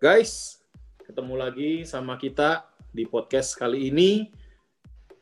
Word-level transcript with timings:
Guys, 0.00 0.64
ketemu 1.04 1.36
lagi 1.36 1.84
sama 1.84 2.16
kita 2.16 2.64
di 2.88 3.04
podcast 3.04 3.52
kali 3.52 3.92
ini. 3.92 4.32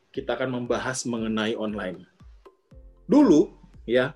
Kita 0.07 0.39
akan 0.39 0.55
membahas 0.55 1.03
mengenai 1.03 1.51
online. 1.59 2.07
Dulu, 3.03 3.51
ya, 3.83 4.15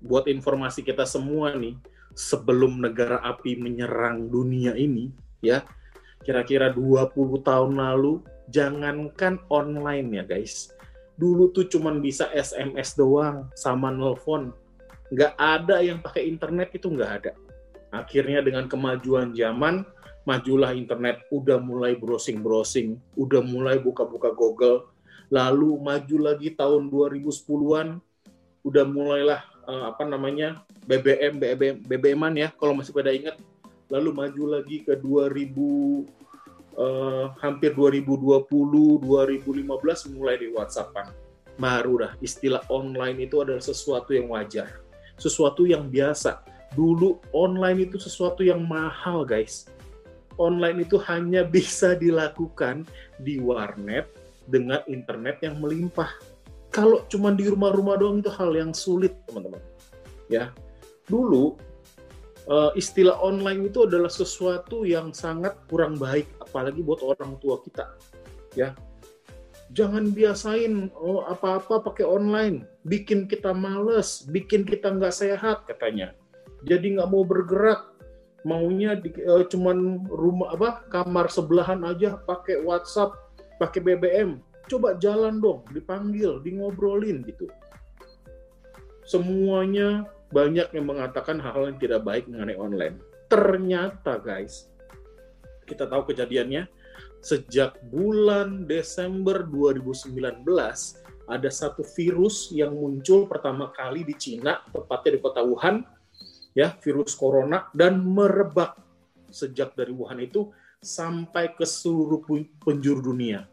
buat 0.00 0.24
informasi 0.24 0.80
kita 0.80 1.04
semua 1.04 1.52
nih, 1.52 1.76
sebelum 2.16 2.80
negara 2.80 3.20
api 3.20 3.60
menyerang 3.60 4.32
dunia 4.32 4.72
ini, 4.80 5.12
ya, 5.44 5.60
kira-kira 6.24 6.72
20 6.72 7.12
tahun 7.44 7.76
lalu, 7.76 8.24
jangankan 8.48 9.44
online 9.52 10.08
ya 10.08 10.24
guys. 10.24 10.72
Dulu 11.20 11.52
tuh 11.52 11.68
cuman 11.68 12.00
bisa 12.00 12.32
SMS 12.32 12.96
doang 12.96 13.52
sama 13.52 13.92
nelfon. 13.92 14.56
Nggak 15.12 15.36
ada 15.36 15.84
yang 15.84 16.00
pakai 16.00 16.24
internet 16.24 16.72
itu 16.72 16.88
nggak 16.88 17.12
ada. 17.20 17.36
Akhirnya 17.92 18.44
dengan 18.44 18.68
kemajuan 18.68 19.32
zaman, 19.32 19.84
majulah 20.28 20.76
internet, 20.76 21.24
udah 21.32 21.56
mulai 21.56 21.96
browsing-browsing, 21.96 23.00
udah 23.16 23.40
mulai 23.40 23.80
buka-buka 23.80 24.36
Google, 24.36 24.92
lalu 25.32 25.80
maju 25.80 26.16
lagi 26.20 26.52
tahun 26.52 26.92
2010-an, 26.92 27.96
udah 28.60 28.84
mulailah 28.84 29.40
uh, 29.64 29.88
apa 29.88 30.04
namanya 30.04 30.60
BBM, 30.84 31.40
BBM, 31.40 31.76
BBM-an 31.80 32.36
ya, 32.36 32.52
kalau 32.60 32.76
masih 32.76 32.92
pada 32.92 33.08
ingat, 33.08 33.40
lalu 33.88 34.12
maju 34.12 34.60
lagi 34.60 34.84
ke 34.84 35.00
2000 35.00 35.48
uh, 36.76 37.32
hampir 37.40 37.72
2020, 37.72 38.44
2015 38.52 40.12
mulai 40.12 40.36
di 40.36 40.52
WhatsAppan. 40.52 41.08
Baru 41.56 42.04
dah 42.04 42.12
istilah 42.20 42.60
online 42.68 43.24
itu 43.24 43.40
adalah 43.40 43.64
sesuatu 43.64 44.12
yang 44.12 44.28
wajar, 44.28 44.84
sesuatu 45.16 45.64
yang 45.64 45.88
biasa. 45.88 46.44
Dulu 46.76 47.16
online 47.32 47.88
itu 47.88 47.96
sesuatu 47.96 48.44
yang 48.44 48.60
mahal, 48.60 49.24
guys 49.24 49.64
online 50.38 50.86
itu 50.86 50.96
hanya 51.10 51.44
bisa 51.44 51.98
dilakukan 51.98 52.86
di 53.20 53.42
warnet 53.42 54.08
dengan 54.48 54.80
internet 54.88 55.42
yang 55.44 55.60
melimpah. 55.60 56.08
Kalau 56.72 57.04
cuma 57.10 57.34
di 57.34 57.48
rumah-rumah 57.50 57.98
doang 58.00 58.22
itu 58.22 58.30
hal 58.32 58.54
yang 58.54 58.72
sulit, 58.72 59.12
teman-teman. 59.28 59.60
Ya, 60.28 60.52
dulu 61.08 61.56
uh, 62.48 62.72
istilah 62.76 63.16
online 63.20 63.68
itu 63.68 63.84
adalah 63.84 64.12
sesuatu 64.12 64.84
yang 64.84 65.12
sangat 65.12 65.56
kurang 65.68 65.96
baik, 65.96 66.28
apalagi 66.40 66.80
buat 66.84 67.00
orang 67.04 67.40
tua 67.40 67.60
kita. 67.64 67.88
Ya, 68.56 68.76
jangan 69.72 70.12
biasain 70.12 70.92
oh 70.96 71.24
apa-apa 71.28 71.84
pakai 71.84 72.04
online, 72.04 72.64
bikin 72.88 73.28
kita 73.28 73.52
males, 73.52 74.24
bikin 74.28 74.64
kita 74.64 74.92
nggak 74.92 75.12
sehat 75.12 75.64
katanya. 75.68 76.12
Jadi 76.68 76.98
nggak 76.98 77.08
mau 77.08 77.22
bergerak, 77.22 77.87
maunya 78.48 78.96
di, 78.96 79.12
uh, 79.28 79.44
cuman 79.44 80.08
rumah 80.08 80.56
apa 80.56 80.88
kamar 80.88 81.28
sebelahan 81.28 81.84
aja 81.84 82.16
pakai 82.24 82.64
WhatsApp, 82.64 83.12
pakai 83.60 83.84
BBM. 83.84 84.40
Coba 84.68 84.96
jalan 84.96 85.40
dong, 85.40 85.64
dipanggil, 85.72 86.40
di 86.40 86.56
ngobrolin 86.56 87.24
gitu. 87.28 87.48
Semuanya 89.04 90.08
banyak 90.32 90.72
yang 90.76 90.88
mengatakan 90.88 91.40
hal-hal 91.40 91.72
yang 91.72 91.80
tidak 91.80 92.00
baik 92.04 92.24
mengenai 92.28 92.56
online. 92.56 92.96
Ternyata 93.28 94.20
guys, 94.20 94.68
kita 95.64 95.84
tahu 95.88 96.12
kejadiannya 96.12 96.68
sejak 97.20 97.80
bulan 97.88 98.68
Desember 98.68 99.44
2019 99.44 100.44
ada 101.28 101.50
satu 101.52 101.84
virus 101.84 102.48
yang 102.52 102.72
muncul 102.72 103.28
pertama 103.28 103.68
kali 103.76 104.00
di 104.00 104.16
Cina, 104.16 104.64
tepatnya 104.72 105.16
di 105.16 105.20
kota 105.20 105.44
Wuhan, 105.44 105.84
ya 106.58 106.74
virus 106.82 107.14
corona 107.14 107.70
dan 107.70 108.02
merebak 108.02 108.74
sejak 109.30 109.78
dari 109.78 109.94
Wuhan 109.94 110.18
itu 110.18 110.50
sampai 110.82 111.54
ke 111.54 111.62
seluruh 111.62 112.26
penjuru 112.58 113.14
dunia. 113.14 113.46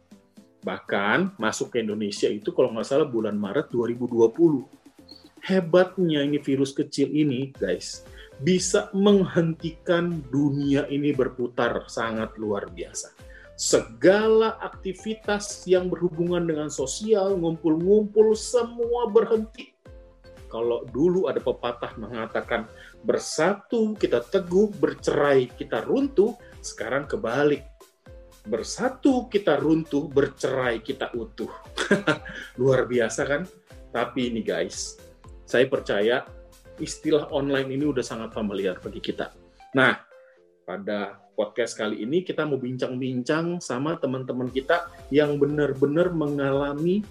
Bahkan 0.65 1.37
masuk 1.37 1.77
ke 1.77 1.85
Indonesia 1.85 2.25
itu 2.25 2.49
kalau 2.49 2.73
nggak 2.73 2.89
salah 2.89 3.05
bulan 3.05 3.37
Maret 3.37 3.69
2020. 3.69 4.65
Hebatnya 5.45 6.25
ini 6.25 6.41
virus 6.41 6.73
kecil 6.73 7.13
ini, 7.13 7.53
guys, 7.53 8.01
bisa 8.41 8.89
menghentikan 8.97 10.25
dunia 10.33 10.89
ini 10.89 11.13
berputar 11.13 11.85
sangat 11.85 12.33
luar 12.41 12.65
biasa. 12.73 13.13
Segala 13.53 14.57
aktivitas 14.65 15.61
yang 15.69 15.85
berhubungan 15.93 16.49
dengan 16.49 16.73
sosial, 16.73 17.37
ngumpul-ngumpul, 17.37 18.33
semua 18.33 19.05
berhenti 19.13 19.75
kalau 20.55 20.87
dulu 20.87 21.27
ada 21.27 21.43
pepatah 21.43 21.91
mengatakan 21.99 22.63
bersatu 23.05 23.93
kita 23.93 24.25
teguh, 24.25 24.73
bercerai 24.81 25.45
kita 25.53 25.85
runtuh, 25.85 26.33
sekarang 26.59 27.05
kebalik. 27.05 27.61
Bersatu 28.45 29.29
kita 29.29 29.57
runtuh, 29.61 30.09
bercerai 30.09 30.81
kita 30.81 31.13
utuh. 31.13 31.49
Luar 32.61 32.89
biasa 32.89 33.21
kan? 33.25 33.41
Tapi 33.93 34.33
ini 34.33 34.41
guys, 34.41 34.97
saya 35.45 35.69
percaya 35.69 36.25
istilah 36.81 37.29
online 37.31 37.71
ini 37.77 37.85
udah 37.87 38.03
sangat 38.03 38.33
familiar 38.33 38.77
bagi 38.81 38.99
kita. 38.99 39.31
Nah, 39.77 39.97
pada 40.65 41.21
podcast 41.37 41.77
kali 41.77 42.01
ini 42.01 42.25
kita 42.25 42.43
mau 42.43 42.57
bincang-bincang 42.57 43.61
sama 43.61 43.97
teman-teman 44.01 44.49
kita 44.49 44.89
yang 45.13 45.37
benar-benar 45.37 46.11
mengalami 46.11 47.05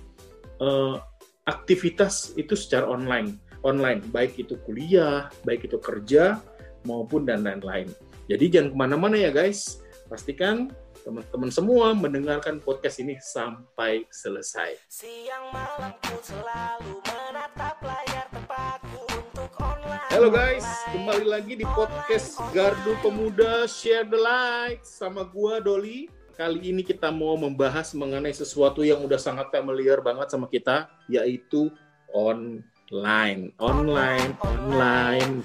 uh, 0.59 0.99
aktivitas 1.44 2.32
itu 2.34 2.56
secara 2.56 2.88
online, 2.88 3.37
online 3.65 4.05
baik 4.13 4.37
itu 4.37 4.61
kuliah, 4.63 5.33
baik 5.43 5.67
itu 5.67 5.81
kerja 5.81 6.39
maupun 6.85 7.25
dan 7.25 7.43
lain-lain. 7.43 7.89
Jadi 8.29 8.45
jangan 8.53 8.69
ke 8.71 8.77
mana-mana 8.77 9.17
ya 9.17 9.33
guys, 9.33 9.81
pastikan 10.07 10.69
teman-teman 11.05 11.53
semua 11.53 11.93
mendengarkan 11.93 12.61
podcast 12.61 13.01
ini 13.01 13.17
sampai 13.21 14.09
selesai. 14.09 14.77
Siang 14.89 15.53
malamku 15.53 16.17
selalu 16.25 17.01
menatap 17.05 17.77
layar 17.85 18.29
tempatku 18.33 19.01
untuk 19.13 19.51
online. 19.61 20.09
Halo 20.13 20.29
guys, 20.33 20.65
kembali 20.93 21.27
lagi 21.29 21.57
di 21.61 21.67
podcast 21.77 22.41
Gardu 22.53 22.97
Pemuda 23.05 23.69
Share 23.69 24.09
the 24.09 24.21
Light 24.21 24.81
sama 24.85 25.25
gua 25.29 25.61
Doli 25.61 26.09
kali 26.35 26.75
ini 26.75 26.83
kita 26.83 27.15
mau 27.15 27.39
membahas 27.39 27.95
mengenai 27.95 28.35
sesuatu 28.35 28.83
yang 28.83 29.07
udah 29.07 29.21
sangat 29.23 29.55
familiar 29.55 30.03
banget 30.03 30.35
sama 30.35 30.51
kita, 30.51 30.91
yaitu 31.07 31.71
online, 32.11 32.67
online, 32.94 33.50
online. 33.59 35.43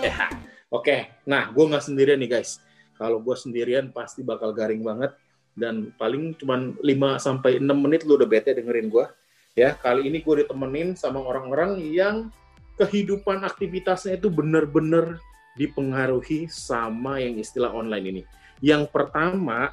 Ya, 0.00 0.32
oke. 0.72 1.12
Nah, 1.28 1.52
gue 1.52 1.64
nggak 1.68 1.84
sendirian 1.84 2.16
nih 2.16 2.40
guys. 2.40 2.64
Kalau 2.96 3.20
gue 3.20 3.36
sendirian 3.36 3.92
pasti 3.92 4.24
bakal 4.24 4.56
garing 4.56 4.80
banget 4.80 5.12
dan 5.52 5.92
paling 6.00 6.32
cuma 6.40 6.56
5 6.80 6.80
sampai 7.20 7.60
6 7.60 7.68
menit 7.76 8.08
lu 8.08 8.16
udah 8.16 8.24
bete 8.24 8.56
dengerin 8.56 8.88
gue. 8.88 9.04
Ya, 9.52 9.76
kali 9.76 10.08
ini 10.08 10.24
gue 10.24 10.44
ditemenin 10.44 10.96
sama 10.96 11.20
orang-orang 11.20 11.80
yang 11.92 12.32
kehidupan 12.80 13.44
aktivitasnya 13.44 14.16
itu 14.16 14.32
bener-bener 14.32 15.20
dipengaruhi 15.56 16.48
sama 16.48 17.20
yang 17.20 17.40
istilah 17.40 17.72
online 17.72 18.06
ini 18.12 18.22
yang 18.64 18.88
pertama, 18.88 19.72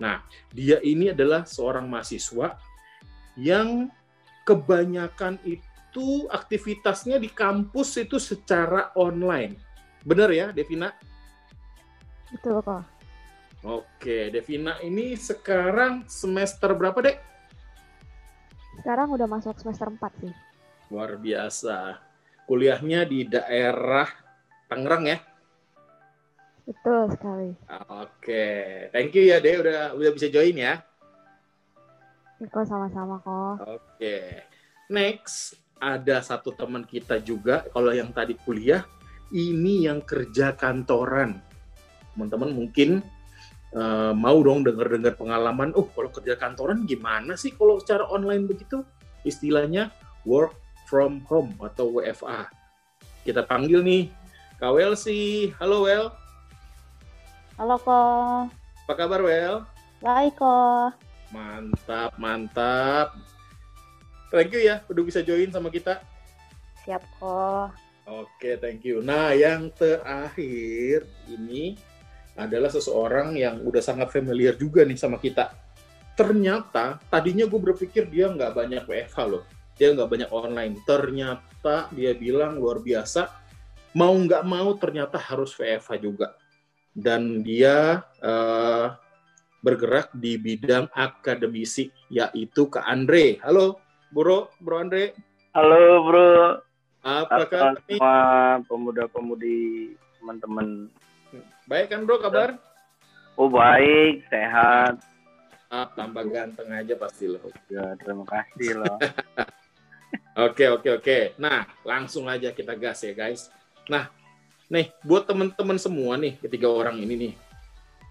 nah 0.00 0.24
dia 0.52 0.80
ini 0.80 1.12
adalah 1.12 1.44
seorang 1.44 1.84
mahasiswa 1.84 2.56
yang 3.36 3.92
kebanyakan 4.44 5.38
itu 5.46 6.26
aktivitasnya 6.30 7.18
di 7.18 7.28
kampus 7.30 7.98
itu 7.98 8.16
secara 8.16 8.94
online. 8.94 9.58
Benar 10.06 10.30
ya, 10.30 10.46
Devina? 10.54 10.94
Betul 12.30 12.62
kok. 12.62 12.86
Oke, 13.60 14.32
Devina 14.32 14.80
ini 14.80 15.12
sekarang 15.18 16.08
semester 16.08 16.72
berapa, 16.72 16.96
Dek? 17.04 17.16
Sekarang 18.80 19.12
udah 19.12 19.28
masuk 19.28 19.60
semester 19.60 19.92
4 19.92 20.00
sih. 20.24 20.32
Luar 20.88 21.20
biasa. 21.20 22.00
Kuliahnya 22.48 23.04
di 23.04 23.28
daerah 23.28 24.08
Tangerang 24.70 25.04
ya? 25.06 25.18
Betul 26.70 27.10
sekali. 27.10 27.50
Oke, 27.90 28.46
thank 28.94 29.10
you 29.18 29.26
ya 29.26 29.42
Deh 29.42 29.58
udah 29.58 29.98
udah 29.98 30.10
bisa 30.14 30.30
join 30.30 30.54
ya. 30.54 30.78
Kok 32.40 32.64
sama-sama 32.64 33.20
kok. 33.20 33.68
Oke, 33.68 34.48
next 34.88 35.60
ada 35.76 36.24
satu 36.24 36.56
teman 36.56 36.88
kita 36.88 37.20
juga 37.20 37.68
kalau 37.68 37.92
yang 37.92 38.08
tadi 38.16 38.32
kuliah 38.32 38.80
ini 39.28 39.84
yang 39.84 40.00
kerja 40.00 40.56
kantoran. 40.56 41.36
Teman-teman 42.16 42.56
mungkin 42.56 43.04
uh, 43.76 44.16
mau 44.16 44.40
dong 44.40 44.64
dengar-dengar 44.64 45.20
pengalaman. 45.20 45.76
Oh, 45.76 45.84
kalau 45.92 46.08
kerja 46.08 46.40
kantoran 46.40 46.88
gimana 46.88 47.36
sih 47.36 47.52
kalau 47.52 47.76
secara 47.76 48.08
online 48.08 48.48
begitu? 48.48 48.88
Istilahnya 49.20 49.92
work 50.24 50.56
from 50.88 51.20
home 51.28 51.52
atau 51.60 52.00
WFA. 52.00 52.48
Kita 53.20 53.44
panggil 53.44 53.84
nih 53.84 54.08
Kak 54.56 54.72
sih. 54.96 55.52
Halo 55.60 55.84
Well. 55.84 56.08
Halo 57.60 57.76
Ko. 57.76 58.00
Apa 58.88 58.92
kabar 58.96 59.20
Well? 59.20 59.68
Baik 60.00 60.40
Ko. 60.40 60.88
Mantap, 61.30 62.18
mantap. 62.18 63.14
Thank 64.30 64.54
you 64.54 64.62
ya 64.62 64.82
udah 64.86 65.02
bisa 65.02 65.22
join 65.22 65.50
sama 65.50 65.70
kita. 65.70 66.02
Siap 66.86 67.02
Ko. 67.18 67.70
Oke, 68.10 68.58
thank 68.58 68.82
you. 68.82 68.98
Nah, 68.98 69.30
yang 69.34 69.70
terakhir 69.70 71.06
ini 71.30 71.78
adalah 72.34 72.66
seseorang 72.66 73.38
yang 73.38 73.62
udah 73.62 73.78
sangat 73.78 74.10
familiar 74.10 74.58
juga 74.58 74.82
nih 74.82 74.98
sama 74.98 75.22
kita. 75.22 75.54
Ternyata, 76.18 76.98
tadinya 77.06 77.46
gue 77.46 77.60
berpikir 77.62 78.10
dia 78.10 78.26
nggak 78.26 78.50
banyak 78.50 78.82
WFH 78.86 79.18
loh. 79.30 79.46
Dia 79.78 79.94
nggak 79.94 80.10
banyak 80.10 80.30
online. 80.34 80.74
Ternyata 80.82 81.86
dia 81.94 82.10
bilang 82.18 82.58
luar 82.58 82.82
biasa. 82.82 83.30
Mau 83.94 84.14
nggak 84.18 84.42
mau 84.42 84.74
ternyata 84.74 85.14
harus 85.14 85.54
WFH 85.54 85.90
juga. 86.02 86.34
Dan 86.90 87.46
dia 87.46 88.02
uh, 88.18 88.98
bergerak 89.60 90.12
di 90.16 90.40
bidang 90.40 90.88
akademisi, 90.96 91.92
yaitu 92.08 92.68
Kak 92.68 92.84
Andre. 92.84 93.40
Halo, 93.44 93.80
Bro, 94.12 94.52
Bro 94.60 94.76
Andre. 94.88 95.12
Halo, 95.52 96.04
Bro. 96.04 96.30
Apa 97.00 97.48
kabar 97.48 97.80
semua 97.88 98.16
pemuda-pemudi 98.68 99.96
teman-teman? 100.20 100.92
Baik 101.64 101.96
kan 101.96 102.04
bro 102.04 102.20
kabar? 102.20 102.60
Oh 103.40 103.48
baik, 103.48 104.28
sehat. 104.28 105.00
Ah, 105.72 105.88
tambah 105.96 106.28
ganteng 106.28 106.68
aja 106.68 106.92
pasti 107.00 107.24
lo. 107.24 107.40
Ya, 107.72 107.96
terima 107.96 108.28
kasih 108.28 108.84
loh. 108.84 109.00
oke 110.50 110.64
oke 110.76 110.88
oke. 111.00 111.18
Nah 111.40 111.64
langsung 111.86 112.28
aja 112.28 112.52
kita 112.52 112.76
gas 112.76 113.00
ya 113.00 113.16
guys. 113.16 113.48
Nah 113.88 114.12
nih 114.68 114.92
buat 115.00 115.24
teman-teman 115.24 115.80
semua 115.80 116.20
nih 116.20 116.36
ketiga 116.36 116.68
orang 116.68 117.00
ini 117.00 117.14
nih. 117.16 117.34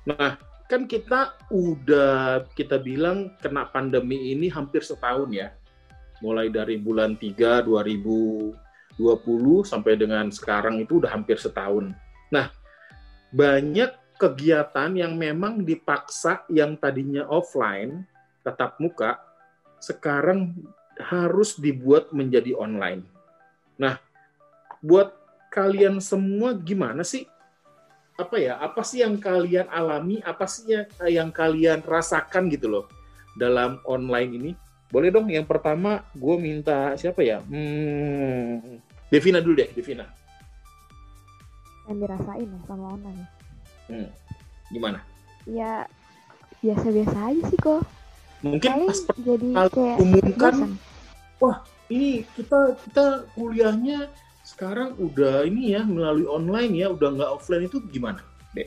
Nah 0.10 0.40
kan 0.69 0.86
kita 0.86 1.33
udah 1.50 2.45
kita 2.54 2.77
bilang 2.77 3.33
kena 3.42 3.66
pandemi 3.66 4.38
ini 4.38 4.48
hampir 4.54 4.86
setahun 4.86 5.33
ya. 5.33 5.50
Mulai 6.21 6.54
dari 6.54 6.77
bulan 6.77 7.18
3 7.18 7.66
2000 7.66 8.69
20 9.00 9.63
sampai 9.63 9.95
dengan 9.95 10.27
sekarang 10.27 10.83
itu 10.83 11.00
udah 11.00 11.16
hampir 11.16 11.39
setahun. 11.39 11.95
Nah, 12.27 12.51
banyak 13.31 13.95
kegiatan 14.19 14.92
yang 14.92 15.16
memang 15.16 15.63
dipaksa 15.63 16.44
yang 16.51 16.75
tadinya 16.75 17.24
offline, 17.31 18.04
tetap 18.44 18.75
muka, 18.83 19.15
sekarang 19.80 20.51
harus 21.00 21.56
dibuat 21.56 22.12
menjadi 22.12 22.51
online. 22.60 23.07
Nah, 23.80 23.95
buat 24.83 25.15
kalian 25.48 26.04
semua 26.04 26.51
gimana 26.51 27.07
sih? 27.07 27.24
Apa 28.19 28.36
ya? 28.36 28.60
Apa 28.60 28.83
sih 28.83 29.00
yang 29.00 29.16
kalian 29.16 29.71
alami? 29.71 30.19
Apa 30.19 30.44
sih 30.44 30.68
yang, 30.68 30.86
yang 31.07 31.30
kalian 31.31 31.80
rasakan 31.80 32.51
gitu 32.51 32.68
loh 32.68 32.86
dalam 33.39 33.80
online 33.88 34.31
ini? 34.36 34.51
Boleh 34.92 35.07
dong 35.07 35.31
yang 35.31 35.48
pertama 35.48 36.04
gue 36.12 36.36
minta 36.36 36.98
siapa 37.00 37.24
ya? 37.24 37.39
Hmm, 37.48 38.83
Devina 39.07 39.39
dulu 39.39 39.63
deh, 39.63 39.69
Devina. 39.71 40.04
Yang 41.88 41.98
dirasain 42.04 42.48
ya 42.51 42.60
sama 42.68 42.86
online. 43.00 43.24
Hmm. 43.88 44.10
Gimana? 44.68 45.00
Ya 45.48 45.88
biasa-biasa 46.60 47.18
aja 47.31 47.42
sih 47.48 47.60
kok. 47.63 47.81
Mungkin 48.44 48.69
Paling 48.72 48.89
pas 48.92 49.00
jadi 49.19 49.50
kayak 49.72 49.98
umumkan, 50.00 50.54
bosan. 50.56 50.72
wah 51.44 51.57
ini 51.92 52.24
kita 52.36 52.75
kita 52.88 53.06
kuliahnya 53.36 54.07
sekarang 54.50 54.98
udah 54.98 55.46
ini 55.46 55.78
ya 55.78 55.86
melalui 55.86 56.25
online 56.25 56.74
ya, 56.74 56.88
udah 56.90 57.10
nggak 57.16 57.30
offline 57.30 57.69
itu 57.69 57.78
gimana, 57.94 58.19
deh? 58.57 58.66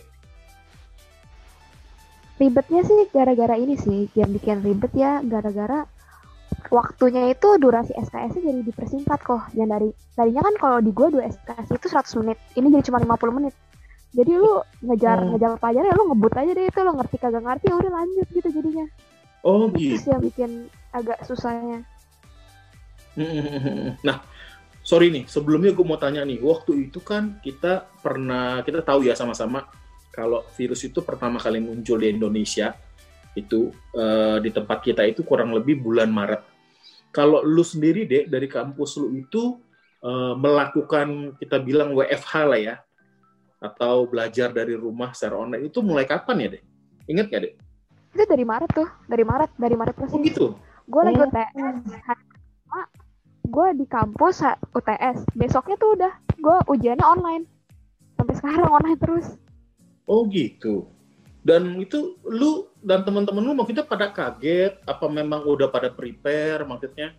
Ribetnya 2.38 2.82
sih 2.87 3.06
gara-gara 3.11 3.55
ini 3.58 3.75
sih, 3.76 4.06
yang 4.14 4.31
bikin 4.31 4.62
ribet 4.62 4.93
ya 4.94 5.19
gara-gara 5.23 5.87
waktunya 6.70 7.34
itu 7.34 7.49
durasi 7.58 7.93
SKS-nya 7.93 8.43
jadi 8.50 8.62
dipersingkat 8.62 9.20
kok. 9.23 9.43
Yang 9.58 9.69
dari 9.69 9.88
tadinya 10.17 10.43
kan 10.46 10.55
kalau 10.58 10.79
di 10.82 10.90
gua 10.94 11.08
dua 11.11 11.25
SKS 11.29 11.69
itu 11.75 11.87
100 11.90 12.19
menit, 12.23 12.38
ini 12.56 12.67
jadi 12.73 12.84
cuma 12.88 12.99
50 13.02 13.37
menit. 13.38 13.55
Jadi 14.12 14.32
lu 14.37 14.61
ngejar 14.84 15.25
Hmm. 15.25 15.32
ngejar 15.32 15.56
pelajaran 15.56 15.88
ya 15.88 15.94
lu 15.96 16.05
ngebut 16.12 16.32
aja 16.37 16.50
deh 16.52 16.64
itu 16.69 16.79
lu 16.84 16.93
ngerti 17.00 17.17
kagak 17.17 17.43
ngerti 17.43 17.64
ya 17.69 17.75
udah 17.81 17.93
lanjut 17.96 18.26
gitu 18.29 18.49
jadinya. 18.52 18.87
Oh 19.43 19.67
Itu 19.73 19.76
gitu. 19.81 19.96
sih 19.99 20.11
yang 20.12 20.23
bikin 20.23 20.50
agak 20.93 21.19
susahnya. 21.25 21.81
Nah, 24.06 24.25
sorry 24.82 25.08
nih, 25.14 25.25
sebelumnya 25.31 25.70
gue 25.70 25.87
mau 25.87 25.99
tanya 25.99 26.26
nih, 26.26 26.43
waktu 26.43 26.90
itu 26.90 26.99
kan 26.99 27.38
kita 27.40 27.87
pernah, 28.02 28.61
kita 28.67 28.82
tahu 28.82 29.06
ya 29.06 29.14
sama-sama, 29.14 29.67
kalau 30.12 30.44
virus 30.58 30.84
itu 30.84 31.00
pertama 31.00 31.40
kali 31.40 31.62
muncul 31.62 31.96
di 31.96 32.12
Indonesia, 32.12 32.75
itu 33.32 33.73
eh, 33.96 34.38
di 34.44 34.50
tempat 34.52 34.84
kita 34.84 35.06
itu 35.08 35.25
kurang 35.25 35.55
lebih 35.56 35.81
bulan 35.81 36.11
Maret. 36.12 36.43
Kalau 37.14 37.40
lu 37.44 37.64
sendiri 37.64 38.05
deh, 38.05 38.25
dari 38.29 38.44
kampus 38.50 39.00
lu 39.00 39.14
itu 39.17 39.56
eh, 40.05 40.34
melakukan, 40.37 41.38
kita 41.40 41.56
bilang 41.62 41.96
WFH 41.96 42.32
lah 42.44 42.61
ya, 42.61 42.76
atau 43.62 44.11
belajar 44.11 44.50
dari 44.50 44.75
rumah 44.75 45.14
secara 45.14 45.38
online, 45.38 45.70
itu 45.70 45.79
mulai 45.81 46.05
kapan 46.05 46.37
ya 46.43 46.49
deh? 46.58 46.62
Ingat 47.06 47.26
gak 47.31 47.43
deh? 47.46 47.55
Itu 48.12 48.25
dari 48.29 48.44
Maret 48.44 48.70
tuh, 48.75 48.88
dari 49.06 49.25
Maret, 49.25 49.50
dari 49.56 49.75
Maret 49.79 49.94
Oh 49.96 50.00
persis. 50.05 50.20
gitu? 50.26 50.46
Gue 50.90 51.02
lagi 51.06 51.23
Oh. 51.23 51.31
UTS, 51.31 51.55
hari 52.05 52.23
gue 53.52 53.69
di 53.76 53.84
kampus 53.84 54.40
UTS, 54.72 55.28
besoknya 55.37 55.76
tuh 55.76 56.00
udah 56.00 56.12
gue 56.40 56.56
ujiannya 56.72 57.04
online. 57.04 57.44
Sampai 58.16 58.34
sekarang 58.40 58.72
online 58.72 58.99
terus. 58.99 59.37
Oh 60.08 60.25
gitu. 60.32 60.88
Dan 61.44 61.76
itu 61.76 62.16
lu 62.25 62.72
dan 62.81 63.04
teman-teman 63.04 63.44
lu 63.44 63.52
maksudnya 63.52 63.84
pada 63.84 64.08
kaget 64.08 64.81
apa 64.88 65.06
memang 65.10 65.44
udah 65.44 65.69
pada 65.69 65.90
prepare 65.90 66.62
maksudnya 66.64 67.12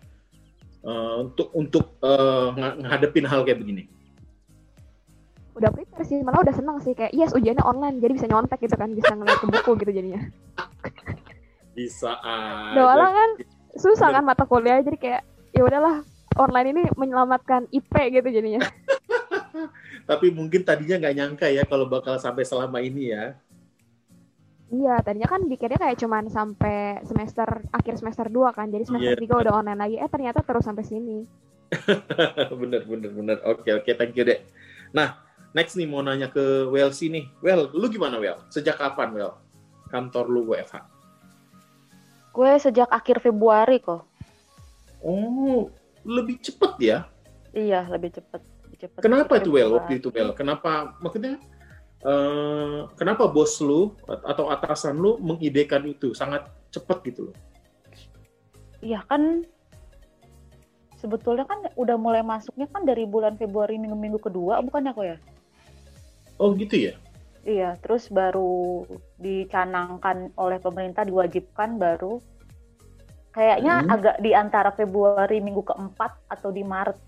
eh, 0.82 1.14
untuk 1.22 1.48
untuk 1.54 1.84
nga- 2.56 2.76
ngadepin 2.76 3.28
hal 3.28 3.46
kayak 3.46 3.62
begini. 3.62 3.86
Udah 5.54 5.70
prepare 5.70 6.02
sih, 6.02 6.18
malah 6.26 6.42
udah 6.42 6.54
seneng 6.56 6.82
sih 6.82 6.98
kayak 6.98 7.14
yes 7.14 7.30
ujiannya 7.30 7.62
online, 7.62 8.02
jadi 8.02 8.12
bisa 8.18 8.26
nyontek 8.26 8.58
gitu 8.58 8.74
kan, 8.74 8.90
bisa 8.90 9.14
ngeliat 9.14 9.38
ke 9.38 9.46
buku 9.46 9.70
gitu 9.86 9.92
jadinya. 9.94 10.18
Bisa 11.74 12.22
aja. 12.22 12.70
Doalah 12.70 13.10
kan 13.10 13.30
susah 13.74 14.14
kan 14.14 14.22
mata 14.22 14.46
kuliah, 14.46 14.78
jadi 14.78 14.94
kayak 14.94 15.22
ya 15.50 15.62
udahlah 15.66 16.06
online 16.36 16.68
ini 16.74 16.82
menyelamatkan 16.94 17.70
IP 17.70 17.90
gitu 18.10 18.28
jadinya. 18.30 18.62
Tapi 20.10 20.28
mungkin 20.34 20.66
tadinya 20.66 21.00
nggak 21.00 21.16
nyangka 21.16 21.46
ya 21.48 21.62
kalau 21.64 21.88
bakal 21.88 22.18
sampai 22.20 22.44
selama 22.44 22.82
ini 22.82 23.14
ya. 23.14 23.38
Iya, 24.74 24.98
tadinya 25.06 25.30
kan 25.30 25.46
pikirnya 25.46 25.78
kayak 25.78 26.00
cuman 26.02 26.26
sampai 26.26 26.98
semester 27.06 27.46
akhir 27.70 27.94
semester 28.00 28.26
2 28.26 28.56
kan. 28.56 28.66
Jadi 28.68 28.84
semester 28.90 29.14
Iya. 29.14 29.22
3 29.22 29.42
udah 29.46 29.52
online 29.54 29.80
lagi. 29.80 29.96
Eh 30.02 30.10
ternyata 30.10 30.42
terus 30.42 30.66
sampai 30.66 30.82
sini. 30.82 31.22
bener 32.60 32.82
bener 32.82 33.10
bener. 33.14 33.36
Oke 33.46 33.70
oke 33.70 33.90
thank 33.94 34.18
you 34.18 34.26
deh. 34.26 34.42
Nah 34.90 35.20
next 35.54 35.78
nih 35.78 35.86
mau 35.86 36.02
nanya 36.02 36.26
ke 36.26 36.66
Welsi 36.68 37.06
nih. 37.08 37.30
Well 37.38 37.70
lu 37.70 37.86
gimana 37.86 38.18
Well? 38.18 38.42
Sejak 38.50 38.76
kapan 38.82 39.14
Well? 39.14 39.38
Kantor 39.88 40.26
lu 40.26 40.50
WFH? 40.50 40.82
Gue 42.34 42.58
sejak 42.58 42.90
akhir 42.90 43.22
Februari 43.22 43.78
kok. 43.78 44.02
Oh 45.06 45.70
lebih 46.04 46.36
cepet 46.40 46.72
ya? 46.80 46.98
Iya, 47.56 47.88
lebih. 47.88 48.12
Lebih 48.68 48.78
cepet. 48.88 49.00
Kenapa 49.00 49.40
itu 49.40 49.50
Well 49.50 49.74
waktu 49.80 49.98
itu 49.98 50.08
Well? 50.12 50.36
Kenapa 50.36 50.94
maksudnya 51.00 51.40
eh, 52.04 52.78
kenapa 53.00 53.26
bos 53.26 53.58
lu 53.64 53.96
atau 54.06 54.52
atasan 54.52 55.00
lu 55.00 55.16
mengidekan 55.18 55.82
itu 55.88 56.12
sangat 56.12 56.46
cepat 56.68 57.00
gitu 57.08 57.30
loh? 57.30 57.36
Iya 58.84 59.00
kan 59.08 59.48
sebetulnya 61.00 61.48
kan 61.48 61.64
udah 61.76 61.96
mulai 61.96 62.20
masuknya 62.20 62.68
kan 62.68 62.84
dari 62.84 63.08
bulan 63.08 63.36
Februari 63.40 63.80
minggu-minggu 63.80 64.20
kedua 64.20 64.60
bukannya 64.60 64.92
kok 64.92 65.06
ya? 65.08 65.18
Oh 66.36 66.52
gitu 66.52 66.90
ya? 66.90 66.94
Iya, 67.44 67.76
terus 67.84 68.08
baru 68.08 68.88
dicanangkan 69.20 70.32
oleh 70.40 70.56
pemerintah 70.56 71.04
diwajibkan 71.04 71.76
baru 71.76 72.18
kayaknya 73.34 73.82
Hmm. 73.82 73.90
agak 73.90 74.16
di 74.22 74.30
antara 74.32 74.70
Februari 74.70 75.42
minggu 75.42 75.66
keempat 75.66 76.30
atau 76.30 76.54
di 76.54 76.62
Maret 76.62 76.98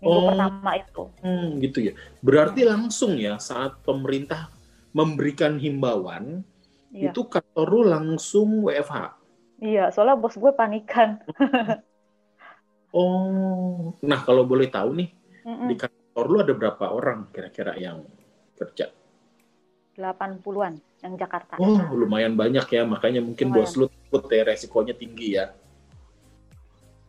minggu 0.00 0.18
Oh. 0.18 0.26
pertama 0.30 0.70
itu. 0.78 1.02
Hmm, 1.20 1.58
gitu 1.60 1.78
ya. 1.84 1.92
Berarti 2.24 2.62
langsung 2.64 3.18
ya 3.18 3.36
saat 3.36 3.82
pemerintah 3.84 4.48
memberikan 4.94 5.58
himbauan 5.60 6.42
Iya. 6.88 7.12
itu 7.12 7.20
kantor 7.28 7.66
lu 7.68 7.82
langsung 7.84 8.64
WFH. 8.64 8.96
Iya, 9.60 9.90
soalnya 9.92 10.16
bos 10.16 10.34
gue 10.38 10.52
panikan. 10.54 11.20
Oh, 12.88 13.92
nah 14.00 14.24
kalau 14.24 14.48
boleh 14.48 14.72
tahu 14.72 14.96
nih 14.96 15.12
Mm-mm, 15.44 15.68
di 15.68 15.74
kantor 15.76 16.24
lu 16.24 16.36
ada 16.40 16.54
berapa 16.56 16.88
orang 16.88 17.28
kira-kira 17.28 17.76
yang 17.76 18.00
kerja? 18.56 18.88
80-an 19.98 20.80
yang 20.98 21.14
Jakarta. 21.14 21.54
Oh, 21.58 21.78
lumayan 21.94 22.34
banyak 22.34 22.66
ya. 22.66 22.82
Makanya 22.82 23.22
mungkin 23.22 23.48
Lumayan. 23.48 23.64
bos 23.64 23.72
lu 23.78 23.86
takut 23.86 24.26
ya 24.30 24.42
resikonya 24.42 24.94
tinggi 24.94 25.38
ya. 25.38 25.54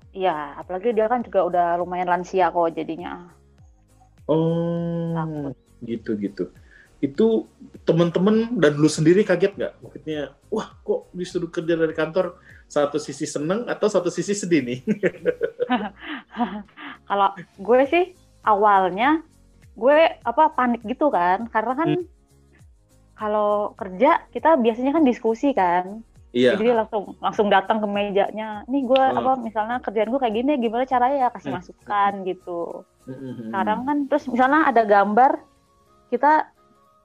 Iya, 0.09 0.57
apalagi 0.57 0.89
dia 0.91 1.05
kan 1.05 1.21
juga 1.21 1.45
udah 1.45 1.67
lumayan 1.77 2.09
lansia 2.09 2.49
kok 2.49 2.73
jadinya. 2.73 3.29
Oh, 4.25 5.13
Takut. 5.13 5.55
gitu 5.85 6.11
gitu. 6.17 6.43
Itu 6.99 7.45
teman-teman 7.85 8.57
dan 8.57 8.73
lu 8.75 8.89
sendiri 8.89 9.21
kaget 9.23 9.53
nggak? 9.55 9.73
Maksudnya, 9.81 10.33
wah 10.49 10.73
kok 10.81 11.13
disuruh 11.13 11.49
kerja 11.49 11.77
dari 11.77 11.93
kantor 11.93 12.41
satu 12.65 12.97
sisi 12.97 13.25
seneng 13.25 13.65
atau 13.65 13.87
satu 13.89 14.09
sisi 14.09 14.33
sedih 14.33 14.61
nih? 14.65 14.79
Kalau 17.09 17.33
gue 17.57 17.81
sih 17.89 18.05
awalnya 18.45 19.23
gue 19.73 19.97
apa 20.21 20.51
panik 20.51 20.83
gitu 20.83 21.07
kan 21.09 21.47
karena 21.47 21.73
kan 21.73 21.89
Hmm. 21.95 22.05
Kalau 23.19 23.75
kerja 23.75 24.23
kita 24.31 24.55
biasanya 24.55 24.95
kan 24.95 25.03
diskusi 25.03 25.51
kan 25.51 25.99
Iya. 26.29 26.53
jadi 26.55 26.77
langsung 26.77 27.17
langsung 27.17 27.49
datang 27.49 27.81
ke 27.81 27.87
mejanya 27.89 28.61
nih 28.65 28.85
gue 28.85 29.01
Hmm. 29.01 29.17
apa 29.17 29.31
misalnya 29.41 29.81
kerjaan 29.81 30.07
gue 30.07 30.21
kayak 30.21 30.35
gini 30.37 30.51
gimana 30.55 30.85
caranya 30.85 31.27
ya 31.27 31.29
kasih 31.33 31.51
Hmm. 31.51 31.57
masukan 31.59 32.11
gitu 32.23 32.61
Mm-mm. 33.09 33.49
sekarang 33.49 33.79
kan 33.83 33.97
terus 34.05 34.23
misalnya 34.29 34.69
ada 34.69 34.85
gambar 34.85 35.31
kita 36.07 36.53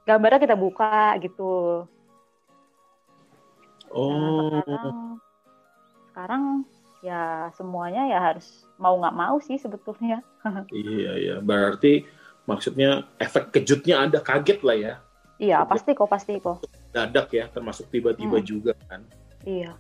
gambarnya 0.05 0.41
kita 0.41 0.57
buka 0.57 1.17
gitu 1.19 1.85
Nah, 3.89 4.01
Oh. 4.01 4.61
sekarang 4.61 5.15
sekarang 6.11 6.45
ya 6.99 7.23
semuanya 7.55 8.11
ya 8.11 8.19
harus 8.19 8.67
mau 8.75 8.99
nggak 8.99 9.15
mau 9.15 9.37
sih 9.39 9.55
sebetulnya 9.55 10.19
Iya, 10.73 11.13
iya. 11.15 11.37
Berarti 11.39 12.03
maksudnya 12.45 13.07
efek 13.17 13.55
kejutnya 13.55 14.05
ada 14.05 14.19
kaget 14.21 14.61
lah 14.61 14.77
ya. 14.77 14.95
Iya 15.37 15.63
pasti 15.65 15.91
kok 15.93 16.07
pasti 16.07 16.39
kok 16.39 16.63
Dadak 16.95 17.35
ya, 17.35 17.51
termasuk 17.51 17.91
tiba-tiba 17.91 18.39
Hmm. 18.39 18.47
juga 18.47 18.73
kan. 18.87 19.03
iya 19.43 19.75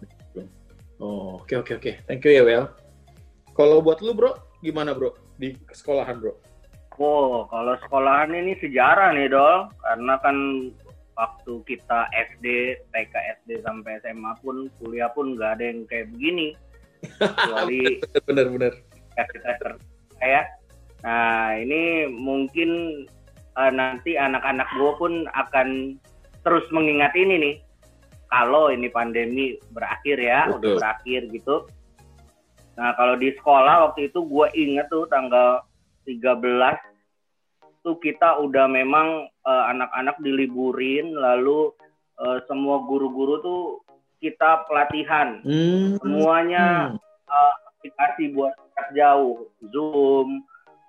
Oh, 1.02 1.42
oke 1.42 1.58
oke 1.58 1.72
oke. 1.74 1.92
Thank 2.06 2.22
you 2.22 2.32
ya, 2.32 2.42
Well. 2.46 2.66
Kalau 3.54 3.82
buat 3.82 3.98
lu, 3.98 4.14
Bro, 4.14 4.38
gimana, 4.62 4.94
Bro? 4.94 5.14
Di 5.38 5.58
sekolahan, 5.74 6.22
Bro? 6.22 6.38
Oh, 7.02 7.50
kalau 7.50 7.74
sekolahan 7.82 8.30
ini 8.30 8.54
sejarah 8.62 9.10
nih, 9.10 9.26
Dol. 9.26 9.66
Karena 9.82 10.14
kan 10.22 10.36
waktu 11.18 11.52
kita 11.66 12.06
SD, 12.14 12.46
TK, 12.94 13.14
SD 13.42 13.66
sampai 13.66 13.98
SMA 14.06 14.38
pun, 14.38 14.70
kuliah 14.78 15.10
pun 15.10 15.34
nggak 15.34 15.58
ada 15.58 15.64
yang 15.66 15.82
kayak 15.90 16.14
begini. 16.14 16.54
Kecuali 17.18 17.98
Bener-bener. 18.30 18.72
kita 19.14 19.74
ya. 20.22 20.42
Nah, 21.02 21.58
ini 21.58 22.06
mungkin 22.06 23.02
eh, 23.58 23.72
nanti 23.72 24.18
anak-anak 24.18 24.68
gue 24.74 24.92
pun 24.98 25.12
akan 25.32 25.98
terus 26.42 26.66
mengingat 26.74 27.14
ini 27.16 27.34
nih. 27.40 27.56
Kalau 28.28 28.72
ini 28.72 28.90
pandemi 28.90 29.54
berakhir 29.70 30.18
ya, 30.18 30.50
Betul. 30.50 30.58
udah 30.58 30.70
berakhir 30.82 31.20
gitu. 31.30 31.56
Nah, 32.74 32.90
kalau 32.98 33.14
di 33.14 33.30
sekolah 33.38 33.86
waktu 33.90 34.10
itu 34.10 34.18
gue 34.26 34.46
inget 34.58 34.90
tuh 34.90 35.06
tanggal 35.06 35.62
13 36.02 36.74
tuh 37.84 37.96
kita 38.02 38.40
udah 38.42 38.66
memang 38.66 39.28
eh, 39.30 39.64
anak-anak 39.70 40.18
diliburin 40.18 41.14
lalu 41.14 41.70
eh, 42.18 42.38
semua 42.50 42.82
guru-guru 42.82 43.34
tuh 43.44 43.62
kita 44.18 44.64
pelatihan 44.66 45.44
Hmm. 45.44 46.00
semuanya 46.00 46.96
Hmm. 46.96 47.52
aplikasi 47.76 48.32
buat 48.32 48.56
jarak 48.56 48.88
jauh, 48.96 49.36
Zoom, 49.68 50.40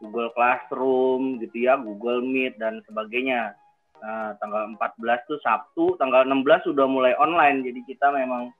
Google 0.05 0.29
Classroom 0.37 1.41
gitu 1.41 1.65
ya, 1.65 1.81
Google 1.81 2.21
Meet 2.21 2.61
dan 2.61 2.85
sebagainya. 2.85 3.57
Nah, 4.05 4.37
tanggal 4.37 4.77
14 4.77 5.25
tuh 5.25 5.39
Sabtu, 5.41 5.97
tanggal 5.97 6.29
16 6.29 6.61
sudah 6.69 6.85
mulai 6.85 7.17
online. 7.17 7.65
Jadi 7.65 7.81
kita 7.89 8.13
memang 8.13 8.53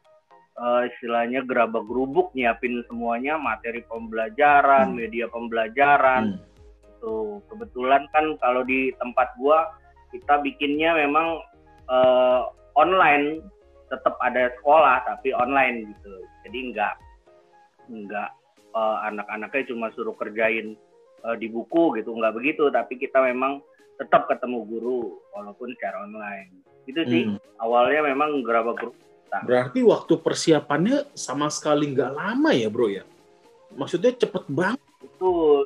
eh, 0.56 0.82
istilahnya 0.88 1.44
gerabak 1.44 1.84
gerubuk 1.84 2.32
nyiapin 2.32 2.80
semuanya 2.88 3.36
materi 3.36 3.84
pembelajaran, 3.92 4.96
Hmm. 4.96 4.98
media 4.98 5.28
pembelajaran. 5.28 6.40
Hmm. 6.40 6.42
Tuh, 7.04 7.44
kebetulan 7.52 8.08
kan 8.16 8.40
kalau 8.40 8.64
di 8.64 8.96
tempat 8.98 9.36
gua 9.36 9.70
kita 10.16 10.40
bikinnya 10.40 10.96
memang 10.96 11.44
eh, 11.86 12.42
online, 12.80 13.44
tetap 13.92 14.18
ada 14.24 14.50
sekolah 14.58 15.04
tapi 15.06 15.36
online 15.36 15.92
gitu. 15.92 16.24
Jadi 16.48 16.58
enggak 16.72 16.96
enggak 17.92 18.32
eh, 18.74 18.98
anak-anaknya 19.12 19.70
cuma 19.76 19.92
suruh 19.94 20.16
kerjain 20.16 20.80
eh, 21.24 21.36
di 21.40 21.48
buku 21.48 21.96
gitu, 21.96 22.12
enggak 22.12 22.36
begitu, 22.36 22.68
tapi 22.68 23.00
kita 23.00 23.24
memang 23.24 23.64
tetap 23.96 24.28
ketemu 24.28 24.68
guru 24.68 25.00
walaupun 25.32 25.72
secara 25.80 26.04
online. 26.04 26.52
Itu 26.84 27.02
sih 27.08 27.24
Hmm. 27.26 27.40
awalnya 27.58 28.12
memang 28.12 28.44
gerabak 28.44 28.76
gerubuk. 28.78 29.00
Berarti 29.44 29.84
waktu 29.84 30.14
persiapannya 30.16 31.12
sama 31.12 31.52
sekali 31.52 31.92
nggak 31.92 32.12
lama 32.12 32.52
ya, 32.52 32.68
Bro 32.68 32.88
ya? 32.88 33.04
Maksudnya 33.76 34.16
cepet 34.16 34.44
banget. 34.48 34.80
itu 35.04 35.64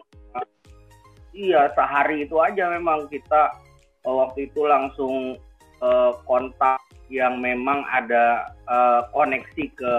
iya 1.31 1.71
sehari 1.71 2.25
itu 2.25 2.35
aja 2.37 2.67
memang 2.69 3.07
kita 3.07 3.53
eh, 4.03 4.11
waktu 4.13 4.49
itu 4.49 4.65
langsung 4.65 5.37
eh, 5.79 6.11
kontak 6.25 6.81
yang 7.09 7.41
memang 7.41 7.85
ada 7.87 8.49
eh, 8.67 9.01
koneksi 9.09 9.65
ke 9.73 9.93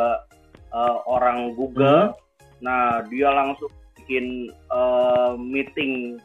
eh, 0.71 0.97
orang 1.07 1.55
Google. 1.55 2.15
Nah 2.61 3.01
dia 3.09 3.31
langsung 3.33 3.71
bikin 4.11 4.51
eh, 4.51 5.33
meeting 5.39 6.19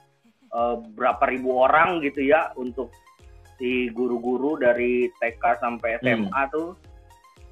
eh, 0.50 0.75
berapa 0.98 1.22
ribu 1.30 1.70
orang 1.70 2.01
gitu 2.01 2.25
ya 2.25 2.50
untuk 2.58 2.89
si 3.62 3.94
guru-guru 3.94 4.58
dari 4.58 5.06
TK 5.22 5.62
sampai 5.62 6.01
SMA 6.01 6.42
tuh. 6.50 6.74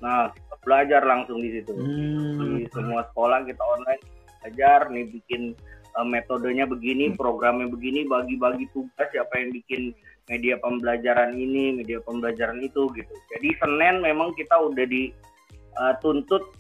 Nah 0.01 0.33
kita 0.33 0.55
belajar 0.65 1.05
langsung 1.05 1.37
di 1.37 1.53
situ 1.53 1.77
Hmm. 1.77 2.57
di 2.57 2.65
semua 2.73 3.05
sekolah 3.13 3.45
kita 3.45 3.61
online 3.61 4.01
belajar 4.43 4.91
nih 4.91 5.07
bikin 5.07 5.55
uh, 5.95 6.03
metodenya 6.03 6.67
begini 6.67 7.11
Hmm. 7.11 7.15
programnya 7.15 7.71
begini 7.71 8.03
bagi-bagi 8.03 8.67
tugas 8.75 9.07
siapa 9.11 9.31
yang 9.39 9.55
bikin 9.55 9.95
media 10.27 10.59
pembelajaran 10.59 11.35
ini 11.35 11.79
media 11.79 12.03
pembelajaran 12.03 12.59
itu 12.59 12.91
gitu 12.95 13.13
jadi 13.31 13.49
Senin 13.59 14.03
memang 14.03 14.35
kita 14.35 14.55
udah 14.55 14.83
dituntut 14.87 16.51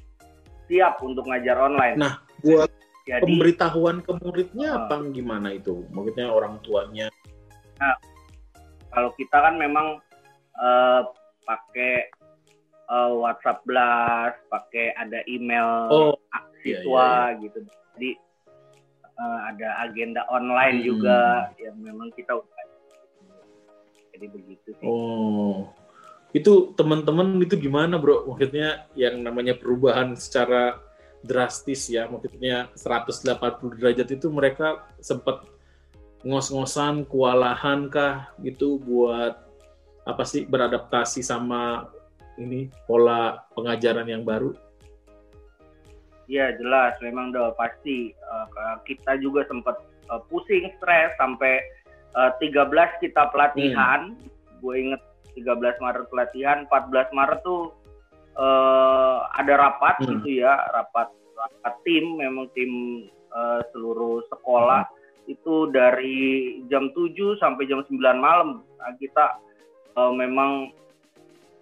siap 0.67 0.99
untuk 1.03 1.27
ngajar 1.27 1.59
online 1.59 1.99
Nah, 1.99 2.19
buat 2.43 2.71
jadi 3.03 3.21
pemberitahuan 3.21 3.99
ke 3.99 4.11
muridnya 4.15 4.69
Ah. 4.73 4.79
apa 4.87 4.95
gimana 5.11 5.51
itu? 5.51 5.83
Maksudnya 5.91 6.31
orang 6.31 6.59
tuanya. 6.63 7.07
kalau 8.93 9.09
kita 9.17 9.33
kan 9.33 9.57
memang 9.57 9.97
uh, 10.55 11.01
pakai 11.43 12.13
uh, 12.87 13.11
WhatsApp 13.17 13.65
Blast 13.65 14.37
pakai 14.47 14.93
ada 14.93 15.25
email 15.25 15.89
Oh, 15.89 16.13
siswa 16.61 17.33
gitu. 17.41 17.65
Jadi 17.97 18.09
eh, 19.13 19.39
ada 19.49 19.83
agenda 19.83 20.21
online 20.29 20.81
Hmm. 20.81 20.87
juga 20.87 21.19
yang 21.57 21.75
memang 21.77 22.09
kita 22.13 22.37
jadi 24.13 24.25
begitu 24.29 24.69
sih. 24.77 24.85
oh. 24.85 25.73
Itu 26.33 26.73
teman-teman 26.73 27.37
itu 27.41 27.53
gimana, 27.61 28.01
Bro? 28.01 28.25
Maksudnya 28.25 28.89
yang 28.97 29.21
namanya 29.21 29.53
perubahan 29.53 30.17
secara 30.17 30.81
drastis 31.23 31.87
ya, 31.87 32.05
maksudnya 32.11 32.67
180 32.75 33.79
derajat 33.79 34.07
itu 34.11 34.27
mereka 34.27 34.83
sempat 34.99 35.47
ngos-ngosan, 36.23 37.07
kewalahan 37.07 37.87
kah 37.91 38.31
gitu 38.39 38.79
buat 38.79 39.43
apa 40.03 40.23
sih 40.27 40.43
beradaptasi 40.43 41.23
sama 41.23 41.87
ini 42.39 42.67
pola 42.87 43.43
pengajaran 43.55 44.07
yang 44.07 44.23
baru? 44.27 44.51
Iya 46.27 46.55
jelas 46.55 46.95
memang 47.03 47.35
dong 47.35 47.51
pasti 47.59 48.15
eh, 48.15 48.77
kita 48.87 49.19
juga 49.19 49.43
sempat 49.47 49.83
eh, 49.83 50.21
pusing 50.31 50.71
stres 50.79 51.11
sampai 51.19 51.59
eh, 52.15 52.31
13 52.39 53.03
kita 53.03 53.31
pelatihan. 53.31 54.15
Gue 54.63 54.79
inget 54.79 55.01
13 55.35 55.59
Maret 55.83 56.07
pelatihan, 56.07 56.63
14 56.71 57.11
Maret 57.11 57.39
tuh 57.43 57.75
eh, 58.33 59.17
ada 59.33 59.53
rapat 59.55 59.95
Hmm. 60.01 60.19
gitu 60.19 60.41
ya, 60.41 60.53
rapat 60.73 61.09
rapat 61.33 61.73
tim 61.83 62.17
memang 62.17 62.49
tim 62.53 62.71
eh, 63.09 63.61
seluruh 63.73 64.21
sekolah 64.29 64.85
itu 65.25 65.71
dari 65.71 66.59
jam 66.67 66.91
7 66.91 67.39
sampai 67.39 67.63
jam 67.65 67.81
9 67.87 67.97
malam. 68.19 68.61
Nah, 68.77 68.91
kita 68.99 69.39
eh, 69.93 70.13
memang 70.13 70.69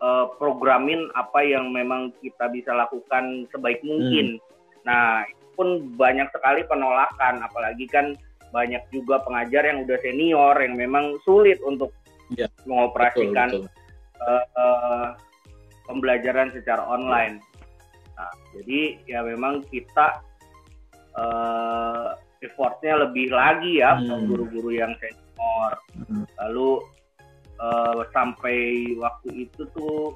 eh, 0.02 0.26
programin 0.36 1.08
apa 1.14 1.46
yang 1.46 1.70
memang 1.70 2.10
kita 2.20 2.50
bisa 2.50 2.74
lakukan 2.74 3.46
sebaik 3.54 3.80
mungkin. 3.86 4.42
Nah, 4.82 5.24
itu 5.30 5.46
pun 5.54 5.68
banyak 5.94 6.26
sekali 6.34 6.66
penolakan, 6.66 7.46
apalagi 7.46 7.86
kan 7.86 8.18
banyak 8.52 8.82
juga 8.92 9.22
pengajar 9.24 9.64
yang 9.64 9.86
udah 9.88 9.96
senior 10.02 10.56
yang 10.60 10.76
memang 10.76 11.16
sulit 11.24 11.62
untuk 11.64 11.94
Iya, 12.32 12.48
mengoperasikan 12.64 13.52
Betul, 13.52 13.68
betul. 13.68 14.24
eh, 14.24 14.46
eh, 14.56 15.08
pembelajaran 15.92 16.56
secara 16.56 16.82
online. 16.88 17.44
Nah, 18.16 18.32
jadi 18.56 18.96
ya 19.06 19.20
memang 19.22 19.68
kita 19.68 20.24
eh, 21.12 22.08
effortnya 22.42 23.04
lebih 23.04 23.36
lagi 23.36 23.84
ya 23.84 24.00
Hmm. 24.00 24.32
guru-guru 24.32 24.72
yang 24.72 24.96
senior. 24.98 25.76
Hmm. 26.08 26.24
Lalu 26.40 26.80
eh, 27.62 28.02
sampai 28.10 28.58
waktu 28.98 29.46
itu 29.46 29.68
tuh 29.70 30.16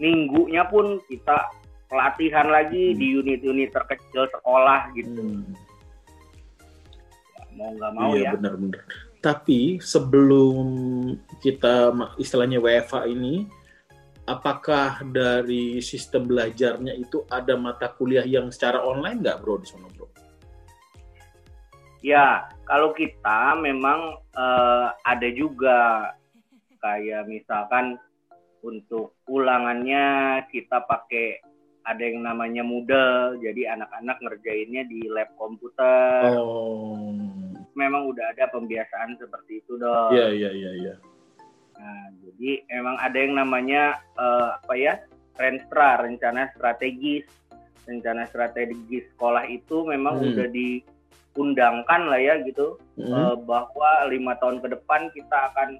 minggunya 0.00 0.64
pun 0.66 0.98
kita 1.06 1.52
pelatihan 1.86 2.48
lagi 2.48 2.90
Hmm. 2.92 2.98
di 2.98 3.06
unit-unit 3.14 3.70
terkecil 3.70 4.26
sekolah 4.32 4.88
gitu. 4.96 5.22
Hmm. 5.22 5.52
Mau 7.54 7.70
nggak 7.74 7.92
mau 7.94 8.10
iya 8.14 8.30
ya. 8.30 8.30
benar-benar. 8.38 8.82
Tapi 9.18 9.82
sebelum 9.82 10.66
kita 11.42 11.90
istilahnya 12.16 12.62
WFH 12.62 13.10
ini, 13.10 13.50
apakah 14.28 15.00
dari 15.08 15.80
sistem 15.80 16.28
belajarnya 16.28 16.92
itu 16.92 17.24
ada 17.32 17.56
mata 17.56 17.88
kuliah 17.88 18.28
yang 18.28 18.52
secara 18.52 18.84
online 18.84 19.24
nggak 19.24 19.40
bro 19.40 19.56
di 19.56 19.66
sana 19.66 19.88
bro? 19.96 20.04
Ya, 22.04 22.46
kalau 22.68 22.92
kita 22.92 23.56
memang 23.58 24.20
eh, 24.36 24.88
ada 25.02 25.28
juga 25.32 26.12
kayak 26.78 27.26
misalkan 27.26 27.98
untuk 28.62 29.16
ulangannya 29.26 30.38
kita 30.52 30.84
pakai 30.86 31.42
ada 31.88 32.04
yang 32.04 32.20
namanya 32.20 32.60
Moodle, 32.60 33.40
jadi 33.40 33.72
anak-anak 33.80 34.20
ngerjainnya 34.20 34.84
di 34.84 35.08
lab 35.08 35.32
komputer. 35.40 36.36
Oh. 36.36 37.16
Memang 37.72 38.12
udah 38.12 38.36
ada 38.36 38.44
pembiasaan 38.52 39.16
seperti 39.16 39.64
itu 39.64 39.80
dong. 39.80 40.12
Iya, 40.12 40.28
iya, 40.36 40.50
iya, 40.52 40.70
iya. 40.76 40.94
Nah, 41.78 42.10
jadi 42.26 42.66
memang 42.68 42.96
ada 42.98 43.18
yang 43.18 43.34
namanya 43.38 43.82
eh, 44.18 44.48
apa 44.58 44.74
ya? 44.74 44.94
Renstra, 45.38 46.02
rencana 46.02 46.50
strategis. 46.58 47.24
Rencana 47.86 48.26
strategis 48.28 49.06
sekolah 49.16 49.46
itu 49.48 49.86
memang 49.86 50.20
Hmm. 50.20 50.34
udah 50.34 50.48
diundangkan 50.50 52.02
lah 52.10 52.20
ya 52.20 52.34
gitu 52.42 52.76
Hmm. 52.98 53.14
eh, 53.14 53.34
bahwa 53.46 53.90
lima 54.10 54.34
tahun 54.42 54.58
ke 54.60 54.74
depan 54.74 55.08
kita 55.14 55.54
akan 55.54 55.78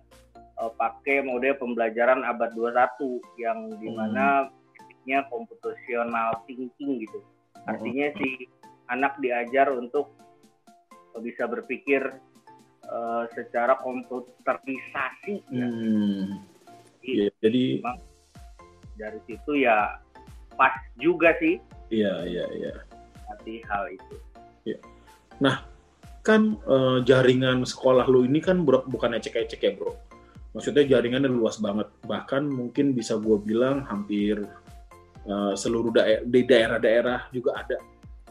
eh, 0.59 0.73
pakai 0.79 1.23
mode 1.27 1.51
pembelajaran 1.59 2.23
abad 2.25 2.51
21 2.55 3.23
yang 3.39 3.71
di 3.79 3.91
mana 3.91 4.49
basicnya 4.75 5.27
computational 5.29 6.39
thinking 6.47 7.03
gitu. 7.03 7.21
Artinya 7.67 8.15
si 8.17 8.49
anak 8.89 9.19
diajar 9.21 9.69
untuk 9.75 10.15
bisa 11.19 11.51
berpikir 11.51 12.15
eh, 12.89 13.25
secara 13.37 13.77
komputerisasi. 13.79 15.35
ya. 15.53 15.69
Hmm. 15.69 16.41
Jadi, 16.99 17.09
Iya, 17.09 17.27
jadi 17.41 17.65
dari 18.99 19.21
situ 19.25 19.65
ya 19.65 19.97
pas 20.59 20.75
juga 20.99 21.33
sih 21.39 21.57
iya, 21.89 22.27
iya, 22.27 22.45
iya. 22.53 22.73
nanti 23.31 23.63
hal 23.65 23.95
itu. 23.95 24.17
Kan 26.29 26.61
eh, 26.61 26.99
jaringan 27.09 27.65
sekolah 27.65 28.05
lu 28.05 28.29
ini 28.29 28.45
kan 28.45 28.61
bro, 28.61 28.85
bukan 28.85 29.17
ecek-ecek 29.17 29.61
ya, 29.65 29.73
Bro. 29.73 29.97
Maksudnya 30.53 30.85
jaringannya 30.85 31.33
luas 31.33 31.57
banget. 31.57 31.89
Bahkan 32.05 32.45
mungkin 32.53 32.93
bisa 32.93 33.17
gue 33.17 33.41
bilang 33.41 33.89
hampir 33.89 34.45
eh, 35.25 35.55
seluruh 35.57 35.89
daerah 35.89 36.21
di 36.29 36.41
daerah-daerah 36.45 37.33
juga 37.33 37.65
ada. 37.65 37.81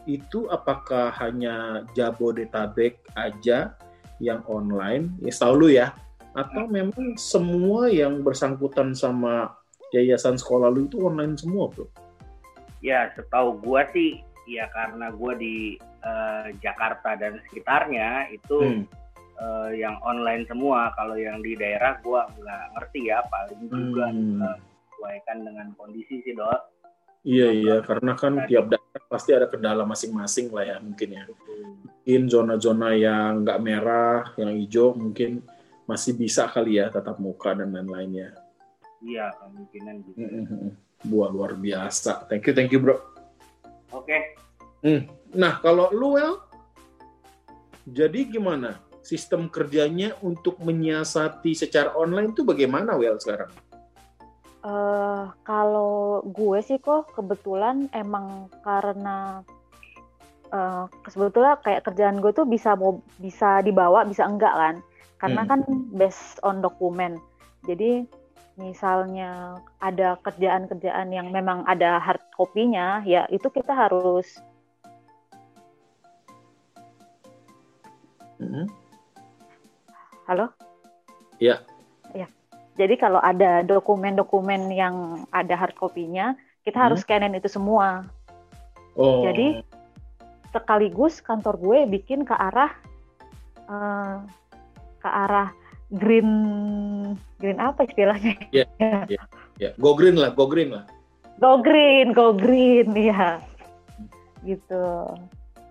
Itu 0.06 0.46
apakah 0.46 1.10
hanya 1.26 1.82
Jabodetabek 1.98 3.02
aja 3.18 3.74
yang 4.20 4.42
online? 4.50 5.14
Ya 5.22 5.32
setahu 5.34 5.56
lu 5.66 5.70
ya. 5.74 5.94
Atau 6.38 6.70
memang 6.70 7.18
semua 7.18 7.90
yang 7.90 8.22
bersangkutan 8.22 8.94
sama 8.94 9.58
yayasan 9.90 10.38
sekolah 10.38 10.70
lu 10.70 10.86
itu 10.86 11.02
online 11.02 11.34
semua, 11.34 11.70
Bro? 11.74 11.90
Ya 12.86 13.10
setahu 13.18 13.58
gua 13.58 13.90
sih 13.90 14.22
ya 14.46 14.70
karena 14.70 15.10
gua 15.10 15.34
di 15.34 15.82
eh, 16.08 16.46
Jakarta 16.62 17.18
dan 17.18 17.42
sekitarnya 17.50 18.32
itu 18.32 18.60
Hmm. 18.62 18.84
eh, 19.38 19.72
yang 19.82 19.98
online 20.06 20.46
semua. 20.46 20.94
Kalau 20.94 21.18
yang 21.18 21.42
di 21.42 21.58
daerah 21.58 21.98
gua 22.06 22.30
nggak 22.38 22.64
ngerti 22.78 23.10
ya 23.10 23.20
paling 23.34 23.66
juga 23.66 24.06
Hmm. 24.14 24.40
eh, 24.46 24.58
sesuaikan 24.94 25.38
dengan 25.42 25.68
kondisi 25.78 26.22
sih 26.22 26.38
dok. 26.38 26.77
Iya 27.28 27.48
iya 27.52 27.76
karena 27.84 28.16
kan 28.16 28.48
tiap 28.48 28.72
daerah 28.72 29.04
pasti 29.12 29.36
ada 29.36 29.52
kendala 29.52 29.84
masing-masing 29.84 30.48
lah 30.56 30.64
ya 30.64 30.76
mungkin 30.80 31.10
ya. 31.12 31.24
Mungkin 31.28 32.22
zona-zona 32.32 32.96
yang 32.96 33.44
nggak 33.44 33.60
merah, 33.60 34.32
yang 34.40 34.56
hijau 34.56 34.96
mungkin 34.96 35.44
masih 35.84 36.16
bisa 36.16 36.48
kali 36.48 36.80
ya 36.80 36.88
tatap 36.88 37.20
muka 37.20 37.52
dan 37.52 37.76
lain-lainnya. 37.76 38.32
Iya 39.04 39.36
kemungkinan 39.44 39.96
gitu. 40.08 40.20
Buah 41.04 41.28
luar 41.28 41.60
biasa. 41.60 42.32
Thank 42.32 42.48
you 42.48 42.54
thank 42.56 42.72
you 42.72 42.80
bro. 42.80 42.96
Oke, 43.92 44.40
Nah 45.36 45.60
kalau 45.60 45.92
lu 45.92 46.16
well, 46.16 46.48
jadi 47.84 48.24
gimana 48.24 48.80
sistem 49.04 49.52
kerjanya 49.52 50.16
untuk 50.24 50.60
menyiasati 50.64 51.52
secara 51.56 51.92
online 51.92 52.32
itu 52.32 52.48
bagaimana 52.48 52.96
well 52.96 53.20
sekarang? 53.20 53.52
Eh, 54.68 55.24
kalau 55.48 56.20
gue 56.28 56.60
sih 56.60 56.76
kok 56.76 57.16
kebetulan 57.16 57.88
emang 57.96 58.52
karena 58.68 59.40
eh, 60.52 60.84
sebetulnya 61.08 61.56
kayak 61.64 61.88
kerjaan 61.88 62.20
gue 62.20 62.32
tuh 62.36 62.44
bisa 62.44 62.76
mau 62.76 63.00
bisa 63.16 63.64
dibawa 63.64 64.04
bisa 64.04 64.28
enggak 64.28 64.52
kan 64.52 64.76
karena 65.24 65.42
Hmm. 65.48 65.50
kan 65.56 65.60
based 65.96 66.44
on 66.44 66.60
dokumen 66.60 67.16
jadi 67.64 68.04
misalnya 68.60 69.56
ada 69.80 70.20
kerjaan-kerjaan 70.26 71.16
yang 71.16 71.32
memang 71.32 71.64
ada 71.64 72.02
hard 72.04 72.20
copy-nya 72.36 73.06
ya 73.08 73.24
itu 73.32 73.48
kita 73.48 73.72
harus 73.72 74.28
Mm-mm. 78.44 78.68
halo 80.28 80.52
ya 81.40 81.62
jadi 82.78 82.96
kalau 82.96 83.20
ada 83.20 83.66
dokumen-dokumen 83.66 84.70
yang 84.72 85.26
ada 85.34 85.58
hard 85.58 85.76
copy-nya 85.76 86.38
kita 86.62 86.78
harus 86.78 87.02
scanin 87.02 87.34
itu 87.34 87.50
semua 87.50 88.06
Oh. 88.98 89.22
Jadi 89.22 89.62
sekaligus 90.50 91.22
kantor 91.22 91.62
gue 91.62 91.80
bikin 92.02 92.26
ke 92.26 92.34
arah 92.34 92.74
eh, 93.70 94.16
ke 94.98 95.10
arah 95.10 95.54
green 95.94 96.30
green 97.38 97.62
apa 97.62 97.86
istilahnya? 97.86 98.34
ya 99.62 99.70
go 99.78 99.94
green 99.94 100.18
lah, 100.18 100.34
go 100.34 100.50
green 100.50 100.74
lah. 100.74 100.90
Go 101.38 101.62
green, 101.62 102.18
go 102.18 102.34
green 102.34 102.98
ya. 102.98 103.38
Gitu. 104.42 104.86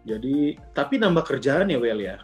Jadi 0.06 0.54
tapi 0.70 1.02
nambah 1.02 1.26
kerjaan 1.26 1.66
ya 1.66 1.82
well 1.82 1.98
ya. 1.98 2.22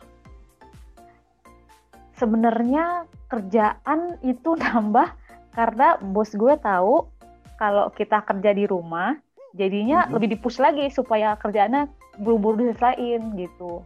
Sebenarnya 2.16 3.07
kerjaan 3.29 4.20
itu 4.20 4.57
nambah 4.62 5.09
karena 5.53 6.01
bos 6.01 6.33
gue 6.33 6.55
tahu 6.59 7.09
kalau 7.57 7.92
kita 7.92 8.25
kerja 8.25 8.51
di 8.53 8.64
rumah 8.64 9.16
jadinya 9.53 10.09
Mhm. 10.09 10.12
lebih 10.16 10.29
dipush 10.37 10.57
lagi 10.57 10.88
supaya 10.88 11.37
kerjaannya 11.37 11.88
buru-buru 12.18 12.64
diselesain 12.64 13.37
gitu. 13.37 13.85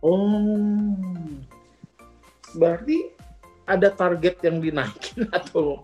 Oh, 0.00 0.96
berarti 2.56 3.10
ada 3.66 3.92
target 3.92 4.40
yang 4.42 4.58
dinaikin 4.58 5.28
atau 5.38 5.82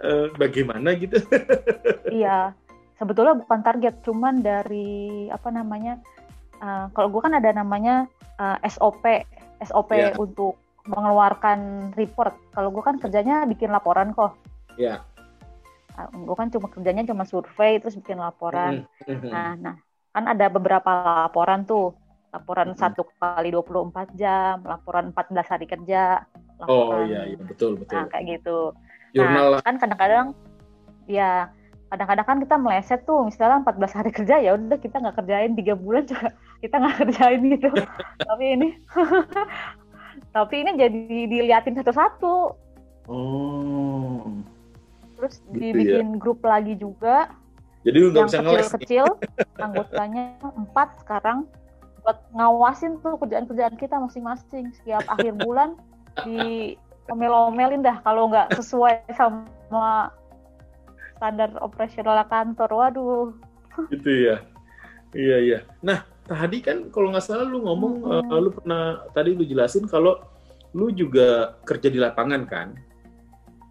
eh, 0.00 0.28
bagaimana 0.36 0.94
gitu? 0.96 1.18
Iya, 2.10 2.52
sebetulnya 2.96 3.36
bukan 3.36 3.60
target, 3.60 4.00
cuman 4.02 4.40
dari 4.40 5.28
apa 5.28 5.48
namanya? 5.48 6.00
uh, 6.60 6.92
kalau 6.92 7.08
gue 7.08 7.20
kan 7.24 7.32
ada 7.32 7.50
namanya 7.52 8.04
uh, 8.36 8.56
SOP, 8.68 9.02
SOP 9.60 9.90
Iya. 9.92 10.12
untuk 10.16 10.60
mengeluarkan 10.90 11.58
report. 11.94 12.34
Kalau 12.50 12.74
gue 12.74 12.82
kan 12.82 12.98
kerjanya 12.98 13.46
bikin 13.46 13.70
laporan 13.70 14.10
kok. 14.10 14.34
Ya. 14.74 15.06
gue 16.00 16.32
kan 16.32 16.48
cuma 16.48 16.72
kerjanya 16.72 17.04
cuma 17.04 17.28
survei 17.28 17.76
terus 17.76 17.92
bikin 17.92 18.16
laporan. 18.16 18.88
Mhm. 19.04 19.28
Nah, 19.28 19.52
nah 19.60 19.74
kan 20.10 20.24
ada 20.26 20.48
beberapa 20.48 20.88
laporan 21.28 21.68
tuh. 21.68 21.92
Laporan 22.32 22.72
Mhm. 22.72 22.78
satu 22.78 23.04
kali 23.20 23.52
24 23.52 24.08
jam, 24.16 24.64
laporan 24.64 25.12
14 25.12 25.44
hari 25.44 25.68
kerja. 25.68 26.24
Oh 26.62 26.88
laporan- 26.88 27.04
iya, 27.04 27.20
iya 27.28 27.36
betul 27.36 27.76
betul. 27.76 28.00
Nah, 28.00 28.06
kayak 28.08 28.24
gitu. 28.38 28.72
Jurnal 29.12 29.46
lah. 29.58 29.60
kan 29.60 29.74
kadang-kadang 29.76 30.26
ya 31.04 31.50
kadang-kadang 31.90 32.22
kan 32.22 32.38
kita 32.38 32.54
meleset 32.54 33.02
tuh 33.02 33.26
misalnya 33.26 33.66
14 33.66 33.90
hari 33.90 34.14
kerja 34.14 34.38
ya 34.38 34.54
udah 34.54 34.78
kita 34.78 35.02
nggak 35.02 35.18
kerjain 35.18 35.58
tiga 35.58 35.74
bulan 35.74 36.06
juga 36.06 36.30
kita 36.62 36.78
nggak 36.78 36.96
kerjain 37.02 37.40
gitu 37.50 37.68
tapi 38.30 38.44
ini 38.54 38.68
tapi 40.30 40.62
ini 40.62 40.70
jadi 40.78 41.26
diliatin 41.26 41.74
satu-satu. 41.78 42.36
Oh. 43.10 44.22
terus 45.20 45.44
Gitu 45.52 45.60
dibikin 45.60 46.16
grup 46.16 46.40
lagi 46.40 46.78
juga. 46.80 47.28
Jadi 47.84 47.96
lu 47.96 48.08
nggak 48.12 48.24
yang 48.24 48.28
bisa 48.28 48.40
ngeles. 48.40 48.68
kecil-kecil 48.72 49.06
anggotanya 49.60 50.24
empat 50.56 50.88
sekarang 51.04 51.44
buat 52.00 52.16
ngawasin 52.32 52.96
tuh 53.04 53.20
kerjaan-kerjaan 53.20 53.76
kita 53.76 54.00
masing-masing. 54.00 54.72
Setiap 54.80 55.04
akhir 55.12 55.36
bulan 55.44 55.76
di 56.24 56.72
omel-omelin 57.12 57.84
dah 57.84 58.00
kalau 58.00 58.32
nggak 58.32 58.56
sesuai 58.56 59.04
sama 59.12 60.08
standar 61.20 61.52
operasional 61.60 62.24
kantor. 62.28 62.70
Waduh. 62.72 63.28
Gitu 63.92 64.08
ya. 64.08 64.36
Iya 65.12 65.36
iya. 65.40 65.58
Nah 65.84 66.04
tadi 66.30 66.62
kan 66.62 66.86
kalau 66.94 67.10
nggak 67.10 67.26
salah 67.26 67.42
lu 67.42 67.66
ngomong, 67.66 67.94
Mhm. 68.06 68.30
eh, 68.30 68.38
lu 68.38 68.50
pernah 68.54 68.82
tadi 69.10 69.34
lu 69.34 69.42
jelasin 69.42 69.90
kalau 69.90 70.22
lu 70.70 70.94
juga 70.94 71.58
kerja 71.66 71.90
di 71.90 71.98
lapangan 71.98 72.46
kan, 72.46 72.78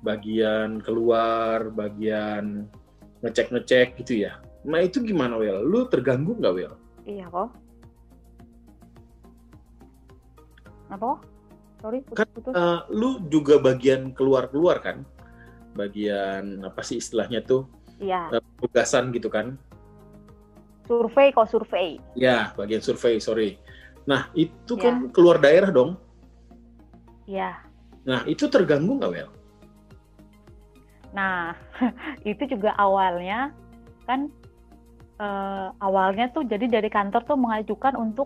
bagian 0.04 0.84
keluar, 0.84 1.72
bagian 1.72 2.68
ngecek-ngecek 3.24 3.96
gitu 4.04 4.28
ya. 4.28 4.44
Nah 4.68 4.84
itu 4.84 5.00
gimana 5.00 5.40
Wel? 5.40 5.64
Lu 5.64 5.88
terganggu 5.88 6.36
nggak 6.36 6.56
Wel? 6.56 6.74
iya 7.08 7.26
kok 7.26 7.50
apa 10.90 11.22
sorry 11.80 12.00
Kan, 12.12 12.28
putus-putus 12.34 12.54
Eh, 12.54 12.80
lu 12.92 13.10
juga 13.32 13.56
bagian 13.58 14.12
keluar-keluar 14.12 14.82
kan? 14.84 15.06
Bagian 15.74 16.66
apa 16.66 16.82
sih 16.84 16.98
istilahnya 17.00 17.40
tuh 17.42 17.66
iya 17.98 18.30
eh, 18.34 18.44
tugasan 18.60 19.14
gitu 19.16 19.30
kan? 19.32 19.56
Survei 20.90 21.30
kok 21.30 21.46
survei 21.54 22.02
Ya, 22.18 22.50
bagian 22.58 22.82
survei, 22.82 23.22
sorry. 23.22 23.62
Nah, 24.10 24.26
itu 24.34 24.74
Ya. 24.74 24.90
kan 24.90 25.14
keluar 25.14 25.38
daerah 25.38 25.70
dong. 25.70 26.02
Ya. 27.30 27.62
Nah, 28.10 28.26
itu 28.26 28.50
terganggu 28.50 28.98
nggak, 28.98 29.12
Wel? 29.14 29.30
Nah, 31.14 31.54
itu 32.26 32.42
juga 32.50 32.74
awalnya 32.82 33.54
kan 34.10 34.34
eh, 35.22 35.68
awalnya 35.78 36.34
tuh 36.34 36.42
jadi 36.50 36.66
dari 36.66 36.90
kantor 36.90 37.22
tuh 37.30 37.38
mengajukan 37.38 37.94
untuk 37.94 38.26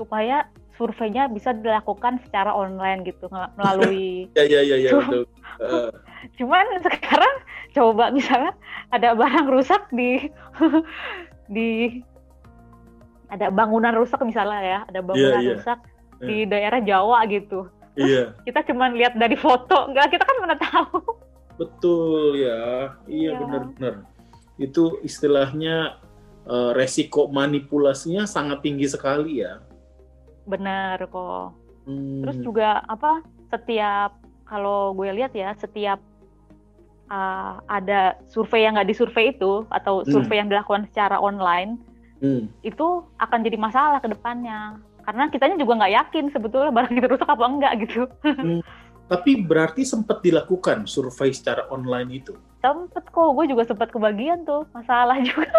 supaya 0.00 0.48
surveinya 0.80 1.28
bisa 1.28 1.52
dilakukan 1.52 2.16
secara 2.24 2.48
online 2.48 3.04
gitu 3.04 3.28
melalui 3.60 4.24
Ya, 4.38 4.48
ya, 4.48 4.64
ya, 4.64 4.76
ya, 4.80 4.90
betul. 4.96 5.24
Eh, 5.60 5.90
cuman 6.40 6.64
sekarang 6.80 7.34
coba 7.76 8.08
misalnya 8.08 8.56
ada 8.88 9.12
barang 9.12 9.52
rusak 9.52 9.84
di 9.92 10.32
di 11.48 12.00
ada 13.26 13.48
bangunan 13.48 13.96
rusak 13.96 14.20
misalnya 14.22 14.60
ya 14.60 14.78
ada 14.86 15.00
bangunan 15.00 15.40
iya. 15.40 15.56
rusak 15.56 15.78
di 16.20 16.44
daerah 16.46 16.78
Jawa 16.78 17.24
gitu 17.26 17.66
iya, 17.96 18.30
kita 18.46 18.62
cuman 18.70 18.94
lihat 18.94 19.16
dari 19.16 19.34
foto 19.34 19.88
nggak 19.90 20.12
kita 20.12 20.24
kan 20.24 20.36
mana 20.38 20.56
tahu 20.58 21.00
betul 21.52 22.32
ya. 22.34 22.96
Iya, 23.06 23.36
Iya. 23.36 23.38
benar-benar. 23.38 23.94
Itu 24.56 24.98
istilahnya 25.04 26.00
eh, 26.42 26.70
resiko 26.74 27.28
manipulasinya 27.30 28.26
sangat 28.26 28.64
tinggi 28.64 28.88
sekali 28.88 29.44
ya. 29.44 29.62
benar 30.42 30.98
kok 31.06 31.54
Hmm, 31.82 32.22
Terus 32.22 32.38
juga 32.42 32.78
apa 32.86 33.22
setiap 33.50 34.14
kalau 34.46 34.94
gue 34.94 35.10
lihat 35.10 35.34
ya 35.34 35.50
setiap 35.54 35.98
uh, 37.12 37.60
ada 37.68 38.16
survei 38.32 38.64
yang 38.64 38.80
nggak 38.80 38.88
disurvei 38.88 39.36
itu 39.36 39.68
atau 39.68 40.02
Hmm. 40.02 40.10
survei 40.10 40.40
yang 40.40 40.48
dilakukan 40.48 40.88
secara 40.88 41.20
online 41.20 41.76
hmm. 42.24 42.48
itu 42.64 43.04
akan 43.20 43.38
jadi 43.44 43.60
masalah 43.60 44.00
ke 44.00 44.08
depannya 44.08 44.80
karena 45.04 45.28
kitanya 45.28 45.60
juga 45.60 45.82
nggak 45.82 45.94
yakin 45.98 46.24
sebetulnya 46.32 46.70
barang 46.72 46.94
itu 46.96 47.06
rusak 47.10 47.28
apa 47.28 47.44
enggak 47.44 47.72
gitu. 47.84 48.08
Tapi 49.12 49.44
berarti 49.44 49.82
sempat 49.84 50.24
dilakukan 50.24 50.88
survei 50.88 51.34
secara 51.36 51.68
online 51.68 52.22
itu. 52.22 52.32
Sempet 52.64 53.04
kok 53.12 53.34
gue 53.36 53.44
juga 53.50 53.66
sempat 53.68 53.92
kebagian 53.92 54.46
tuh 54.46 54.64
masalah 54.72 55.18
juga. 55.28 55.52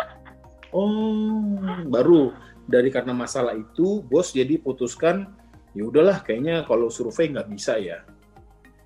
Oh, 0.73 1.53
baru 1.85 2.33
dari 2.65 2.89
karena 2.89 3.13
masalah 3.13 3.53
itu 3.53 4.01
bos 4.07 4.31
jadi 4.33 4.57
putuskan 4.57 5.29
ya 5.75 5.83
udahlah 5.85 6.23
kayaknya 6.23 6.63
kalau 6.65 6.87
survei 6.87 7.29
nggak 7.29 7.49
bisa 7.51 7.77
ya 7.77 8.01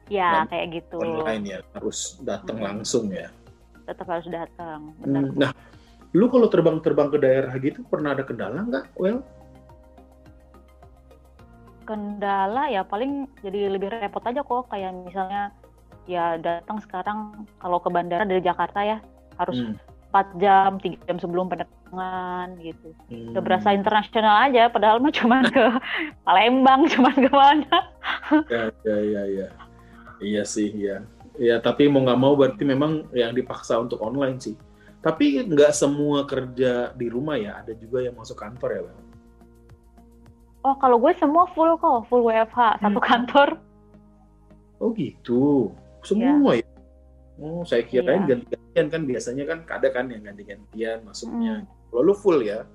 ya 0.08 0.44
Dan 0.44 0.48
kayak 0.48 0.68
gitu. 0.74 0.98
online 1.00 1.44
ya 1.46 1.60
harus 1.74 2.20
datang 2.22 2.58
Hmm. 2.58 2.66
langsung 2.68 3.12
ya. 3.12 3.28
Tetap 3.84 4.08
harus 4.08 4.28
datang. 4.28 4.92
Benar. 5.00 5.24
Hmm, 5.28 5.36
Nah, 5.38 5.52
lu 6.12 6.28
kalau 6.28 6.48
terbang-terbang 6.48 7.08
ke 7.08 7.18
daerah 7.18 7.54
gitu 7.56 7.84
pernah 7.86 8.12
ada 8.12 8.24
kendala 8.24 8.64
nggak? 8.64 8.86
Well, 8.96 9.24
kendala 11.88 12.68
ya 12.68 12.84
paling 12.84 13.32
jadi 13.40 13.72
lebih 13.72 13.88
repot 13.90 14.20
aja 14.22 14.44
kok 14.44 14.68
kayak 14.68 14.92
misalnya 15.08 15.56
ya 16.04 16.36
datang 16.36 16.84
sekarang 16.84 17.48
kalau 17.60 17.80
ke 17.80 17.88
bandara 17.88 18.28
dari 18.28 18.44
Jakarta 18.44 18.84
ya 18.84 18.98
harus 19.40 19.56
hmm, 19.62 19.76
4 20.12 20.40
jam, 20.40 20.80
3 20.80 21.00
jam 21.04 21.18
sebelum 21.18 21.48
penerbangan 21.48 22.60
gitu. 22.60 22.92
hmm. 23.08 23.32
Udah 23.32 23.44
berasa 23.44 23.72
internasional 23.72 24.36
aja 24.48 24.68
padahal 24.68 25.00
mah 25.00 25.12
cuman 25.20 25.48
ke 25.48 25.64
Palembang, 26.24 26.88
cuman 26.88 27.16
ke 27.16 27.32
mana. 27.32 27.78
Ya, 28.52 28.64
ya, 28.84 28.98
ya, 29.00 29.24
ya. 29.30 29.48
Iya 30.18 30.44
sih, 30.44 30.70
ya. 30.74 31.06
Ya, 31.38 31.62
tapi 31.62 31.86
mau 31.86 32.02
nggak 32.02 32.18
mau 32.18 32.34
berarti 32.34 32.66
memang 32.66 33.06
yang 33.14 33.30
dipaksa 33.32 33.78
untuk 33.78 34.02
online 34.02 34.42
sih. 34.42 34.58
Tapi 35.00 35.46
nggak 35.46 35.72
semua 35.72 36.26
kerja 36.26 36.90
di 36.98 37.08
rumah 37.08 37.38
ya, 37.38 37.62
ada 37.62 37.78
juga 37.78 38.02
yang 38.02 38.18
masuk 38.18 38.38
kantor 38.38 38.70
ya, 38.74 38.82
Well. 38.82 39.00
Oh, 40.66 40.76
kalau 40.82 40.98
gue 41.00 41.14
semua 41.16 41.48
full 41.54 41.78
kok, 41.78 42.10
full 42.10 42.26
WFH, 42.28 42.82
satu 42.82 43.00
Hmm. 43.00 43.08
kantor. 43.08 43.50
Oh 44.82 44.92
gitu, 44.92 45.72
semua 46.04 46.58
ya. 46.60 46.66
Oh, 47.38 47.62
saya 47.64 47.86
kirain 47.86 48.26
Iya. 48.26 48.36
ganti-gantian 48.36 48.88
kan 48.90 49.02
biasanya 49.06 49.44
kan 49.46 49.60
ada 49.70 49.88
kan 49.94 50.10
yang 50.10 50.26
ganti-gantian 50.26 51.06
masuknya. 51.06 51.64
Hmm. 51.64 51.70
Kalau 51.88 52.02
lu 52.04 52.14
full 52.18 52.42
ya. 52.42 52.66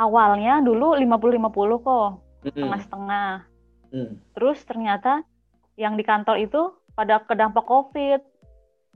Awalnya 0.00 0.64
dulu 0.64 0.96
50-50 0.96 1.78
kok, 1.78 2.08
Mm-mm. 2.42 2.48
setengah-setengah. 2.50 3.30
Hmm. 3.92 4.12
Terus 4.34 4.58
ternyata 4.64 5.22
yang 5.74 5.96
di 5.96 6.04
kantor 6.04 6.36
itu 6.38 6.60
pada 6.92 7.20
kedampak 7.20 7.64
COVID. 7.64 8.20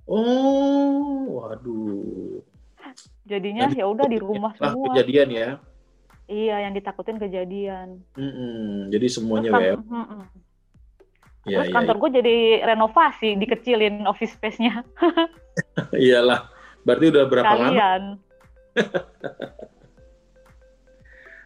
Oh, 0.06 1.42
waduh. 1.42 2.40
Jadinya 3.26 3.66
Jadi, 3.66 3.82
ya 3.82 3.86
udah 3.90 4.06
di 4.06 4.18
rumah 4.20 4.54
Lah 4.56 4.70
semua. 4.70 4.86
kejadian 4.92 5.28
ya. 5.30 5.48
Iya, 6.26 6.56
yang 6.62 6.74
ditakutin 6.74 7.18
kejadian. 7.18 8.02
Mm-mm. 8.14 8.90
Jadi 8.90 9.06
semuanya 9.10 9.50
Terus, 9.50 9.62
web. 9.62 9.76
kan- 9.78 9.86
mm-mm. 9.86 10.22
Ya, 11.46 11.62
Terus 11.62 11.70
ya, 11.70 11.74
kantor 11.78 11.96
gue 12.02 12.10
jadi 12.18 12.36
renovasi, 12.66 13.38
dikecilin 13.38 14.02
office 14.02 14.34
space-nya 14.34 14.82
Iyalah. 15.94 16.50
Berarti 16.82 17.04
udah 17.14 17.24
berapa 17.26 17.54
lama? 17.54 17.70
kalian. 17.70 18.02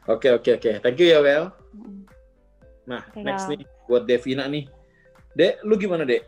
Oke, 0.09 0.27
oke, 0.33 0.59
oke. 0.59 0.71
Thank 0.83 0.99
you 0.99 1.07
ya, 1.07 1.21
Well. 1.23 1.55
Mm. 1.71 2.03
Nah, 2.83 3.01
Iya. 3.15 3.23
next 3.23 3.47
nih 3.47 3.63
buat 3.87 4.03
Devina 4.03 4.49
nih. 4.51 4.67
Dek, 5.41 5.65
lu 5.65 5.81
gimana, 5.81 6.05
Dek? 6.05 6.21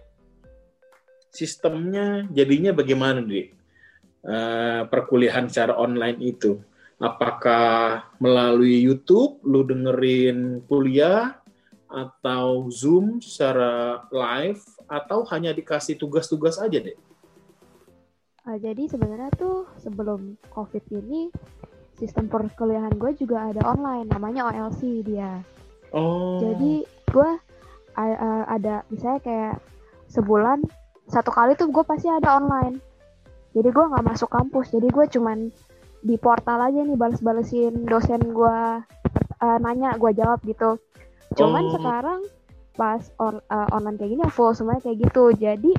Sistemnya 1.29 2.25
jadinya 2.33 2.73
bagaimana, 2.73 3.21
Dek? 3.21 3.53
Eh, 4.25 4.81
perkuliahan 4.89 5.53
secara 5.53 5.77
online 5.77 6.17
itu. 6.25 6.57
Apakah 6.97 8.09
melalui 8.17 8.81
YouTube 8.81 9.45
lu 9.45 9.69
dengerin 9.69 10.65
kuliah 10.65 11.37
atau 11.93 12.73
Zoom 12.73 13.21
secara 13.21 14.01
live 14.09 14.65
atau 14.89 15.29
hanya 15.29 15.53
dikasih 15.53 16.01
tugas-tugas 16.01 16.57
aja, 16.57 16.81
Dek? 16.81 16.97
Uh, 18.49 18.57
jadi 18.57 18.89
sebenarnya 18.89 19.29
tuh 19.37 19.69
sebelum 19.77 20.41
COVID 20.57 20.89
ini 20.89 21.29
sistem 22.01 22.33
perkuliahan 22.33 22.97
gue 22.97 23.13
juga 23.13 23.53
ada 23.53 23.61
online, 23.77 24.09
namanya 24.09 24.49
OLC 24.49 25.05
dia. 25.05 25.45
Oh. 25.93 26.41
Jadi 26.41 26.89
gue 27.13 27.31
ada 27.97 28.83
misalnya 28.89 29.21
kayak 29.21 29.55
sebulan 30.09 30.65
satu 31.09 31.29
kali 31.33 31.57
tuh 31.57 31.69
gue 31.69 31.85
pasti 31.85 32.09
ada 32.09 32.37
online. 32.37 32.81
Jadi 33.53 33.69
gue 33.69 33.85
nggak 33.85 34.07
masuk 34.07 34.33
kampus, 34.33 34.73
jadi 34.73 34.89
gue 34.89 35.05
cuman 35.13 35.53
di 36.03 36.17
portal 36.17 36.59
aja 36.59 36.83
nih 36.83 36.97
bales-balesin 36.97 37.85
dosen 37.85 38.33
gue 38.33 38.59
uh, 39.39 39.59
nanya 39.61 39.95
gue 40.01 40.11
jawab 40.17 40.41
gitu. 40.43 40.81
Cuman 41.37 41.69
Oh. 41.69 41.73
sekarang 41.77 42.21
pas 42.73 43.05
on- 43.21 43.45
uh, 43.53 43.69
online 43.69 44.01
kayak 44.01 44.17
gini 44.17 44.25
full 44.33 44.57
semuanya 44.57 44.81
kayak 44.81 44.99
gitu. 45.05 45.25
Jadi 45.37 45.73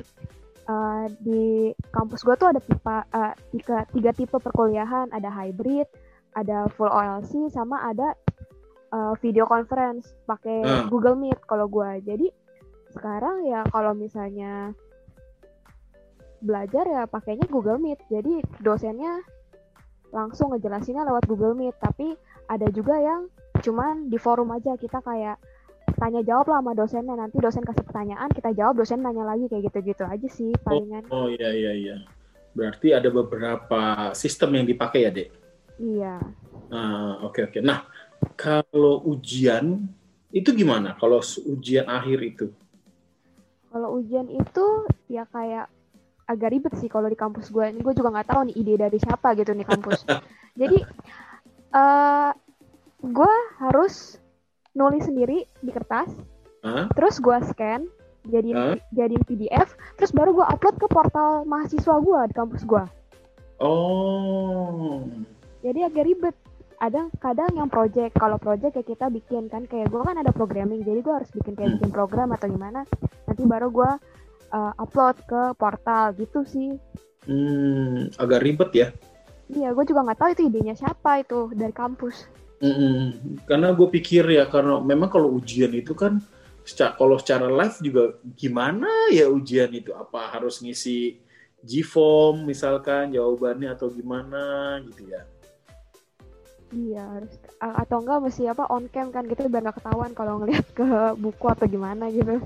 uh, 0.70 1.10
di 1.18 1.74
kampus 1.90 2.22
gue 2.22 2.34
tuh 2.38 2.54
ada 2.54 2.60
tipe 2.62 2.86
uh, 2.86 3.34
tiga, 3.50 3.84
tiga 3.90 4.10
tipe 4.14 4.36
perkuliahan, 4.38 5.10
ada 5.10 5.28
hybrid, 5.28 5.90
ada 6.38 6.70
full 6.70 6.88
OLC, 6.88 7.50
sama 7.50 7.82
ada 7.82 8.14
uh, 8.94 9.14
video 9.18 9.44
conference 9.44 10.14
pakai 10.24 10.62
Ah. 10.62 10.86
Google 10.86 11.18
Meet 11.18 11.42
kalau 11.50 11.66
gue. 11.66 11.90
Jadi 12.06 12.30
sekarang 12.94 13.42
ya 13.50 13.66
kalau 13.74 13.90
misalnya 13.90 14.70
belajar 16.38 16.86
ya 16.86 17.02
pakainya 17.10 17.50
Google 17.50 17.82
Meet. 17.82 17.98
Jadi 18.06 18.38
dosennya 18.62 19.18
langsung 20.14 20.54
ngejelasinnya 20.54 21.02
lewat 21.02 21.26
Google 21.26 21.58
Meet. 21.58 21.74
Tapi 21.82 22.14
ada 22.46 22.70
juga 22.70 22.94
yang 23.02 23.26
cuman 23.64 24.06
di 24.06 24.18
forum 24.20 24.54
aja 24.54 24.78
kita 24.78 25.02
kayak 25.02 25.42
tanya 25.98 26.22
jawab 26.22 26.46
lah 26.50 26.62
sama 26.62 26.72
dosennya. 26.78 27.14
Nanti 27.18 27.42
dosen 27.42 27.66
kasih 27.66 27.82
pertanyaan, 27.86 28.30
kita 28.30 28.50
jawab, 28.54 28.78
dosen 28.78 29.02
nanya 29.02 29.26
lagi 29.26 29.50
kayak 29.50 29.72
gitu-gitu 29.72 30.04
aja 30.06 30.28
sih 30.30 30.50
palingan. 30.62 31.06
Oh, 31.10 31.26
iya, 31.30 31.50
iya, 31.50 31.72
iya. 31.74 31.96
Berarti 32.54 32.94
ada 32.94 33.10
beberapa 33.10 34.14
sistem 34.14 34.62
yang 34.62 34.66
dipakai 34.66 35.06
ya, 35.06 35.10
Dek? 35.10 35.28
Iya. 35.78 36.22
Ah, 36.70 37.18
oke 37.26 37.50
oke. 37.50 37.58
Nah, 37.62 37.86
kalau 38.34 39.04
ujian 39.06 39.86
itu 40.34 40.50
gimana? 40.50 40.98
Kalau 40.98 41.22
ujian 41.46 41.86
akhir 41.86 42.18
itu? 42.24 42.46
Kalau 43.70 43.98
ujian 43.98 44.26
itu 44.30 44.66
ya 45.10 45.26
kayak 45.30 45.70
agak 46.24 46.50
ribet 46.56 46.74
sih 46.80 46.88
kalau 46.90 47.06
di 47.06 47.18
kampus 47.18 47.52
gue. 47.52 47.64
Ini 47.70 47.80
gue 47.80 47.94
juga 47.94 48.10
nggak 48.10 48.28
tahu 48.34 48.40
nih 48.50 48.56
ide 48.58 48.74
dari 48.80 48.98
siapa 48.98 49.36
gitu 49.38 49.54
nih 49.54 49.66
kampus. 49.66 50.06
Jadi 50.60 50.78
eh 51.74 52.30
gue 53.04 53.34
harus 53.60 54.18
nulis 54.74 55.06
sendiri 55.06 55.46
di 55.62 55.70
kertas, 55.70 56.10
Hah? 56.66 56.90
terus 56.98 57.22
gue 57.22 57.36
scan, 57.52 57.86
jadiin 58.26 58.56
Hah? 58.56 58.78
jadiin 58.96 59.22
PDF, 59.22 59.76
terus 60.00 60.10
baru 60.10 60.34
gue 60.34 60.46
upload 60.46 60.76
ke 60.80 60.86
portal 60.90 61.46
mahasiswa 61.46 61.94
gue 62.00 62.20
di 62.30 62.34
kampus 62.34 62.62
gue. 62.66 62.84
Oh, 63.62 65.06
Jadi 65.62 65.80
agak 65.86 66.04
ribet. 66.04 66.36
Ada 66.84 67.08
kadang 67.16 67.48
yang 67.56 67.72
project, 67.72 68.12
kalau 68.20 68.36
project 68.36 68.76
kayak 68.76 68.92
kita 68.92 69.08
bikin 69.08 69.48
kan 69.48 69.64
kayak 69.64 69.88
gue 69.88 70.04
kan 70.04 70.20
ada 70.20 70.28
programming, 70.36 70.84
jadi 70.84 71.00
gue 71.00 71.14
harus 71.16 71.32
bikin 71.32 71.56
kayak 71.56 71.80
bikin 71.80 71.88
program 71.96 72.28
atau 72.36 72.44
gimana. 72.44 72.84
Nanti 73.24 73.40
baru 73.48 73.72
gue 73.72 73.90
uh, 74.52 74.72
upload 74.76 75.16
ke 75.24 75.56
portal 75.56 76.12
gitu 76.20 76.44
sih. 76.44 76.76
hmm, 77.24 78.20
agak 78.20 78.44
ribet 78.44 78.70
ya. 78.76 78.88
Iya, 79.48 79.72
gue 79.72 79.84
juga 79.88 80.04
nggak 80.04 80.18
tahu 80.20 80.30
itu 80.36 80.42
idenya 80.44 80.76
siapa 80.76 81.24
itu 81.24 81.48
dari 81.56 81.72
kampus. 81.72 82.28
Mm-mm. 82.60 83.40
Karena 83.48 83.72
gue 83.72 83.88
pikir 83.88 84.28
ya 84.28 84.44
karena 84.52 84.76
memang 84.84 85.08
kalau 85.08 85.32
ujian 85.40 85.72
itu 85.72 85.96
kan 85.96 86.20
secara, 86.68 87.00
kalau 87.00 87.16
secara 87.16 87.48
live 87.48 87.76
juga 87.80 88.04
gimana 88.36 89.08
ya 89.08 89.32
ujian 89.32 89.72
itu 89.72 89.96
apa 89.96 90.36
harus 90.36 90.60
ngisi 90.60 91.16
G-form 91.64 92.44
misalkan 92.44 93.16
jawabannya 93.16 93.72
atau 93.72 93.88
gimana 93.88 94.76
gitu 94.84 95.08
ya. 95.08 95.24
Iya 96.74 97.02
harus 97.06 97.32
atau 97.62 98.02
enggak 98.02 98.18
mesti 98.26 98.50
apa 98.50 98.66
on 98.66 98.90
cam 98.90 99.14
kan 99.14 99.30
gitu 99.30 99.46
biar 99.46 99.62
nggak 99.62 99.78
ketahuan 99.78 100.10
kalau 100.10 100.42
ngeliat 100.42 100.66
ke 100.74 101.14
buku 101.14 101.46
atau 101.46 101.70
gimana 101.70 102.10
gitu. 102.10 102.42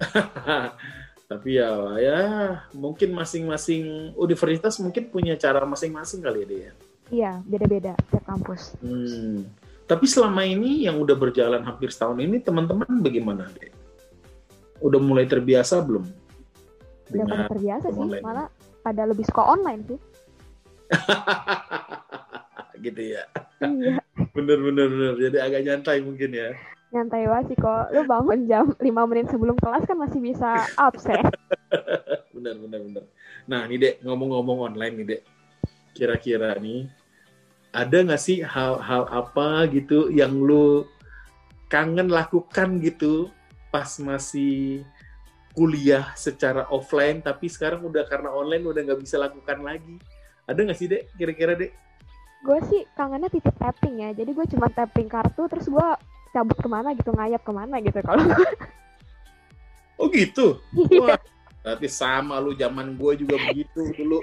Tapi 1.30 1.60
ya 1.60 1.70
ya 2.00 2.20
mungkin 2.72 3.12
masing-masing 3.12 4.16
universitas 4.16 4.80
mungkin 4.80 5.12
punya 5.12 5.36
cara 5.36 5.60
masing-masing 5.68 6.24
kali 6.24 6.40
ya 6.40 6.46
dia. 6.48 6.72
Iya 7.12 7.32
beda-beda 7.44 7.92
tiap 8.08 8.24
kampus. 8.24 8.80
Hmm. 8.80 9.44
Tapi 9.86 10.06
selama 10.08 10.42
ini 10.42 10.88
yang 10.88 10.96
udah 10.98 11.14
berjalan 11.14 11.62
hampir 11.62 11.92
setahun 11.92 12.18
ini 12.18 12.40
teman-teman 12.40 12.88
bagaimana 13.04 13.46
deh? 13.54 13.70
Udah 14.80 14.98
mulai 14.98 15.28
terbiasa 15.28 15.78
belum? 15.84 16.02
Udah 17.12 17.22
pada 17.22 17.22
Dengan 17.22 17.38
terbiasa 17.46 17.86
sih 17.92 18.02
online. 18.02 18.24
malah 18.24 18.46
pada 18.82 19.02
lebih 19.04 19.24
suka 19.28 19.42
online 19.46 19.82
sih. 19.84 19.98
gitu 22.80 23.16
ya. 23.16 23.24
iya 23.62 23.98
Bener 24.36 24.58
bener 24.60 24.86
bener. 24.88 25.14
Jadi 25.16 25.36
agak 25.40 25.60
nyantai 25.64 25.98
mungkin 26.04 26.30
ya. 26.32 26.50
nyantai 26.94 27.26
banget 27.28 27.52
sih 27.52 27.58
kok. 27.58 27.92
Lu 27.92 28.06
bangun 28.06 28.46
jam 28.48 28.72
5 28.78 29.10
menit 29.10 29.26
sebelum 29.28 29.56
kelas 29.58 29.84
kan 29.84 29.98
masih 29.98 30.20
bisa 30.22 30.64
absen. 30.78 31.24
Bener 32.36 32.52
bener 32.60 32.80
bener. 32.84 33.04
Nah 33.48 33.64
nih 33.66 33.78
dek 33.80 33.94
ngomong-ngomong 34.04 34.70
online 34.72 34.94
nih 35.02 35.06
dek. 35.16 35.22
Kira-kira 35.96 36.52
nih 36.60 36.86
ada 37.72 37.96
nggak 38.04 38.22
sih 38.22 38.40
hal-hal 38.40 39.04
apa 39.08 39.68
gitu 39.68 40.08
yang 40.12 40.36
lu 40.36 40.84
kangen 41.68 42.08
lakukan 42.08 42.78
gitu 42.80 43.28
pas 43.74 43.98
masih 43.98 44.86
kuliah 45.56 46.12
secara 46.14 46.68
offline 46.68 47.20
tapi 47.24 47.48
sekarang 47.48 47.82
udah 47.82 48.04
karena 48.06 48.28
online 48.30 48.64
udah 48.68 48.80
nggak 48.84 49.00
bisa 49.00 49.16
lakukan 49.16 49.64
lagi. 49.64 49.96
Ada 50.46 50.60
nggak 50.60 50.78
sih 50.78 50.86
dek 50.86 51.02
kira-kira 51.18 51.56
dek? 51.58 51.72
Gue 52.46 52.58
sih 52.70 52.80
kangennya 52.94 53.26
titip 53.26 53.58
tapping 53.58 54.06
ya. 54.06 54.10
Jadi 54.14 54.30
gue 54.30 54.46
cuma 54.54 54.70
tapping 54.70 55.10
kartu 55.10 55.50
terus 55.50 55.66
gue 55.66 55.88
cabut 56.30 56.54
ke 56.54 56.68
mana 56.70 56.94
gitu 56.94 57.10
ngayap 57.10 57.42
ke 57.42 57.52
mana 57.52 57.82
gitu 57.82 57.98
kalau 58.06 58.22
Oh 59.96 60.06
gitu. 60.12 60.60
Iya. 60.76 61.16
Wah, 61.16 61.18
berarti 61.64 61.88
sama 61.88 62.36
lu 62.38 62.52
zaman 62.54 62.94
gue 62.94 63.12
juga 63.26 63.36
begitu 63.48 63.90
dulu. 63.96 64.20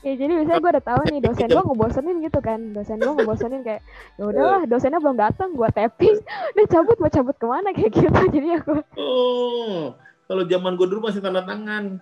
Ya 0.00 0.16
jadi 0.16 0.32
misalnya 0.32 0.64
gue 0.64 0.72
udah 0.80 0.86
tahu 0.88 1.02
nih 1.12 1.20
dosen 1.20 1.48
gue 1.52 1.60
ngebosenin 1.60 2.16
gitu 2.24 2.40
kan 2.40 2.60
dosen 2.72 2.96
gue 2.96 3.12
ngebosenin 3.20 3.60
kayak 3.60 3.84
ya 4.16 4.24
udahlah 4.32 4.64
dosennya 4.64 4.96
belum 4.96 5.20
datang 5.20 5.52
gue 5.52 5.68
tapping 5.76 6.16
udah 6.56 6.66
cabut 6.72 6.96
mau 6.96 7.12
cabut 7.12 7.36
ke 7.36 7.44
mana 7.44 7.68
kayak 7.76 7.92
gitu 7.92 8.20
jadi 8.34 8.48
aku 8.64 8.80
Oh, 8.96 9.92
kalau 10.24 10.48
zaman 10.48 10.72
gue 10.80 10.86
dulu 10.88 11.04
masih 11.04 11.20
tanda 11.20 11.44
tangan. 11.44 12.00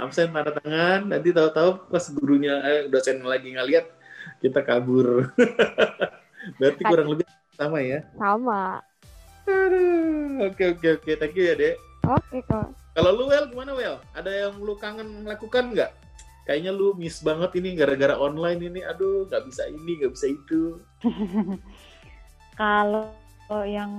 Absen 0.00 0.32
tanda 0.32 0.56
tangan, 0.56 1.12
nanti 1.12 1.28
tahu-tahu 1.28 1.92
pas 1.92 2.04
gurunya 2.16 2.64
eh, 2.64 2.80
dosen 2.88 3.20
lagi 3.20 3.52
ngeliat 3.52 3.97
kita 4.42 4.60
kabur. 4.62 5.32
Berarti 6.58 6.82
kurang 6.86 7.08
lebih 7.12 7.24
sama 7.58 7.82
ya. 7.82 8.06
sama 8.14 8.80
Aduh, 9.48 10.44
Oke 10.48 10.76
oke 10.76 10.88
oke, 11.00 11.10
thank 11.18 11.34
you 11.34 11.48
ya 11.48 11.54
dek. 11.56 11.76
oke 12.04 12.36
kok 12.46 12.68
Kalau 12.98 13.10
lu 13.14 13.30
Wel 13.30 13.46
gimana 13.50 13.72
Wel? 13.74 13.96
Ada 14.12 14.48
yang 14.48 14.58
lu 14.58 14.74
kangen 14.76 15.24
lakukan 15.26 15.70
nggak? 15.72 15.90
Kayaknya 16.48 16.72
lu 16.72 16.96
miss 16.96 17.20
banget 17.20 17.60
ini 17.60 17.76
gara-gara 17.76 18.16
online 18.16 18.72
ini. 18.72 18.80
Aduh, 18.80 19.28
nggak 19.28 19.44
bisa 19.46 19.68
ini, 19.68 20.00
nggak 20.00 20.12
bisa 20.16 20.26
itu. 20.32 20.80
Kalau 22.60 23.12
yang 23.64 23.92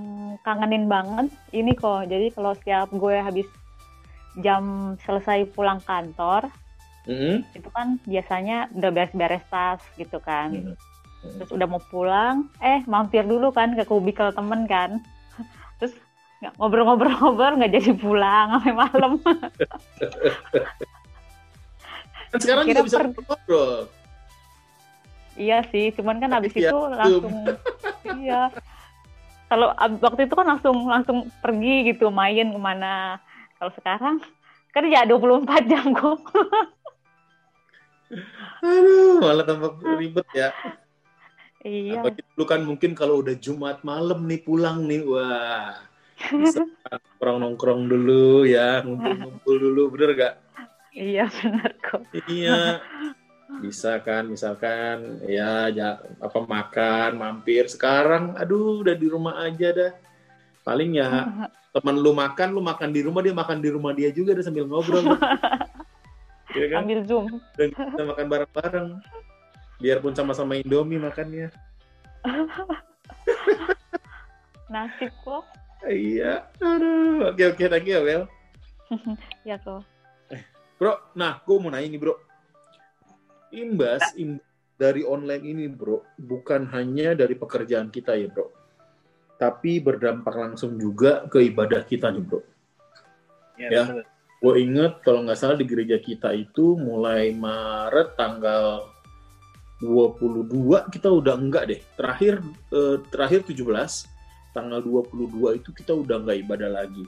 kangenin 0.46 0.86
banget 0.90 1.32
ini 1.50 1.72
kok. 1.74 2.06
Jadi 2.06 2.30
kalau 2.30 2.52
setiap 2.54 2.90
gue 2.92 3.16
habis 3.18 3.48
jam 4.44 4.94
selesai 5.02 5.48
pulang 5.50 5.82
kantor, 5.82 6.46
Mm-mm. 7.10 7.42
itu 7.58 7.68
kan 7.74 7.98
biasanya 8.06 8.70
udah 8.70 8.90
beres-beres 8.94 9.42
tas 9.50 9.82
gitu 9.98 10.22
kan. 10.22 10.54
Mm. 10.54 10.74
Terus 11.42 11.50
udah 11.50 11.66
mau 11.66 11.82
pulang, 11.90 12.46
eh 12.62 12.80
mampir 12.86 13.26
dulu 13.26 13.50
kan 13.50 13.74
ke 13.74 13.82
kubikel 13.82 14.30
temen 14.30 14.70
kan. 14.70 15.02
Terus 15.82 15.92
nggak 16.38 16.54
ngobrol-ngobrol-ngobrol 16.56 17.58
nggak 17.58 17.74
jadi 17.74 17.92
pulang 17.98 18.46
sampai 18.56 18.72
malam. 18.72 19.12
Kan 22.30 22.38
sekarang 22.38 22.62
Kira 22.62 22.86
bisa 22.86 22.96
per- 23.02 23.10
ngobrol. 23.10 23.90
iya 25.34 25.66
sih, 25.66 25.90
cuman 25.98 26.22
kan 26.22 26.30
habis 26.30 26.54
Iya, 26.54 26.70
itu 26.70 26.78
langsung 26.94 27.34
iya. 28.22 28.42
Kalau 29.50 29.74
waktu 29.98 30.30
itu 30.30 30.34
kan 30.38 30.46
langsung 30.46 30.76
langsung 30.86 31.18
pergi 31.42 31.90
gitu 31.90 32.06
main 32.14 32.54
ke 32.54 32.60
mana. 32.62 33.18
Kalau 33.58 33.74
sekarang 33.74 34.22
kerja 34.70 35.02
24 35.10 35.66
jam 35.66 35.90
kok. 35.90 36.22
Aduh, 38.60 39.22
malah 39.22 39.44
tambah 39.46 39.78
ribet 39.96 40.26
ya. 40.34 40.50
Iya. 41.60 42.00
Apalagi 42.00 42.22
dulu 42.34 42.44
kan 42.48 42.60
mungkin 42.64 42.90
kalau 42.96 43.20
udah 43.20 43.36
Jumat 43.36 43.84
malam 43.84 44.24
nih 44.24 44.40
pulang 44.42 44.88
nih, 44.88 45.04
wah 45.04 45.76
bisa 46.34 46.64
nongkrong-nongkrong 46.90 47.82
dulu 47.86 48.48
ya, 48.48 48.80
ngumpul-ngumpul 48.82 49.54
dulu, 49.60 49.82
bener 49.94 50.10
gak? 50.16 50.34
Iya 50.90 51.28
benar 51.30 51.70
kok. 51.78 52.02
Iya, 52.26 52.82
bisa 53.62 54.00
kan, 54.02 54.26
misalkan 54.26 55.20
ya, 55.28 55.68
ja- 55.70 56.00
apa 56.18 56.38
makan, 56.42 57.10
mampir. 57.20 57.68
Sekarang, 57.70 58.34
aduh, 58.34 58.82
udah 58.82 58.96
di 58.96 59.06
rumah 59.06 59.38
aja 59.44 59.68
dah. 59.70 59.92
Paling 60.66 60.98
ya 60.98 61.28
teman 61.76 61.96
lu 62.00 62.10
makan, 62.16 62.56
lu 62.56 62.64
makan 62.64 62.90
di 62.90 63.00
rumah, 63.04 63.20
dia 63.22 63.36
makan 63.36 63.58
di 63.62 63.68
rumah 63.70 63.92
dia 63.94 64.10
juga, 64.10 64.34
dia 64.34 64.42
sambil 64.42 64.66
ngobrol. 64.66 65.04
Iya 66.54 66.66
kan? 66.70 66.80
Ambil 66.86 67.00
zoom. 67.06 67.26
Dan 67.54 67.68
kita 67.74 68.02
makan 68.02 68.26
bareng-bareng. 68.26 68.88
Biarpun 69.80 70.12
sama-sama 70.12 70.58
Indomie 70.58 71.00
makannya. 71.00 71.48
Nasib 74.72 75.10
kok. 75.24 75.44
Iya, 75.88 76.44
aduh. 76.60 77.32
Oke, 77.32 77.48
oke, 77.48 77.64
thank 77.66 77.88
you 77.88 77.96
ya, 77.96 78.00
Wel. 78.04 78.22
Ya 79.48 79.56
kok. 79.56 79.82
Bro, 80.76 80.96
nah, 81.16 81.40
gue 81.44 81.56
mau 81.60 81.72
nanya 81.72 81.88
nih, 81.88 82.00
bro. 82.00 82.16
Imbas, 83.52 84.16
imbas 84.16 84.44
dari 84.80 85.04
online 85.04 85.44
ini, 85.44 85.64
bro, 85.68 86.00
bukan 86.16 86.64
hanya 86.72 87.12
dari 87.12 87.36
pekerjaan 87.36 87.92
kita 87.92 88.16
ya, 88.16 88.32
bro. 88.32 88.48
Tapi 89.36 89.76
berdampak 89.76 90.32
langsung 90.32 90.80
juga 90.80 91.28
ke 91.28 91.44
ibadah 91.52 91.84
kita 91.84 92.08
nih, 92.08 92.24
bro. 92.24 92.40
Ya. 93.60 93.84
betul. 93.84 94.08
Gue 94.40 94.64
inget, 94.64 95.04
kalau 95.04 95.20
nggak 95.20 95.36
salah 95.36 95.56
di 95.56 95.68
gereja 95.68 96.00
kita 96.00 96.32
itu 96.32 96.72
mulai 96.80 97.36
Maret 97.36 98.16
tanggal 98.16 98.88
22 99.84 100.88
kita 100.92 101.08
udah 101.12 101.36
enggak 101.36 101.64
deh. 101.68 101.80
Terakhir 101.96 102.40
eh, 102.72 102.96
terakhir 103.12 103.44
17 103.44 103.60
tanggal 104.56 104.80
22 104.80 105.60
itu 105.60 105.70
kita 105.76 105.92
udah 105.92 106.24
nggak 106.24 106.38
ibadah 106.48 106.70
lagi. 106.72 107.04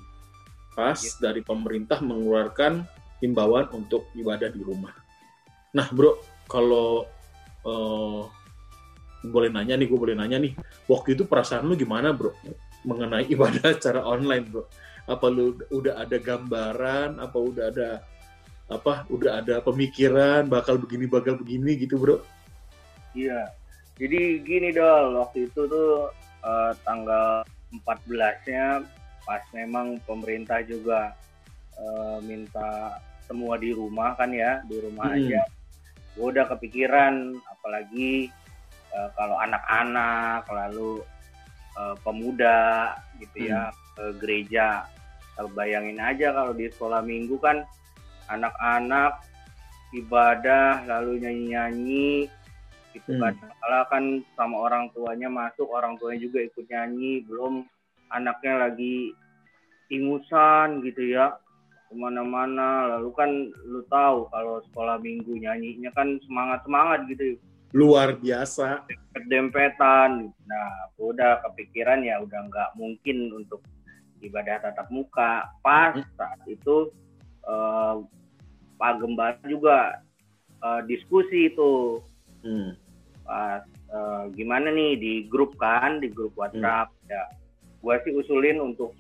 Pas 0.73 0.97
Iya. 0.97 1.33
dari 1.33 1.41
pemerintah 1.45 2.01
mengeluarkan 2.01 2.85
himbauan 3.21 3.69
untuk 3.73 4.09
ibadah 4.17 4.49
di 4.49 4.61
rumah. 4.61 4.93
Nah, 5.73 5.89
Bro, 5.89 6.21
kalau 6.49 7.09
eh, 7.65 8.23
boleh 9.23 9.49
nanya 9.49 9.79
nih, 9.79 9.87
gue 9.89 9.99
boleh 10.01 10.17
nanya 10.19 10.37
nih. 10.37 10.53
Waktu 10.91 11.15
itu 11.17 11.25
perasaan 11.25 11.65
lu 11.65 11.79
gimana, 11.79 12.11
Bro? 12.13 12.35
Mengenai 12.83 13.27
ibadah 13.35 13.75
secara 13.79 14.03
online, 14.03 14.47
Bro. 14.51 14.67
Apa 15.07 15.27
lu 15.27 15.59
udah 15.75 15.99
ada 15.99 16.17
gambaran, 16.19 17.19
apa 17.19 17.39
udah 17.39 17.65
ada 17.75 17.91
apa 18.71 19.05
udah 19.13 19.45
ada 19.45 19.61
pemikiran 19.61 20.49
bakal 20.49 20.81
begini 20.81 21.05
bakal 21.05 21.37
begini 21.37 21.77
gitu 21.77 22.01
bro 22.01 22.17
Iya. 23.13 23.53
Jadi 24.01 24.41
gini 24.41 24.73
dol, 24.73 25.21
waktu 25.21 25.53
itu 25.53 25.69
tuh 25.69 26.09
eh, 26.41 26.73
tanggal 26.81 27.45
14-nya 27.85 28.81
pas 29.29 29.43
memang 29.53 30.01
pemerintah 30.09 30.65
juga 30.65 31.13
eh, 31.77 32.19
minta 32.25 32.97
semua 33.29 33.61
di 33.61 33.77
rumah 33.77 34.17
kan 34.17 34.33
ya, 34.33 34.65
di 34.65 34.81
rumah 34.81 35.13
Hmm. 35.13 35.21
aja. 35.29 35.43
Gue 36.17 36.33
udah 36.33 36.49
kepikiran, 36.57 37.37
apalagi 37.53 38.33
eh, 38.97 39.09
kalau 39.13 39.37
anak-anak, 39.37 40.49
lalu 40.49 41.05
eh, 41.79 41.97
pemuda 42.05 42.93
gitu 43.21 43.49
ya, 43.49 43.73
ke 43.97 44.05
gereja. 44.21 44.85
Eh, 45.41 45.49
Bayangin 45.57 45.97
aja 46.01 46.33
kalau 46.37 46.53
di 46.53 46.69
sekolah 46.69 47.01
minggu 47.01 47.41
kan 47.41 47.65
anak-anak 48.29 49.21
ibadah 49.93 50.85
lalu 50.89 51.21
nyanyi-nyanyi 51.21 52.29
gitu 52.97 53.17
Hmm. 53.17 53.21
kan. 53.25 53.35
Malah 53.61 53.85
kan 53.89 54.05
sama 54.37 54.57
orang 54.69 54.93
tuanya 54.93 55.29
masuk 55.29 55.69
orang 55.69 55.97
tuanya 55.97 56.21
juga 56.21 56.45
ikut 56.45 56.65
nyanyi. 56.69 57.25
Belum 57.25 57.65
anaknya 58.13 58.69
lagi 58.69 59.13
ingusan 59.93 60.81
gitu 60.85 61.13
ya 61.13 61.37
ke 61.89 61.93
mana-mana. 61.97 62.97
Lalu 62.97 63.11
kan 63.17 63.31
lu 63.69 63.81
tahu 63.89 64.29
kalau 64.33 64.61
sekolah 64.69 65.01
minggu 65.01 65.37
nyanyinya 65.37 65.93
kan 65.93 66.17
semangat 66.25 66.65
semangat 66.65 67.05
gitu 67.09 67.37
luar 67.73 68.21
biasa. 68.21 68.85
Dempetan. 69.29 70.29
Nah, 70.45 70.71
udah 71.01 71.41
kepikiran 71.49 72.05
ya 72.05 72.21
udah 72.21 72.41
nggak 72.49 72.71
mungkin 72.77 73.33
untuk 73.33 73.65
ibadah 74.21 74.61
tatap 74.61 74.89
muka. 74.93 75.49
Pas 75.65 75.97
Hmm. 75.97 76.07
saat 76.17 76.41
itu 76.47 76.93
eh, 77.43 77.97
Pak 78.79 78.93
Gembala 79.03 79.35
juga 79.45 79.99
eh, 80.63 80.81
diskusi 80.87 81.51
itu 81.51 81.99
Hmm. 82.43 82.75
pas 83.23 83.63
eh, 83.67 84.25
gimana 84.35 84.71
nih 84.71 84.99
di 84.99 85.13
grup 85.27 85.55
kan 85.59 85.99
di 85.99 86.11
grup 86.11 86.35
WhatsApp 86.39 86.91
ya 87.11 87.23
gua 87.83 87.99
sih 88.07 88.15
usulin 88.15 88.63
untuk 88.63 88.95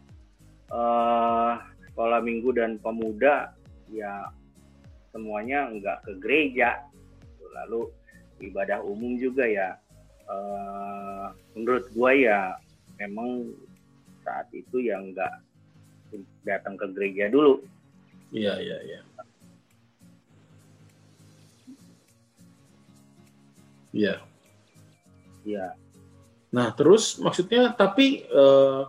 eh, 0.70 1.52
sekolah 1.90 2.18
minggu 2.22 2.50
dan 2.56 2.78
pemuda 2.82 3.54
ya 3.92 4.26
semuanya 5.12 5.68
nggak 5.70 6.02
ke 6.08 6.12
gereja 6.22 6.82
lalu 7.52 7.90
ibadah 8.42 8.82
umum 8.82 9.14
juga 9.16 9.46
ya 9.46 9.78
eh, 10.26 11.26
menurut 11.54 11.86
gua 11.94 12.10
ya 12.12 12.40
memang 12.98 13.48
saat 14.22 14.46
itu 14.54 14.82
ya 14.82 14.98
nggak 14.98 15.34
datang 16.46 16.74
ke 16.76 16.86
gereja 16.92 17.30
dulu 17.30 17.62
Iya, 18.32 18.56
iya, 18.64 18.78
iya. 18.88 19.00
Iya. 23.92 24.14
ya 25.44 25.66
Nah, 26.52 26.68
terus 26.76 27.16
maksudnya 27.16 27.72
tapi 27.72 28.24
eh, 28.28 28.82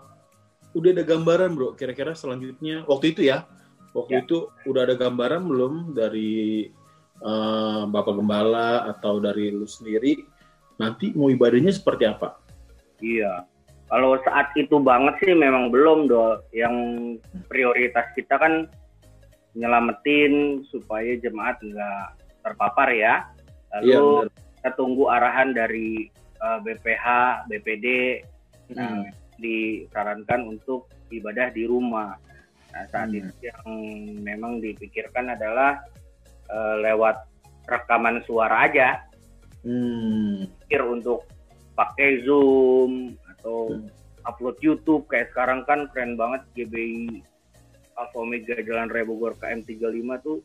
udah 0.76 0.90
ada 0.92 1.04
gambaran, 1.08 1.56
Bro, 1.56 1.80
kira-kira 1.80 2.12
selanjutnya 2.12 2.84
waktu 2.84 3.16
itu 3.16 3.24
ya. 3.24 3.48
Waktu 3.96 4.12
Ya. 4.20 4.22
itu 4.26 4.38
udah 4.68 4.82
ada 4.90 4.96
gambaran 5.00 5.46
belum 5.48 5.74
dari 5.96 6.68
eh, 7.22 7.82
Bapak 7.86 8.14
Gembala 8.18 8.90
atau 8.90 9.22
dari 9.22 9.54
lu 9.54 9.68
sendiri 9.68 10.18
nanti 10.82 11.14
mau 11.14 11.30
ibadahnya 11.30 11.70
seperti 11.70 12.10
apa? 12.10 12.40
Iya. 12.98 13.46
Kalau 13.92 14.18
saat 14.26 14.50
itu 14.58 14.82
banget 14.82 15.22
sih 15.22 15.38
memang 15.38 15.70
belum 15.70 16.10
do. 16.10 16.42
Yang 16.50 16.76
prioritas 17.46 18.10
kita 18.18 18.42
kan 18.42 18.66
nyelamatin 19.54 20.66
supaya 20.74 21.14
jemaat 21.22 21.62
nggak 21.62 22.18
terpapar 22.42 22.90
ya. 22.90 23.30
Lalu 23.78 24.26
Iya, 24.30 24.34
kita 24.58 24.70
tunggu 24.80 25.14
arahan 25.14 25.54
dari 25.54 26.10
eh, 26.44 26.60
BPH, 26.60 27.06
BPD. 27.48 27.88
Nah, 28.76 29.00
Hmm. 29.00 29.08
disarankan 29.40 30.44
untuk 30.44 30.92
ibadah 31.08 31.52
di 31.56 31.64
rumah. 31.64 32.20
Nah, 32.74 32.84
saat 32.92 33.14
Hmm. 33.14 33.22
itu 33.22 33.48
yang 33.48 33.64
memang 34.26 34.60
dipikirkan 34.60 35.38
adalah 35.38 35.80
eh, 36.54 36.76
lewat 36.84 37.18
rekaman 37.66 38.22
suara 38.24 38.70
aja. 38.70 39.02
Hmm. 39.64 40.44
pikir 40.60 40.84
untuk 40.84 41.24
pakai 41.74 42.20
Zoom 42.22 43.16
atau 43.32 43.72
Hmm. 43.72 43.88
upload 44.24 44.60
YouTube 44.60 45.08
kayak 45.08 45.32
sekarang 45.32 45.64
kan 45.64 45.88
keren 45.90 46.14
banget 46.14 46.44
GBI 46.54 47.24
Alfa 47.96 48.18
Omega 48.18 48.60
Jalan 48.60 48.92
Raya 48.92 49.08
Bogor 49.08 49.40
KM35 49.40 49.88
tuh 50.20 50.44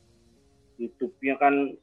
YouTube-nya 0.76 1.34
kan 1.34 1.74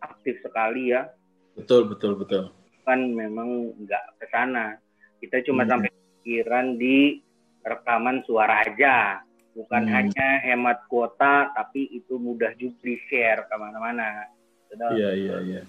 aktif 0.00 0.36
sekali 0.40 0.92
ya 0.92 1.08
Betul, 1.54 1.88
betul, 1.88 2.12
betul. 2.14 2.52
kan 2.82 3.00
memang 3.08 3.72
nggak 3.78 4.04
ke 4.20 4.26
sana 4.28 4.76
kita 5.16 5.40
cuma 5.42 5.64
Hmm. 5.64 5.80
sampai 5.80 5.90
pikiran 6.20 6.76
di 6.76 7.24
rekaman 7.62 8.20
suara 8.22 8.60
aja 8.62 9.24
bukan 9.52 9.84
Hmm. 9.84 9.92
hanya 9.92 10.28
hemat 10.44 10.84
kuota 10.88 11.52
tapi 11.52 11.88
itu 11.92 12.16
mudah 12.16 12.52
juga 12.56 12.78
di 12.84 12.96
share 13.08 13.44
ke 13.46 13.54
mana-mana. 13.56 14.26
Iya, 14.72 15.10
iya, 15.12 15.36
iya. 15.44 15.62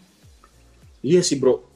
Iya 1.03 1.19
sih, 1.19 1.35
Bro. 1.35 1.67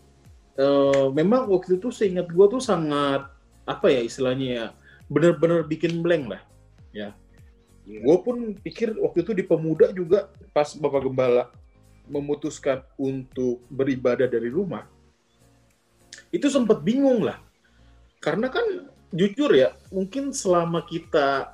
Eh, 0.57 1.07
memang 1.13 1.45
waktu 1.51 1.77
itu 1.77 1.93
seingat 1.93 2.31
gue 2.31 2.45
tuh 2.49 2.57
sangat 2.57 3.29
apa 3.61 3.91
ya 3.91 4.01
istilahnya 4.01 4.47
ya 4.47 4.65
bener-bener 5.05 5.61
bikin 5.61 5.99
blank 6.01 6.33
lah 6.33 6.41
Iya. 6.95 7.13
gue 7.85 8.17
pun 8.25 8.55
pikir 8.59 8.95
waktu 8.97 9.21
itu 9.21 9.31
di 9.37 9.43
pemuda 9.45 9.91
juga 9.91 10.31
pas 10.51 10.71
bapak 10.73 11.07
gembala 11.07 11.51
memutuskan 12.09 12.81
untuk 12.97 13.61
beribadah 13.69 14.25
dari 14.25 14.47
rumah 14.49 14.87
itu 16.31 16.47
sempat 16.47 16.81
bingung 16.81 17.21
lah 17.27 17.37
karena 18.19 18.49
kan 18.49 18.89
jujur 19.13 19.51
ya 19.53 19.71
mungkin 19.91 20.33
selama 20.35 20.83
kita 20.83 21.53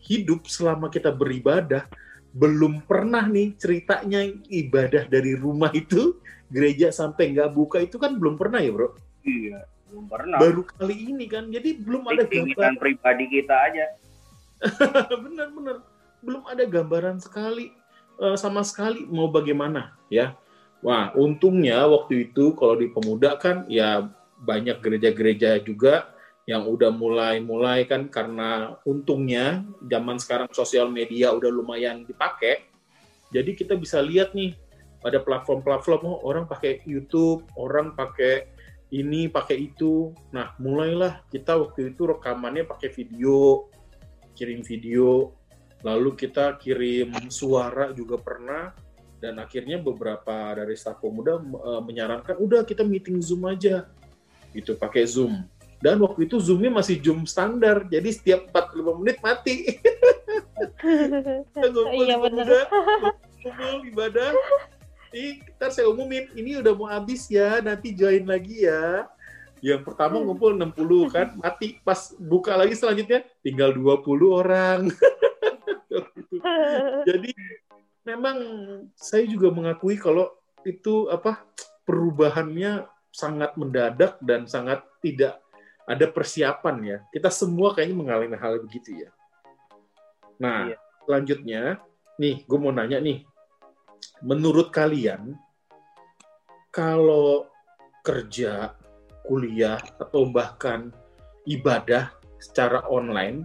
hidup 0.00 0.48
selama 0.48 0.88
kita 0.88 1.12
beribadah 1.12 1.86
belum 2.30 2.86
pernah 2.86 3.26
nih 3.26 3.58
ceritanya 3.58 4.22
ibadah 4.48 5.06
dari 5.10 5.34
rumah 5.34 5.74
itu 5.74 6.18
gereja 6.50 6.94
sampai 6.94 7.34
nggak 7.34 7.50
buka 7.54 7.82
itu 7.82 7.98
kan 7.98 8.18
belum 8.18 8.38
pernah 8.38 8.62
ya 8.62 8.70
bro? 8.70 8.94
Iya 9.26 9.66
belum 9.90 10.06
pernah. 10.06 10.38
Baru 10.38 10.62
kali 10.62 11.10
ini 11.10 11.26
kan 11.26 11.50
jadi 11.50 11.82
belum 11.82 12.06
ada 12.06 12.22
gambaran 12.24 12.76
pribadi 12.78 13.24
kita 13.26 13.54
aja. 13.58 13.86
Benar-benar 15.26 15.76
belum 16.22 16.42
ada 16.46 16.64
gambaran 16.64 17.18
sekali 17.18 17.74
eh, 18.22 18.36
sama 18.38 18.62
sekali 18.62 19.02
mau 19.10 19.26
bagaimana 19.26 19.98
ya. 20.06 20.38
Wah 20.80 21.12
untungnya 21.12 21.84
waktu 21.84 22.30
itu 22.30 22.56
kalau 22.56 22.78
di 22.78 22.88
pemuda 22.88 23.36
kan 23.36 23.68
ya 23.68 24.08
banyak 24.40 24.80
gereja-gereja 24.80 25.60
juga 25.60 26.08
yang 26.50 26.66
udah 26.66 26.90
mulai-mulai 26.90 27.86
kan 27.86 28.10
karena 28.10 28.74
untungnya 28.82 29.62
zaman 29.86 30.18
sekarang 30.18 30.50
sosial 30.50 30.90
media 30.90 31.30
udah 31.30 31.46
lumayan 31.46 32.02
dipakai 32.02 32.66
jadi 33.30 33.54
kita 33.54 33.78
bisa 33.78 34.02
lihat 34.02 34.34
nih 34.34 34.58
pada 34.98 35.22
platform-platform 35.22 36.02
oh, 36.02 36.18
orang 36.26 36.50
pakai 36.50 36.82
YouTube 36.82 37.46
orang 37.54 37.94
pakai 37.94 38.50
ini 38.90 39.30
pakai 39.30 39.70
itu. 39.70 40.10
Nah 40.34 40.54
mulailah 40.58 41.22
kita 41.30 41.54
waktu 41.56 41.94
itu 41.94 42.10
rekamannya 42.10 42.66
pakai 42.66 42.90
video 42.90 43.70
kirim 44.34 44.64
video, 44.64 45.36
lalu 45.84 46.16
kita 46.16 46.56
kirim 46.56 47.12
suara 47.28 47.92
juga 47.92 48.16
pernah, 48.16 48.72
dan 49.20 49.36
akhirnya 49.36 49.76
beberapa 49.76 50.56
dari 50.56 50.72
staf 50.80 50.96
pemuda 51.02 51.36
eh, 51.36 51.82
menyarankan 51.84 52.40
udah 52.40 52.64
kita 52.64 52.80
meeting 52.80 53.20
zoom 53.20 53.44
aja, 53.44 53.84
gitu 54.56 54.80
pakai 54.80 55.04
zoom. 55.04 55.44
Dan 55.80 55.96
waktu 56.04 56.28
itu 56.28 56.36
zoomnya 56.36 56.68
masih 56.68 57.00
zoom 57.00 57.24
standar, 57.24 57.88
jadi 57.88 58.08
setiap 58.12 58.52
45 58.52 59.00
menit 59.00 59.16
mati. 59.24 59.56
Ngumpul 61.56 62.04
Iya, 62.04 62.16
pemuda, 62.20 62.60
ngumpul 63.40 63.88
ibadah. 63.88 64.30
Ih, 65.10 65.40
ntar 65.56 65.72
saya 65.72 65.88
umumin, 65.88 66.28
ini 66.36 66.60
udah 66.60 66.76
mau 66.76 66.86
habis 66.86 67.26
ya, 67.32 67.64
nanti 67.64 67.96
join 67.96 68.28
lagi 68.28 68.68
ya. 68.68 69.08
Yang 69.60 69.92
pertama 69.92 70.16
ngumpul 70.20 70.56
60 70.56 71.12
kan, 71.12 71.28
mati. 71.42 71.80
Pas 71.80 72.12
buka 72.16 72.56
lagi 72.60 72.76
selanjutnya, 72.76 73.24
tinggal 73.40 73.72
20 73.72 74.04
orang. 74.28 74.80
Jadi 77.08 77.30
memang 78.04 78.38
saya 78.96 79.24
juga 79.28 79.52
mengakui 79.52 80.00
kalau 80.00 80.32
itu 80.64 81.08
apa 81.08 81.44
perubahannya 81.88 82.84
sangat 83.10 83.58
mendadak 83.58 84.20
dan 84.22 84.46
sangat 84.46 84.86
tidak 85.02 85.42
ada 85.90 86.06
persiapan 86.06 86.76
ya. 86.86 86.98
Kita 87.10 87.26
semua 87.34 87.74
kayaknya 87.74 87.96
mengalami 87.98 88.38
hal 88.38 88.62
begitu 88.62 88.94
ya. 88.94 89.10
Nah, 90.38 90.70
Iya. 90.70 90.76
selanjutnya, 91.02 91.62
nih 92.16 92.46
gue 92.46 92.58
mau 92.62 92.70
nanya 92.70 93.02
nih, 93.02 93.26
menurut 94.22 94.70
kalian 94.70 95.34
kalau 96.70 97.50
kerja, 98.06 98.78
kuliah 99.26 99.82
atau 99.98 100.30
bahkan 100.30 100.94
ibadah 101.44 102.14
secara 102.40 102.86
online 102.88 103.44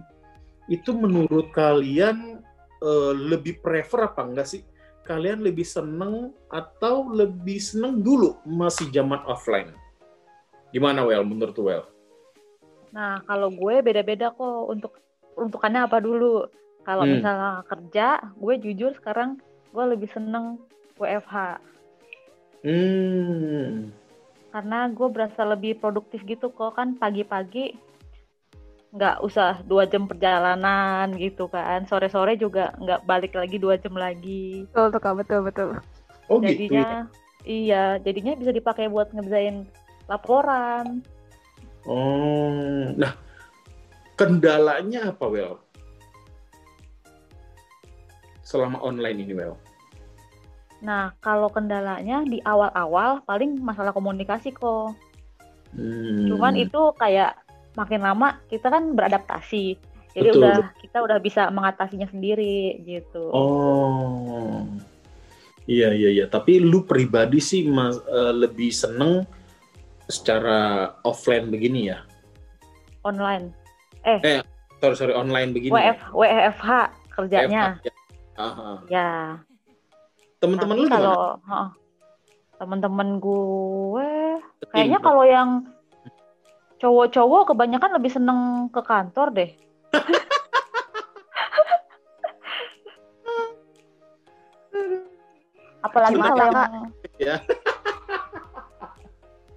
itu 0.70 0.94
menurut 0.94 1.50
kalian 1.52 2.40
eh, 2.76 3.12
lebih 3.16 3.64
prefer 3.64 4.06
apa 4.12 4.20
enggak 4.22 4.46
sih? 4.46 4.62
Kalian 5.06 5.40
lebih 5.40 5.64
seneng 5.64 6.34
atau 6.50 7.08
lebih 7.08 7.56
seneng 7.56 8.04
dulu 8.04 8.36
masih 8.44 8.90
zaman 8.92 9.22
offline? 9.24 9.72
Gimana 10.74 11.06
Well 11.06 11.24
menurut 11.24 11.56
Well? 11.56 11.95
Nah, 12.94 13.22
kalau 13.26 13.50
gue 13.50 13.82
beda-beda 13.82 14.30
kok 14.30 14.70
untuk 14.70 14.92
untukannya 15.36 15.86
apa 15.86 15.98
dulu. 15.98 16.46
Kalau 16.86 17.02
Hmm. 17.02 17.18
misalnya 17.18 17.52
kerja, 17.66 18.06
gue 18.38 18.54
jujur 18.62 18.94
sekarang 18.98 19.42
gue 19.74 19.84
lebih 19.92 20.08
seneng 20.14 20.56
WFH 20.96 21.60
Hmm, 22.64 23.92
karena 24.50 24.88
gue 24.90 25.08
berasa 25.12 25.44
lebih 25.44 25.78
produktif 25.78 26.24
gitu 26.24 26.50
kok 26.50 26.74
kan 26.74 26.96
pagi-pagi 26.96 27.76
nggak 28.90 29.20
usah 29.20 29.60
dua 29.68 29.84
jam 29.84 30.08
perjalanan 30.08 31.12
gitu 31.14 31.46
kan 31.46 31.84
sore-sore 31.84 32.40
juga 32.40 32.72
nggak 32.80 33.04
balik 33.04 33.36
lagi 33.36 33.60
dua 33.60 33.76
jam 33.76 33.92
lagi 33.92 34.64
Betul 34.72 34.96
tuh 34.96 35.00
Kak, 35.04 35.14
betul 35.20 35.40
betul. 35.44 35.68
oh 36.26 36.40
gitu 36.40 36.74
ya. 36.74 36.82
jadinya 36.82 36.86
iya 37.44 37.84
jadinya 38.00 38.32
bisa 38.34 38.50
dipakai 38.50 38.88
buat 38.88 39.12
ngerjain 39.12 39.68
laporan 40.08 41.04
Oh, 41.86 42.90
nah 42.98 43.14
kendalanya 44.18 45.14
apa 45.14 45.24
Well? 45.30 45.62
Selama 48.42 48.82
online 48.82 49.22
ini 49.22 49.34
Well? 49.34 49.58
Nah, 50.82 51.14
kalau 51.24 51.48
kendalanya 51.48 52.26
di 52.26 52.42
awal-awal 52.44 53.24
paling 53.24 53.58
masalah 53.62 53.94
komunikasi 53.96 54.52
kok. 54.52 54.92
Hmm. 55.72 56.26
Cuman 56.28 56.54
itu 56.58 56.92
kayak 57.00 57.38
makin 57.78 58.02
lama 58.02 58.40
kita 58.50 58.68
kan 58.68 58.92
beradaptasi. 58.92 59.78
Jadi 60.16 60.28
Betul. 60.32 60.42
udah 60.42 60.56
kita 60.80 60.98
udah 61.04 61.18
bisa 61.20 61.52
mengatasinya 61.52 62.08
sendiri 62.08 62.80
gitu. 62.84 63.28
Oh. 63.30 64.64
Iya 65.66 65.90
iya 65.92 66.10
iya, 66.14 66.26
tapi 66.30 66.62
lu 66.62 66.86
pribadi 66.86 67.42
sih 67.42 67.66
mas, 67.66 67.98
eh, 68.06 68.32
lebih 68.32 68.70
seneng 68.70 69.26
secara 70.06 70.90
offline 71.02 71.50
begini 71.50 71.90
ya. 71.90 71.98
Online. 73.06 73.50
Sorry 74.78 74.94
sorry 74.94 75.14
online 75.16 75.50
begini. 75.50 75.72
WF 75.74 75.98
WFH 76.14 76.70
kerjanya. 77.10 77.80
ya. 77.82 77.92
Aha. 78.36 78.70
Ya. 78.92 79.40
Temen-temen 80.38 80.76
Tapi 80.76 80.84
lu 80.84 80.92
kalau 80.92 81.40
heeh, 81.40 81.68
temen-temen 82.60 83.08
gue 83.18 84.38
kayaknya 84.70 84.98
kalau 85.00 85.24
yang 85.24 85.64
cowok-cowok 86.76 87.56
kebanyakan 87.56 87.96
lebih 87.96 88.12
seneng 88.12 88.68
ke 88.68 88.84
kantor 88.84 89.32
deh. 89.32 89.50
Apalagi 95.86 96.20
kalau 96.20 96.44
yang 96.52 96.92
Ya. 97.16 97.40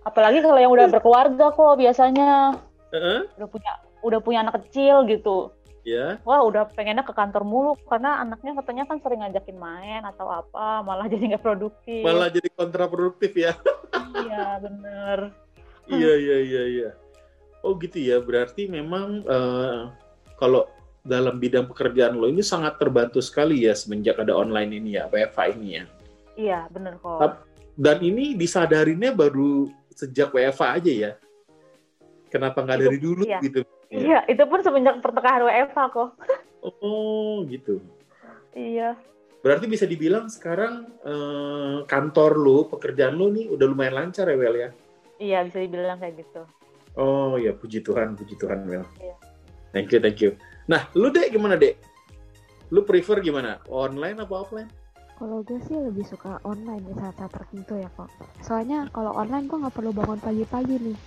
Apalagi 0.10 0.41
kalau 0.41 0.60
yang 0.60 0.74
udah 0.74 0.88
berkeluarga 0.89 1.53
kok 1.53 1.74
biasanya 1.78 2.57
Heeh, 2.89 3.30
udah 3.38 3.49
punya 3.49 3.72
udah 4.01 4.20
punya 4.20 4.39
anak 4.43 4.55
kecil 4.66 5.05
gitu. 5.05 5.53
ya. 5.88 6.20
Wah 6.28 6.43
udah 6.43 6.70
pengennya 6.76 7.01
ke 7.01 7.14
kantor 7.16 7.45
mulu 7.47 7.74
karena 7.88 8.22
anaknya 8.22 8.53
katanya 8.62 8.84
kan 8.86 8.97
sering 9.01 9.22
ngajakin 9.24 9.57
main 9.57 10.01
atau 10.05 10.28
apa 10.30 10.84
malah 10.84 11.07
jadi 11.12 11.36
nggak 11.36 11.43
produktif. 11.45 12.01
Malah 12.03 12.30
jadi 12.30 12.49
kontraproduktif 12.53 13.32
ya. 13.38 13.53
Iya 14.10 14.62
bener. 14.62 15.34
Iya 15.89 16.14
iya 16.18 16.38
iya 16.45 16.64
iya. 16.70 16.89
Oh 17.66 17.74
gitu 17.78 17.97
ya. 17.97 18.22
Berarti 18.22 18.70
memang 18.70 19.26
eh, 19.26 19.80
kalau 20.38 20.70
dalam 21.01 21.41
bidang 21.41 21.66
pekerjaan 21.66 22.14
lo 22.18 22.30
ini 22.30 22.45
sangat 22.45 22.78
terbantu 22.78 23.18
sekali 23.24 23.66
ya 23.66 23.74
semenjak 23.74 24.20
ada 24.22 24.36
online 24.36 24.78
ini 24.78 24.99
ya, 24.99 25.10
WFH 25.10 25.39
ini 25.57 25.68
ya. 25.82 25.84
Iya 26.38 26.60
bener 26.70 27.01
kok. 27.01 27.43
Dan 27.80 27.97
ini 28.03 28.36
disadarinnya 28.36 29.16
baru 29.16 29.72
sejak 30.00 30.32
WFH 30.32 30.64
aja 30.80 30.91
ya. 30.91 31.12
Kenapa 32.32 32.64
nggak 32.64 32.80
dari 32.80 33.00
dulu 33.02 33.28
iya. 33.28 33.43
gitu? 33.43 33.66
Iya, 33.89 34.22
itu 34.30 34.43
pun 34.45 34.62
semenjak 34.62 35.02
pertengahan 35.02 35.43
WFH 35.43 35.80
kok. 35.91 36.10
Oh 36.80 37.41
gitu. 37.50 37.82
Iya. 38.54 38.95
Berarti 39.39 39.66
bisa 39.72 39.88
dibilang 39.88 40.28
sekarang 40.28 40.91
eh, 41.04 41.78
kantor 41.88 42.32
lo, 42.38 42.58
pekerjaan 42.68 43.16
lo 43.16 43.32
nih 43.32 43.50
udah 43.50 43.66
lumayan 43.66 43.95
lancar 43.95 44.28
ya 44.30 44.38
Wel 44.38 44.56
ya? 44.56 44.70
Iya, 45.20 45.39
bisa 45.47 45.58
dibilang 45.64 45.97
kayak 46.00 46.22
gitu. 46.22 46.43
Oh 47.00 47.39
ya 47.39 47.56
puji 47.56 47.82
Tuhan, 47.82 48.14
puji 48.20 48.36
Tuhan 48.38 48.68
Wel. 48.68 48.86
Iya. 49.00 49.16
Thank 49.74 49.93
you, 49.93 50.00
thank 50.02 50.20
you. 50.22 50.36
Nah, 50.70 50.86
lu 50.93 51.10
dek 51.10 51.34
gimana 51.34 51.58
dek? 51.58 51.80
Lu 52.70 52.86
prefer 52.86 53.24
gimana? 53.26 53.58
Online 53.70 54.22
apa 54.22 54.34
offline? 54.38 54.70
Kalau 55.20 55.44
gue 55.44 55.60
sih 55.62 55.76
lebih 55.76 56.08
suka 56.08 56.40
online 56.42 56.80
di 56.82 56.94
saat-saat 56.96 57.28
tertentu 57.30 57.76
ya 57.76 57.92
kok. 57.92 58.08
Soalnya 58.40 58.88
kalau 58.90 59.12
online 59.12 59.46
gue 59.46 59.60
nggak 59.60 59.76
perlu 59.76 59.92
bangun 59.92 60.16
pagi-pagi 60.18 60.80
nih. 60.80 60.98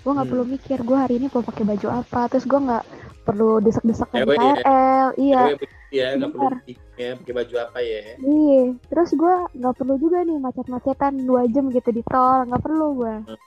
Gue 0.00 0.10
nggak 0.10 0.24
Hmm. 0.24 0.32
perlu 0.32 0.44
mikir 0.48 0.78
gue 0.80 0.96
hari 0.96 1.14
ini 1.20 1.28
mau 1.28 1.44
pakai 1.44 1.64
baju 1.68 1.88
apa. 1.92 2.20
Terus 2.32 2.48
gue 2.48 2.56
nggak 2.58 2.84
perlu 3.22 3.60
desek-desek 3.60 4.08
di 4.08 4.18
Cewek 4.18 4.36
ya. 4.36 4.54
KRL. 4.56 5.08
Iya. 5.14 5.40
Cewek 5.44 5.58
begitu 5.60 5.76
ya, 5.90 6.06
nggak 6.16 6.30
perlu 6.32 6.48
ya, 6.96 7.10
pakai 7.14 7.34
baju 7.34 7.54
apa 7.60 7.78
ya? 7.78 8.00
Iya. 8.16 8.62
Terus 8.88 9.10
gue 9.12 9.34
nggak 9.54 9.74
perlu 9.76 9.94
juga 10.00 10.18
nih 10.24 10.38
macet-macetan 10.40 11.12
dua 11.20 11.42
jam 11.46 11.64
gitu 11.68 11.90
di 11.92 12.02
tol. 12.08 12.48
Nggak 12.48 12.62
perlu 12.64 12.86
gue. 12.96 13.14
Hmm. 13.28 13.38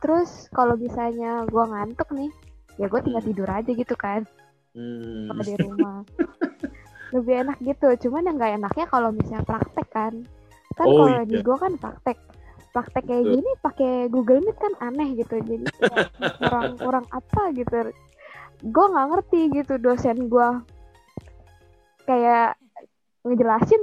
Terus 0.00 0.48
kalau 0.50 0.72
misalnya 0.74 1.44
gue 1.44 1.64
ngantuk 1.64 2.08
nih, 2.16 2.32
ya 2.80 2.88
gue 2.88 3.00
tinggal 3.04 3.20
Hmm. 3.20 3.28
tidur 3.28 3.48
aja 3.52 3.70
gitu 3.70 3.94
kan. 3.94 4.24
Hmm. 4.72 5.28
Di 5.36 5.54
rumah. 5.60 6.00
Lebih 7.14 7.34
enak 7.46 7.58
gitu. 7.62 7.88
Cuman 8.08 8.26
yang 8.26 8.36
nggak 8.36 8.54
enaknya 8.58 8.86
kalau 8.90 9.14
misalnya 9.14 9.46
praktek 9.46 9.88
kan. 9.94 10.14
Kan 10.74 10.86
Oh, 10.90 11.06
kalau 11.06 11.22
di 11.22 11.38
iya. 11.38 11.46
gue 11.46 11.56
kan 11.56 11.72
praktek. 11.78 12.18
Praktek 12.74 13.04
kayak 13.06 13.22
Betul. 13.22 13.34
gini 13.38 13.50
pakai 13.62 13.92
Google 14.10 14.42
Meet 14.42 14.58
kan 14.58 14.74
aneh 14.82 15.08
gitu. 15.14 15.38
Jadi 15.38 15.64
kayak 15.78 16.10
kurang 16.42 16.70
kurang 16.82 17.06
apa 17.14 17.42
gitu. 17.54 17.94
Gue 18.66 18.86
nggak 18.90 19.06
ngerti 19.14 19.40
gitu 19.54 19.74
dosen 19.78 20.26
gue 20.26 20.48
kayak 22.10 22.58
ngejelasin. 23.22 23.82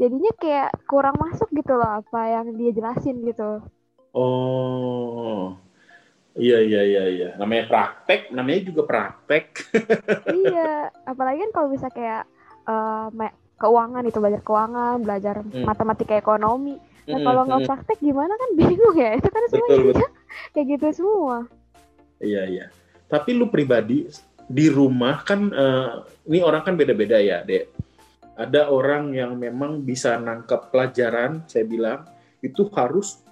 Jadinya 0.00 0.32
kayak 0.40 0.70
kurang 0.88 1.16
masuk 1.20 1.48
gitu 1.52 1.76
loh 1.76 2.00
apa 2.00 2.20
yang 2.28 2.56
dia 2.56 2.72
jelasin 2.72 3.20
gitu. 3.24 3.60
Oh. 4.16 5.65
Iya 6.36 6.58
iya 6.60 6.82
iya 6.84 7.04
iya. 7.08 7.28
Namanya 7.40 7.64
praktek, 7.66 8.28
namanya 8.28 8.60
juga 8.68 8.84
praktek. 8.84 9.72
iya, 10.44 10.92
apalagi 11.08 11.48
kan 11.48 11.52
kalau 11.56 11.68
bisa 11.72 11.88
kayak 11.88 12.28
me- 13.16 13.36
keuangan 13.56 14.04
itu 14.04 14.20
belajar 14.20 14.44
keuangan, 14.44 15.00
belajar 15.00 15.40
Hmm. 15.40 15.64
matematika 15.64 16.12
ekonomi. 16.12 16.76
Nah, 17.08 17.16
Hmm, 17.22 17.24
kalau 17.24 17.42
nggak 17.48 17.60
hmm. 17.64 17.70
praktek 17.72 17.98
gimana 18.04 18.34
kan 18.36 18.50
bingung 18.60 18.96
ya. 19.00 19.16
Itu 19.16 19.28
kan 19.32 19.42
semua 19.48 19.66
Betul, 19.72 20.04
kayak 20.52 20.66
gitu 20.76 20.86
semua. 20.92 21.36
Iya 22.20 22.42
iya. 22.44 22.66
Tapi 23.08 23.32
lu 23.32 23.48
pribadi 23.48 24.04
di 24.46 24.66
rumah 24.68 25.24
kan 25.24 25.48
eh, 25.48 25.90
ini 26.28 26.44
orang 26.44 26.62
kan 26.68 26.76
beda-beda 26.76 27.16
ya, 27.16 27.40
Dek. 27.42 27.72
Ada 28.36 28.68
orang 28.68 29.16
yang 29.16 29.32
memang 29.40 29.80
bisa 29.80 30.20
nangkap 30.20 30.68
pelajaran, 30.68 31.48
saya 31.48 31.64
bilang 31.64 32.04
itu 32.44 32.68
harus 32.76 33.24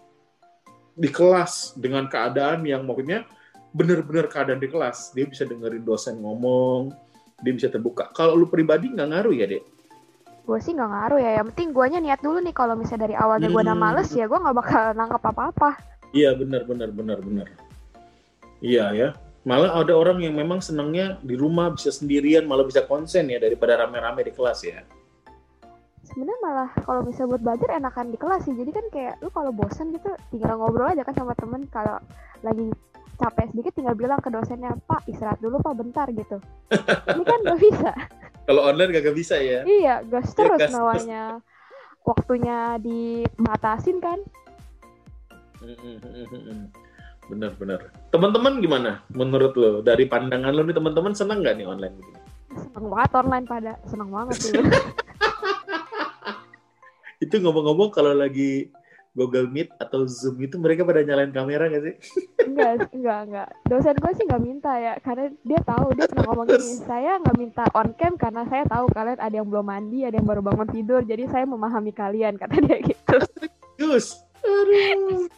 di 0.95 1.11
kelas 1.11 1.75
dengan 1.75 2.07
keadaan 2.07 2.63
yang 2.63 2.87
maksudnya 2.87 3.27
benar-benar 3.75 4.31
keadaan 4.31 4.63
di 4.63 4.71
kelas. 4.71 5.11
Dia 5.13 5.27
bisa 5.27 5.43
dengerin 5.43 5.83
dosen 5.83 6.23
ngomong, 6.23 6.95
dia 7.43 7.53
bisa 7.53 7.67
terbuka. 7.69 8.11
Kalau 8.15 8.39
lu 8.39 8.47
pribadi 8.47 8.91
nggak 8.95 9.09
ngaruh 9.11 9.35
ya, 9.35 9.47
Dek? 9.51 9.63
Gue 10.45 10.59
sih 10.61 10.77
nggak 10.77 10.91
ngaruh 10.93 11.19
ya. 11.19 11.31
Yang 11.41 11.47
penting 11.53 11.69
guanya 11.75 11.99
niat 11.99 12.21
dulu 12.21 12.39
nih. 12.39 12.55
Kalau 12.55 12.77
misalnya 12.77 13.11
dari 13.11 13.17
awalnya 13.17 13.49
gue 13.51 13.63
udah 13.65 13.77
Hmm. 13.77 13.85
males 13.85 14.09
ya 14.13 14.25
gue 14.29 14.39
nggak 14.39 14.57
bakal 14.57 14.83
nangkep 14.95 15.23
apa-apa. 15.25 15.71
Iya 16.15 16.31
benar 16.39 16.63
benar 16.69 16.93
benar 16.95 17.19
benar. 17.19 17.49
Iya 18.63 18.87
ya. 18.95 19.09
Malah 19.45 19.77
ada 19.77 19.93
orang 19.93 20.25
yang 20.25 20.37
memang 20.37 20.61
senangnya 20.65 21.21
di 21.21 21.37
rumah 21.37 21.69
bisa 21.73 21.93
sendirian 21.93 22.49
malah 22.49 22.65
bisa 22.65 22.85
konsen 22.89 23.29
ya 23.29 23.37
daripada 23.37 23.77
rame-rame 23.77 24.25
di 24.25 24.33
kelas 24.33 24.61
ya. 24.65 24.81
Sebenarnya 26.05 26.41
malah 26.45 26.71
kalau 26.85 27.01
misalnya 27.01 27.37
buat 27.37 27.43
belajar 27.43 27.69
enakan 27.81 28.13
di 28.13 28.19
kelas 28.21 28.45
sih. 28.45 28.55
Jadi 28.55 28.71
kan 28.77 28.87
kayak 28.93 29.15
lu 29.25 29.33
kalau 29.33 29.51
bosan 29.57 29.89
gitu 29.97 30.13
tinggal 30.29 30.61
ngobrol 30.61 30.93
aja 30.93 31.01
kan 31.01 31.17
sama 31.17 31.33
temen. 31.33 31.65
Kalau 31.73 31.97
lagi 32.45 32.69
capek 33.17 33.47
sedikit 33.55 33.73
tinggal 33.73 33.97
bilang 33.97 34.21
ke 34.21 34.29
dosennya 34.29 34.77
Pak 34.85 35.09
istirahat 35.09 35.41
dulu 35.41 35.65
Pak 35.65 35.75
bentar 35.81 36.07
gitu. 36.13 36.37
Ini 37.09 37.25
kan 37.25 37.39
nggak 37.41 37.61
bisa. 37.61 37.91
Kalau 38.45 38.61
online 38.69 39.01
gak 39.01 39.17
bisa 39.17 39.41
ya. 39.41 39.65
Iya, 39.65 40.05
gas 40.05 40.37
terus 40.37 40.61
gas 40.61 40.69
terus. 40.69 40.77
namanya. 40.77 41.41
Waktunya 42.05 42.77
dibatasin 42.77 44.05
kan? 44.05 44.21
Benar-benar. 47.25 47.89
Teman-teman 48.13 48.61
gimana 48.61 49.01
menurut 49.17 49.57
lo? 49.57 49.81
Dari 49.81 50.05
pandangan 50.05 50.53
lo 50.53 50.61
nih 50.61 50.77
teman-teman 50.77 51.17
senang 51.17 51.41
nggak 51.41 51.57
nih 51.57 51.65
online 51.65 51.97
begini? 51.97 52.21
Seneng 52.53 52.87
banget 52.93 53.11
online 53.17 53.47
pada, 53.49 53.73
seneng 53.89 54.11
banget 54.13 54.37
sih. 54.37 54.61
Itu 57.25 57.41
ngomong-ngomong 57.41 57.89
kalau 57.89 58.13
lagi 58.13 58.69
Google 59.15 59.47
Meet 59.49 59.71
atau 59.79 60.05
Zoom 60.11 60.43
itu 60.43 60.59
mereka 60.59 60.83
pada 60.83 61.01
nyalain 61.07 61.31
kamera 61.31 61.71
nggak 61.71 61.85
sih? 61.87 61.95
enggak, 62.45 62.91
enggak, 62.91 63.21
enggak. 63.31 63.49
Dosen 63.71 63.97
gue 63.97 64.13
sih 64.19 64.25
nggak 64.27 64.43
minta 64.43 64.73
ya, 64.77 64.99
karena 65.01 65.31
dia 65.47 65.61
tahu 65.63 65.95
dia 65.95 66.11
pernah 66.11 66.25
ngomong 66.29 66.47
gini, 66.51 66.75
saya 66.83 67.13
nggak 67.23 67.37
minta 67.39 67.65
on 67.79 67.95
cam 67.95 68.19
karena 68.19 68.43
saya 68.51 68.67
tahu 68.67 68.91
kalian 68.91 69.19
ada 69.23 69.35
yang 69.39 69.47
belum 69.47 69.65
mandi, 69.65 70.03
ada 70.03 70.19
yang 70.19 70.27
baru 70.27 70.43
bangun 70.43 70.69
tidur, 70.69 71.01
jadi 71.07 71.31
saya 71.31 71.47
memahami 71.47 71.95
kalian 71.95 72.35
kata 72.37 72.59
dia 72.59 72.79
gitu. 72.83 73.17
Gus. 73.79 74.19
Aduh. 74.43 75.31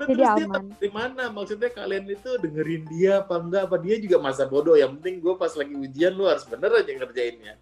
Nah, 0.00 0.08
Jadi 0.08 0.16
terus 0.16 0.32
dia 0.32 0.46
aman. 0.48 0.56
tahu 0.56 0.68
dari 0.72 0.90
mana? 0.96 1.22
Maksudnya 1.28 1.70
kalian 1.76 2.04
itu 2.08 2.30
dengerin 2.40 2.82
dia 2.88 3.20
apa 3.20 3.36
enggak? 3.36 3.62
Apa 3.68 3.76
dia 3.84 4.00
juga 4.00 4.16
masa 4.16 4.48
bodoh? 4.48 4.72
Yang 4.72 4.96
penting 4.96 5.14
gue 5.20 5.34
pas 5.36 5.52
lagi 5.52 5.74
ujian 5.76 6.16
lu 6.16 6.24
harus 6.24 6.48
bener 6.48 6.72
aja 6.72 6.88
ngerjainnya. 6.88 7.60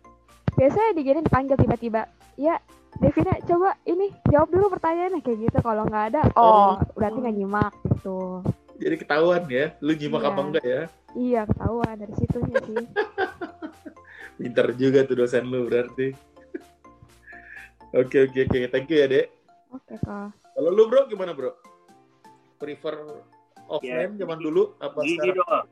Biasanya 0.54 0.90
digini 0.94 1.20
dipanggil 1.26 1.56
tiba-tiba, 1.58 2.06
ya 2.38 2.62
Devina 2.96 3.36
coba 3.44 3.76
ini 3.84 4.08
jawab 4.26 4.48
dulu 4.48 4.66
pertanyaannya 4.72 5.20
kayak 5.20 5.38
gitu. 5.44 5.58
Kalau 5.60 5.84
nggak 5.84 6.04
ada, 6.10 6.22
oh, 6.34 6.42
Oh. 6.42 6.72
berarti 6.96 7.18
nggak 7.20 7.36
nyimak 7.36 7.72
gitu. 7.86 8.42
Jadi 8.78 8.94
ketahuan 8.96 9.42
ya, 9.46 9.74
lu 9.78 9.92
nyimak 9.92 10.22
Iya. 10.22 10.28
apa 10.28 10.40
enggak 10.40 10.64
ya? 10.64 10.82
Iya 11.12 11.40
ketahuan 11.46 11.94
dari 11.96 12.14
situnya 12.16 12.56
sih. 12.64 12.84
Pinter 14.38 14.66
juga 14.72 15.02
tuh 15.02 15.16
dosen 15.16 15.44
lu 15.46 15.66
berarti. 15.66 16.14
Oke 17.96 18.20
oke 18.22 18.38
oke, 18.44 18.58
thank 18.68 18.86
you 18.86 18.98
ya 18.98 19.06
dek. 19.06 19.26
Oke 19.68 19.96
kak. 19.98 20.28
Kalau 20.52 20.70
lu 20.70 20.84
bro 20.86 21.06
gimana 21.06 21.32
bro? 21.32 21.56
Prefer 22.56 23.00
offline 23.64 24.12
Ya, 24.12 24.18
zaman 24.18 24.38
dulu 24.38 24.74
apa 24.76 24.98
Gini 25.00 25.16
sekarang? 25.32 25.64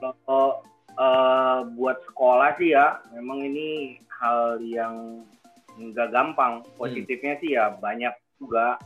dong, 0.00 0.16
kalau 0.22 0.48
eh, 0.96 1.58
buat 1.74 1.98
sekolah 2.06 2.56
sih 2.56 2.72
ya, 2.72 3.04
memang 3.12 3.44
ini 3.44 3.68
hal 4.08 4.56
yang 4.60 5.26
nggak 5.76 6.12
gampang. 6.12 6.64
Positifnya 6.76 7.34
sih 7.40 7.56
ya 7.56 7.76
banyak 7.76 8.12
juga. 8.40 8.80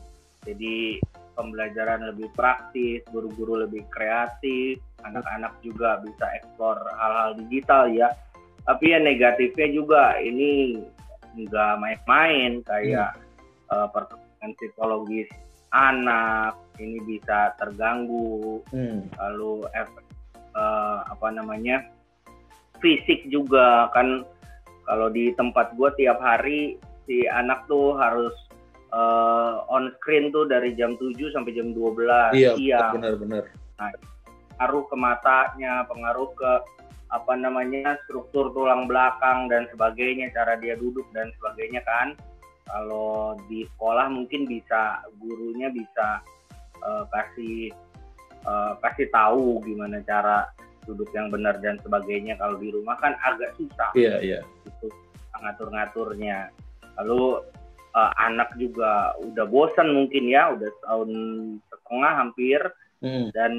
Jadi 0.44 0.98
pembelajaran 1.36 2.04
lebih 2.12 2.28
praktis, 2.36 3.04
guru-guru 3.12 3.64
lebih 3.64 3.84
kreatif, 3.92 4.80
anak-anak 5.04 5.52
juga 5.64 6.00
bisa 6.04 6.26
eksplor 6.36 6.80
hal-hal 6.96 7.36
digital 7.44 7.88
ya. 7.92 8.08
Tapi 8.64 8.92
ya 8.92 8.98
negatifnya 9.00 9.68
juga 9.72 10.02
ini 10.20 10.80
nggak 11.36 11.72
main-main 11.80 12.60
kayak 12.66 13.16
uh, 13.70 13.88
perkembangan 13.88 14.52
psikologis 14.58 15.28
anak 15.70 16.58
ini 16.82 16.98
bisa 17.06 17.54
terganggu, 17.56 18.58
Hmm. 18.74 19.06
lalu 19.20 19.62
efek 19.76 20.04
uh, 20.58 21.06
apa 21.06 21.30
namanya 21.30 21.86
fisik 22.82 23.28
juga 23.30 23.86
kan 23.94 24.26
kalau 24.90 25.06
di 25.06 25.30
tempat 25.38 25.78
gue 25.78 25.86
tiap 25.94 26.18
hari 26.18 26.74
si 27.06 27.22
anak 27.30 27.62
tuh 27.70 27.94
harus 27.94 28.34
uh, 28.90 29.62
on 29.70 29.94
screen 30.02 30.34
tuh 30.34 30.50
dari 30.50 30.74
jam 30.74 30.98
7 30.98 31.14
sampai 31.30 31.54
jam 31.54 31.70
12 31.70 32.34
Iya, 32.34 32.58
siang 32.58 32.98
benar-benar. 32.98 33.46
pengaruh 34.58 34.84
ke 34.90 34.96
matanya, 34.98 35.86
pengaruh 35.86 36.34
ke 36.34 36.52
apa 37.10 37.32
namanya 37.38 37.98
struktur 38.06 38.50
tulang 38.50 38.90
belakang 38.90 39.46
dan 39.46 39.70
sebagainya, 39.70 40.34
cara 40.34 40.58
dia 40.58 40.74
duduk 40.74 41.06
dan 41.14 41.30
sebagainya 41.38 41.86
kan. 41.86 42.18
Kalau 42.66 43.34
di 43.50 43.66
sekolah 43.66 44.10
mungkin 44.10 44.46
bisa 44.46 45.02
gurunya 45.18 45.70
bisa 45.74 46.22
eh, 46.82 47.04
kasih 47.10 47.72
eh, 48.46 48.72
kasih 48.78 49.08
tahu 49.10 49.58
gimana 49.66 49.98
cara 50.06 50.46
duduk 50.88 51.08
yang 51.12 51.28
benar 51.28 51.58
dan 51.60 51.76
sebagainya. 51.84 52.36
Kalau 52.40 52.56
di 52.60 52.72
rumah 52.72 52.96
kan 53.00 53.16
agak 53.24 53.52
susah 53.56 53.90
Iya, 53.96 54.20
iya. 54.20 54.38
itu 54.66 54.86
ngatur-ngaturnya. 55.40 56.52
Lalu 57.00 57.40
eh, 57.90 58.12
anak 58.22 58.54
juga 58.54 59.16
udah 59.18 59.46
bosan 59.50 59.90
mungkin 59.90 60.30
ya, 60.30 60.54
udah 60.54 60.70
tahun 60.86 61.10
setengah 61.68 62.12
hampir 62.14 62.60
Hmm. 63.00 63.32
dan 63.32 63.52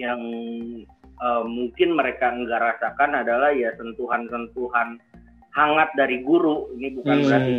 yang 0.00 0.20
eh, 1.14 1.44
mungkin 1.44 1.94
mereka 1.94 2.32
nggak 2.32 2.60
rasakan 2.72 3.20
adalah 3.20 3.52
ya 3.52 3.70
sentuhan-sentuhan 3.76 4.96
hangat 5.54 5.92
dari 5.94 6.24
guru 6.24 6.72
ini 6.74 6.96
bukan 6.98 7.20
Hmm. 7.20 7.26
berarti 7.30 7.58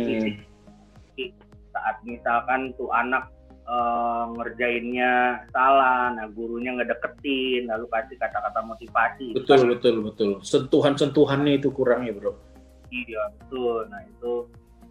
fisik 1.16 1.30
saat 1.72 1.96
misalkan 2.04 2.74
tuh 2.76 2.90
anak 2.92 3.30
eh, 3.66 4.24
ngerjainnya 4.32 5.12
salah 5.50 6.14
nah 6.14 6.26
gurunya 6.30 6.70
ngedeketin 6.74 7.66
lalu 7.66 7.86
kasih 7.90 8.16
kata-kata 8.16 8.60
motivasi 8.62 9.34
Betul, 9.34 9.58
kan 9.58 9.68
betul, 9.74 9.94
betul. 10.06 10.30
Sentuhan-sentuhannya 10.40 11.58
itu 11.58 11.68
kurang 11.74 12.06
ya, 12.06 12.14
Bro. 12.14 12.38
Iya 12.88 13.22
betul. 13.42 13.90
Nah 13.90 14.02
itu 14.06 14.32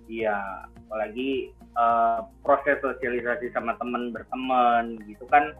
iya 0.05 0.37
apalagi 0.85 1.49
eh, 1.55 2.19
proses 2.43 2.77
sosialisasi 2.83 3.49
sama 3.55 3.73
teman 3.79 4.11
berteman 4.11 4.99
gitu 5.07 5.23
kan 5.31 5.55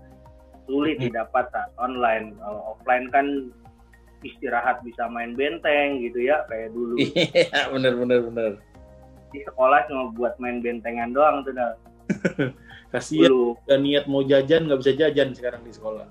sulit 0.66 0.98
Hmm. 1.00 1.08
didapat 1.10 1.46
saat 1.54 1.72
online. 1.78 2.36
Kalau 2.42 2.76
offline 2.76 3.08
kan 3.14 3.28
istirahat 4.26 4.82
bisa 4.82 5.06
main 5.06 5.38
benteng 5.38 6.02
gitu 6.02 6.18
ya 6.26 6.42
kayak 6.50 6.74
dulu 6.74 6.98
Iya, 7.06 7.70
benar, 7.70 7.94
benar, 7.94 8.20
benar. 8.26 8.52
di 9.30 9.44
sekolah 9.46 9.86
cuma 9.86 10.10
buat 10.16 10.34
main 10.42 10.64
bentengan 10.66 11.14
doang 11.14 11.46
tuh. 11.46 11.54
Kasihan 12.96 13.32
udah 13.32 13.78
niat 13.80 14.06
mau 14.08 14.24
jajan 14.24 14.72
nggak 14.72 14.80
bisa 14.80 14.94
jajan 14.96 15.36
sekarang 15.36 15.62
di 15.68 15.72
sekolah. 15.76 16.08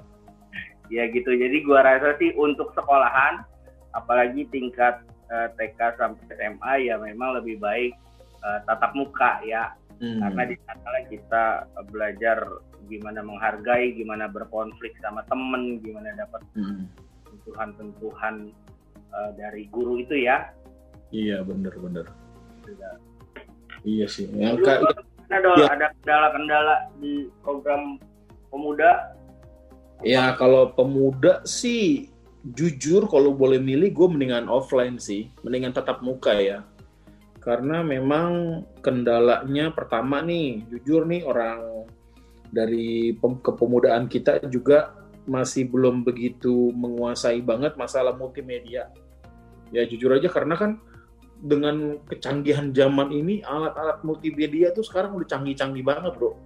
Ya 0.92 1.08
gitu. 1.08 1.32
Jadi 1.32 1.64
gua 1.64 1.80
rasa 1.80 2.14
sih 2.20 2.36
untuk 2.36 2.70
sekolahan 2.76 3.40
apalagi 3.96 4.44
tingkat 4.52 5.00
eh, 5.32 5.48
TK 5.56 5.96
sampai 5.96 6.24
SMA 6.36 6.72
ya 6.84 7.00
memang 7.00 7.40
lebih 7.40 7.56
baik 7.56 7.96
eh, 8.44 8.58
tatap 8.68 8.92
muka 8.92 9.40
ya 9.46 9.72
Hmm. 10.02 10.18
karena 10.20 10.42
di 10.50 10.56
sana 10.66 11.00
kita 11.06 11.44
belajar 11.94 12.38
gimana 12.90 13.22
menghargai, 13.22 13.94
gimana 13.94 14.26
berkonflik 14.26 14.92
sama 15.00 15.22
temen, 15.30 15.80
gimana 15.80 16.12
dapat 16.18 16.42
Hmm. 16.58 16.90
sentuhan-sentuhan 17.30 18.50
uh, 19.14 19.30
dari 19.38 19.70
guru 19.70 20.02
itu 20.02 20.26
ya. 20.26 20.50
Iya, 21.14 21.46
benar, 21.46 21.78
benar. 21.78 22.06
Iya 23.86 24.06
sih. 24.08 24.26
Yang 24.34 24.64
Dulu 24.66 24.90
ada 25.34 25.48
Ya. 25.58 25.66
ada 25.74 25.86
kendala-kendala 25.98 26.74
di 27.02 27.28
program 27.42 27.98
pemuda. 28.48 29.14
Ya 30.06 30.36
kalau 30.38 30.70
pemuda 30.74 31.42
sih 31.48 32.12
jujur 32.54 33.08
kalau 33.08 33.32
boleh 33.32 33.56
milih 33.56 33.90
gue 33.90 34.08
mendingan 34.10 34.52
offline 34.52 35.00
sih, 35.00 35.32
mendingan 35.42 35.72
tatap 35.72 36.04
muka 36.04 36.36
ya. 36.36 36.60
Karena 37.40 37.84
memang 37.84 38.62
kendalanya 38.80 39.72
pertama 39.72 40.20
nih, 40.24 40.64
jujur 40.72 41.04
nih 41.04 41.24
orang 41.24 41.88
dari 42.52 43.16
pem- 43.16 43.40
kepemudaan 43.40 44.08
kita 44.08 44.44
juga 44.48 44.96
masih 45.24 45.68
belum 45.68 46.04
begitu 46.04 46.72
menguasai 46.76 47.40
banget 47.40 47.76
masalah 47.80 48.12
multimedia. 48.12 48.92
Ya 49.72 49.88
jujur 49.88 50.12
aja 50.12 50.28
karena 50.28 50.54
kan 50.54 50.70
dengan 51.40 51.98
kecanggihan 52.08 52.70
zaman 52.72 53.10
ini 53.10 53.42
alat-alat 53.44 54.00
multimedia 54.06 54.70
tuh 54.70 54.86
sekarang 54.86 55.16
udah 55.18 55.28
canggih-canggih 55.28 55.84
banget 55.84 56.12
bro. 56.16 56.38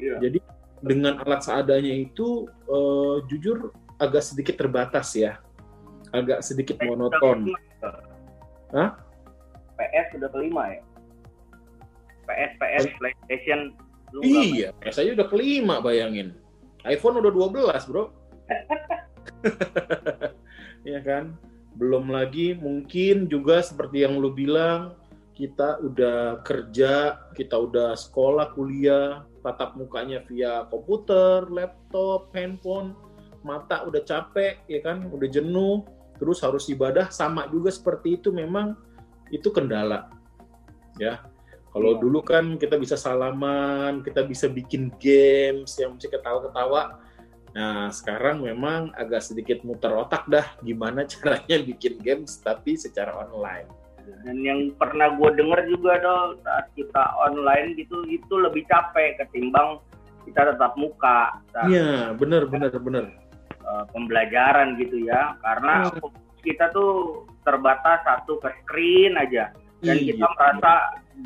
Iya. 0.00 0.16
Jadi 0.22 0.38
dengan 0.80 1.20
alat 1.20 1.44
seadanya 1.44 1.92
itu 1.92 2.48
eh, 2.68 3.16
jujur 3.28 3.70
agak 4.00 4.24
sedikit 4.24 4.56
terbatas 4.56 5.12
ya, 5.12 5.38
agak 6.10 6.40
sedikit 6.40 6.80
monoton. 6.82 7.52
Hah? 8.72 8.96
PS 9.76 10.06
sudah 10.16 10.28
kelima 10.32 10.62
ya. 10.72 10.80
PS 12.28 12.52
PS 12.60 12.84
PlayStation 12.96 13.60
lu 14.14 14.20
nggak 14.24 14.30
main. 14.30 14.52
Iya, 14.56 14.70
saya 14.92 15.14
udah 15.14 15.26
kelima 15.28 15.78
bayangin. 15.84 16.34
iPhone 16.88 17.20
udah 17.20 17.28
12 17.28 17.88
bro. 17.92 18.04
Iya 20.80 21.00
kan? 21.04 21.36
Belum 21.80 22.12
lagi 22.12 22.52
mungkin 22.52 23.24
juga 23.32 23.64
seperti 23.64 24.04
yang 24.04 24.20
lu 24.20 24.36
bilang, 24.36 24.92
kita 25.32 25.80
udah 25.80 26.44
kerja, 26.44 27.16
kita 27.32 27.56
udah 27.56 27.96
sekolah, 27.96 28.52
kuliah, 28.52 29.24
tatap 29.40 29.72
mukanya 29.80 30.20
via 30.28 30.68
komputer, 30.68 31.48
laptop, 31.48 32.28
handphone, 32.36 32.92
mata 33.40 33.80
udah 33.88 34.04
capek, 34.04 34.60
ya 34.68 34.84
kan? 34.84 35.08
Udah 35.08 35.24
jenuh, 35.32 35.88
terus 36.20 36.44
harus 36.44 36.68
ibadah 36.68 37.08
sama 37.08 37.48
juga 37.48 37.72
seperti 37.72 38.20
itu 38.20 38.28
memang 38.28 38.76
itu 39.32 39.48
kendala. 39.48 40.12
Ya. 41.00 41.24
Kalau 41.70 41.96
Iya. 41.96 42.00
dulu 42.02 42.20
kan 42.20 42.60
kita 42.60 42.76
bisa 42.76 43.00
salaman, 43.00 44.04
kita 44.04 44.26
bisa 44.26 44.50
bikin 44.50 44.92
games 45.00 45.78
yang 45.80 45.96
bisa 45.96 46.12
ketawa-ketawa. 46.12 47.00
Nah, 47.50 47.90
sekarang 47.90 48.46
memang 48.46 48.94
agak 48.94 49.26
sedikit 49.26 49.66
muter 49.66 49.90
otak 49.90 50.26
dah 50.26 50.46
gimana 50.62 51.02
caranya 51.10 51.58
bikin 51.60 51.98
games 51.98 52.38
tapi 52.38 52.78
secara 52.78 53.10
online. 53.16 53.66
Dan 54.22 54.42
yang 54.42 54.60
pernah 54.74 55.14
gue 55.14 55.30
denger 55.34 55.60
juga 55.70 55.92
dong 55.98 56.38
saat 56.42 56.66
kita 56.74 57.02
online 57.20 57.78
gitu 57.78 58.02
itu 58.06 58.34
lebih 58.36 58.66
capek 58.66 59.18
ketimbang 59.18 59.78
kita 60.26 60.50
tetap 60.50 60.74
muka 60.74 61.38
Iya, 61.64 62.14
bener, 62.14 62.46
bener, 62.46 62.70
bener. 62.74 63.06
eh, 63.60 63.84
pembelajaran 63.92 64.74
gitu 64.78 65.04
ya 65.04 65.38
karena 65.40 65.86
Hmm. 65.86 66.00
fokus 66.02 66.38
kita 66.42 66.72
tuh 66.72 67.22
terbatas 67.44 68.02
satu 68.02 68.40
ke 68.40 68.50
screen 68.64 69.14
aja 69.14 69.52
dan 69.78 69.96
Iya, 69.96 70.06
kita 70.10 70.26
merasa 70.34 70.72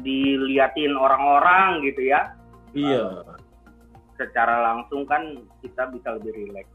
diliatin 0.02 0.92
orang-orang 0.94 1.82
gitu 1.88 2.10
ya 2.10 2.34
Iya, 2.74 3.22
secara 4.14 4.72
langsung 4.72 5.04
kan 5.04 5.44
kita 5.60 5.90
bisa 5.90 6.16
lebih 6.18 6.32
rileks. 6.34 6.72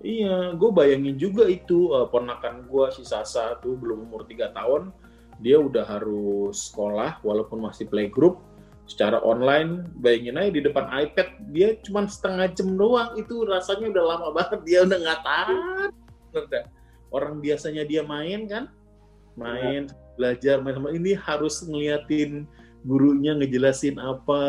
iya. 0.00 0.54
Gue 0.54 0.70
bayangin 0.70 1.18
juga 1.18 1.46
itu 1.50 1.92
eh, 1.94 2.06
ponakan 2.10 2.66
gue 2.66 2.86
si 2.94 3.02
Sasa 3.02 3.58
tuh 3.60 3.74
belum 3.78 4.06
umur 4.10 4.28
3 4.28 4.54
tahun, 4.54 4.94
dia 5.42 5.60
udah 5.60 5.84
harus 5.84 6.70
sekolah 6.70 7.20
walaupun 7.26 7.60
masih 7.64 7.90
playgroup 7.90 8.40
secara 8.86 9.18
online. 9.20 9.84
Bayangin 9.98 10.38
aja 10.38 10.50
di 10.54 10.62
depan 10.62 10.86
iPad 10.88 11.28
dia 11.50 11.68
cuma 11.82 12.06
setengah 12.06 12.48
jam 12.54 12.78
doang 12.78 13.14
itu 13.18 13.44
rasanya 13.44 13.92
udah 13.92 14.04
lama 14.04 14.28
banget 14.32 14.60
dia 14.62 14.78
udah 14.86 14.98
nggak 14.98 15.20
tahan. 15.26 15.90
Orang 17.10 17.40
biasanya 17.40 17.86
dia 17.86 18.02
main 18.02 18.44
kan, 18.50 18.64
main 19.38 19.88
belajar 20.16 20.64
main 20.64 20.74
sama 20.74 20.90
ini 20.96 21.12
harus 21.12 21.60
ngeliatin 21.62 22.48
gurunya 22.88 23.36
ngejelasin 23.36 24.00
apa 24.00 24.42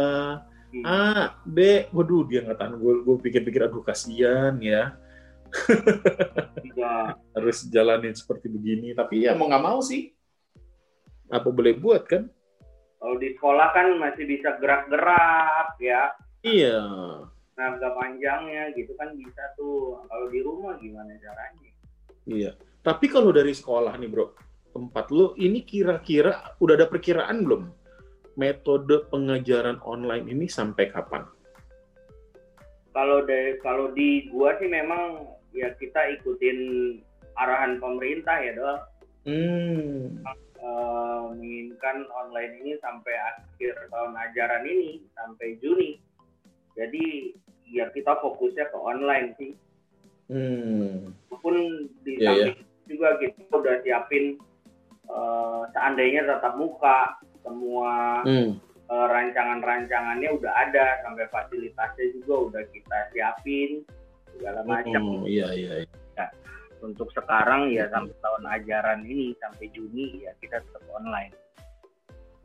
A, 0.83 1.33
B, 1.45 1.87
waduh 1.93 2.27
dia 2.27 2.43
nggak 2.43 2.57
tahan 2.59 2.75
gue 2.77 2.93
gue 3.05 3.15
pikir-pikir 3.23 3.65
aduh 3.65 3.81
kasihan 3.81 4.57
ya. 4.59 4.97
Iya. 6.61 7.15
harus 7.39 7.63
jalanin 7.71 8.11
seperti 8.11 8.51
begini 8.51 8.91
tapi 8.91 9.23
ya 9.23 9.33
mau 9.33 9.47
nggak 9.47 9.63
mau 9.63 9.79
sih. 9.79 10.11
Apa 11.31 11.49
boleh 11.49 11.77
buat 11.79 12.03
kan? 12.07 12.27
Kalau 12.97 13.15
di 13.21 13.31
sekolah 13.37 13.67
kan 13.71 13.87
masih 14.01 14.25
bisa 14.25 14.57
gerak-gerak 14.57 15.77
ya, 15.77 16.17
iya. 16.41 16.81
Tenaga 17.53 17.93
panjangnya 17.93 18.73
gitu 18.73 18.91
kan 18.97 19.13
bisa 19.13 19.53
tuh. 19.53 20.01
Kalau 20.09 20.27
di 20.33 20.39
rumah 20.41 20.75
gimana 20.81 21.13
caranya? 21.21 21.71
iya. 22.25 22.51
Tapi 22.81 23.05
kalau 23.11 23.35
dari 23.35 23.51
sekolah 23.51 23.93
nih 23.99 24.09
bro 24.09 24.31
tempat 24.77 25.09
lu 25.09 25.33
ini 25.41 25.65
kira-kira 25.65 26.53
udah 26.61 26.73
ada 26.77 26.85
perkiraan 26.85 27.41
belum 27.41 27.65
metode 28.37 29.09
pengajaran 29.09 29.81
online 29.81 30.29
ini 30.29 30.45
sampai 30.45 30.93
kapan? 30.93 31.25
Kalau 32.93 33.25
dari 33.25 33.57
kalau 33.61 33.91
di 33.91 34.29
gua 34.29 34.55
sih 34.61 34.69
memang 34.69 35.25
ya 35.53 35.73
kita 35.77 36.17
ikutin 36.21 36.57
arahan 37.37 37.81
pemerintah 37.81 38.37
ya 38.41 38.51
doang. 38.53 38.81
Hmm. 39.27 40.23
Uh, 40.57 41.35
menginginkan 41.35 42.09
online 42.09 42.57
ini 42.63 42.73
sampai 42.81 43.13
akhir 43.13 43.77
tahun 43.93 44.13
ajaran 44.15 44.63
ini 44.65 45.05
sampai 45.13 45.57
Juni. 45.61 46.01
Jadi 46.73 47.35
ya 47.69 47.91
kita 47.91 48.17
fokusnya 48.23 48.71
ke 48.71 48.77
online 48.77 49.35
sih. 49.37 49.53
Hmm. 50.31 51.13
Walaupun 51.29 51.55
di 52.01 52.19
Iya, 52.19 52.55
samping 52.55 52.57
juga 52.87 53.09
kita 53.19 53.53
udah 53.53 53.75
siapin 53.83 54.25
uh, 55.11 55.67
seandainya 55.75 56.25
tatap 56.25 56.55
muka 56.55 57.19
semua 57.47 58.21
Hmm. 58.27 58.59
uh, 58.91 59.07
rancangan-rancangannya 59.07 60.29
udah 60.35 60.53
ada 60.67 60.99
sampai 61.07 61.25
fasilitasnya 61.31 62.05
juga 62.19 62.33
udah 62.51 62.63
kita 62.75 62.97
siapin 63.15 63.87
segala 64.35 64.61
macam. 64.67 65.23
Oh, 65.23 65.25
iya 65.25 65.47
iya. 65.55 65.73
iya. 65.87 66.25
Untuk 66.77 67.09
sekarang 67.09 67.73
ya 67.73 67.89
sampai 67.89 68.13
tahun 68.21 68.43
ajaran 68.45 69.01
ini 69.01 69.33
sampai 69.41 69.65
Juni 69.73 70.27
ya 70.27 70.31
kita 70.37 70.61
tetap 70.61 70.83
online. 70.93 71.33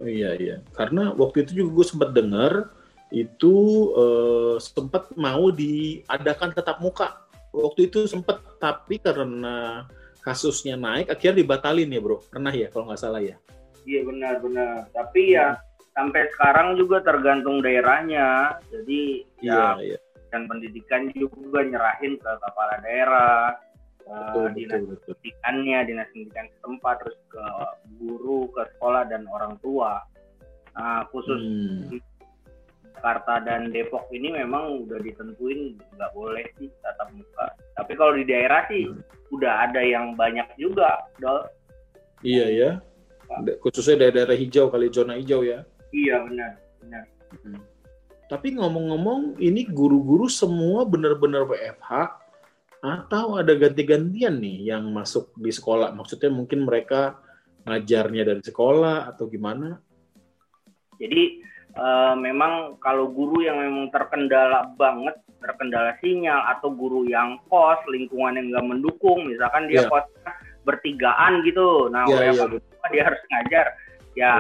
Oh, 0.01 0.09
iya 0.09 0.33
iya. 0.41 0.57
Karena 0.73 1.13
waktu 1.13 1.45
itu 1.45 1.63
juga 1.63 1.83
gue 1.83 1.87
sempat 1.87 2.11
dengar 2.17 2.73
itu 3.13 3.55
eh, 3.93 4.57
sempat 4.57 5.13
mau 5.21 5.53
diadakan 5.53 6.57
tetap 6.57 6.81
muka. 6.81 7.29
Waktu 7.53 7.93
itu 7.93 8.09
sempat 8.09 8.41
tapi 8.57 8.97
karena 8.97 9.85
kasusnya 10.25 10.81
naik 10.81 11.13
akhirnya 11.13 11.45
dibatalin 11.45 11.93
ya 11.93 12.01
bro. 12.01 12.25
Pernah 12.25 12.57
ya 12.57 12.73
kalau 12.73 12.89
nggak 12.89 13.03
salah 13.05 13.21
ya. 13.21 13.37
Iya 13.83 14.01
benar-benar. 14.07 14.89
Tapi 14.95 15.35
ya 15.35 15.59
sampai 15.93 16.31
sekarang 16.37 16.79
juga 16.79 17.03
tergantung 17.05 17.61
daerahnya. 17.61 18.59
Jadi 18.71 19.27
ya 19.43 19.77
Iya 19.79 19.97
iya. 19.97 19.99
dan 20.33 20.49
pendidikan 20.49 21.13
juga 21.13 21.61
nyerahin 21.61 22.17
ke 22.17 22.31
kepala 22.41 22.81
daerah, 22.81 23.53
Betul 24.03 24.49
ke 24.49 24.55
dinas 24.57 24.81
betul 24.89 25.13
pendidikannya, 25.15 25.79
dinas 25.87 26.09
pendidikan 26.11 26.47
setempat, 26.59 26.95
terus 27.05 27.19
ke 27.29 27.45
guru, 28.01 28.49
ke 28.57 28.63
sekolah 28.77 29.03
dan 29.13 29.29
orang 29.29 29.61
tua. 29.61 30.01
Nah, 30.73 31.05
khusus 31.13 31.41
Hmm. 31.43 32.01
Jakarta 33.03 33.43
dan 33.43 33.75
Depok 33.75 34.07
ini 34.15 34.31
memang 34.31 34.87
udah 34.87 35.03
ditentuin 35.03 35.75
nggak 35.99 36.13
boleh 36.15 36.47
sih 36.55 36.71
tatap 36.87 37.11
muka. 37.11 37.51
Tapi 37.75 37.93
kalau 37.99 38.15
di 38.15 38.23
daerah 38.23 38.63
sih 38.71 38.87
udah 39.35 39.67
ada 39.67 39.83
yang 39.83 40.15
banyak 40.15 40.47
juga, 40.55 41.03
Dol. 41.19 41.43
Iya 42.23 42.47
ya. 42.47 42.71
Khususnya 43.61 43.97
daerah-daerah 44.07 44.37
hijau 44.37 44.69
kali 44.69 44.93
zona 44.93 45.17
hijau 45.17 45.41
ya. 45.47 45.65
Iya 45.93 46.25
benar, 46.25 46.51
benar. 46.81 47.05
Tapi 48.33 48.57
ngomong-ngomong, 48.57 49.37
ini 49.45 49.69
guru-guru 49.69 50.25
semua 50.25 50.89
benar-benar 50.89 51.45
WFH 51.45 51.91
atau 52.81 53.37
ada 53.37 53.53
ganti-gantian 53.53 54.41
nih 54.41 54.73
yang 54.73 54.89
masuk 54.89 55.37
di 55.37 55.53
sekolah? 55.53 55.93
Maksudnya 55.93 56.33
mungkin 56.33 56.65
mereka 56.65 57.21
ngajarnya 57.69 58.25
dari 58.25 58.43
sekolah 58.43 59.13
atau 59.13 59.29
gimana? 59.29 59.77
Jadi 60.97 61.45
eh, 61.77 62.15
memang 62.17 62.81
kalau 62.81 63.13
guru 63.13 63.45
yang 63.45 63.61
memang 63.61 63.93
terkendala 63.93 64.73
banget, 64.81 65.21
terkendala 65.45 65.93
sinyal 66.01 66.57
atau 66.57 66.73
guru 66.73 67.05
yang 67.05 67.37
kos, 67.53 67.85
lingkungan 67.93 68.41
yang 68.41 68.49
nggak 68.49 68.67
mendukung, 68.67 69.29
misalkan 69.29 69.69
dia 69.69 69.85
Iya. 69.85 69.91
kos 69.93 70.07
bertigaan 70.63 71.43
gitu, 71.43 71.91
nah 71.91 72.07
Iya, 72.07 72.33
iya, 72.33 72.45
WFH 72.47 72.83
dia 72.91 73.03
harus 73.07 73.23
ngajar, 73.31 73.67
ya 74.15 74.35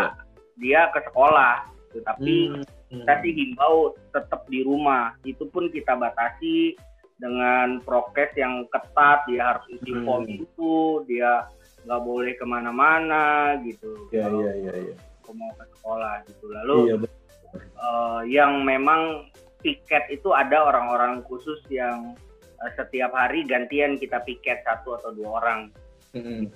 dia 0.58 0.80
ke 0.92 1.00
sekolah. 1.10 1.54
Gitu. 1.90 2.00
Tapi 2.04 2.34
Hmm, 2.48 2.64
kita 2.92 3.14
sih 3.24 3.32
himbau 3.32 3.96
tetap 4.12 4.44
di 4.52 4.60
rumah. 4.64 5.16
Itu 5.24 5.48
pun 5.48 5.72
kita 5.72 5.96
batasi 5.96 6.76
dengan 7.16 7.80
prokes 7.80 8.36
yang 8.36 8.68
ketat. 8.68 9.24
Dia 9.28 9.56
harus 9.56 9.64
isi 9.72 9.92
Hmm. 9.96 10.04
form 10.04 10.24
itu, 10.28 11.00
dia 11.08 11.48
nggak 11.88 12.02
boleh 12.04 12.32
ke 12.36 12.44
mana-mana 12.44 13.56
gitu. 13.64 14.08
Iya, 14.12 14.28
iya, 14.28 14.52
iya, 14.60 14.74
iya. 14.92 14.96
mau 15.32 15.48
ke 15.56 15.64
sekolah 15.80 16.28
gitu. 16.28 16.44
Lalu 16.52 16.76
Iya, 16.92 16.96
betul. 17.00 17.16
eh, 17.56 18.20
yang 18.28 18.52
memang 18.68 19.32
piket 19.64 20.04
itu 20.12 20.28
ada 20.36 20.60
orang-orang 20.68 21.24
khusus 21.24 21.56
yang 21.72 22.12
eh, 22.60 22.72
setiap 22.76 23.16
hari 23.16 23.48
gantian 23.48 23.96
kita 23.96 24.20
piket 24.28 24.60
satu 24.62 25.00
atau 25.00 25.16
dua 25.16 25.40
orang. 25.40 25.72
Hmm. 26.12 26.52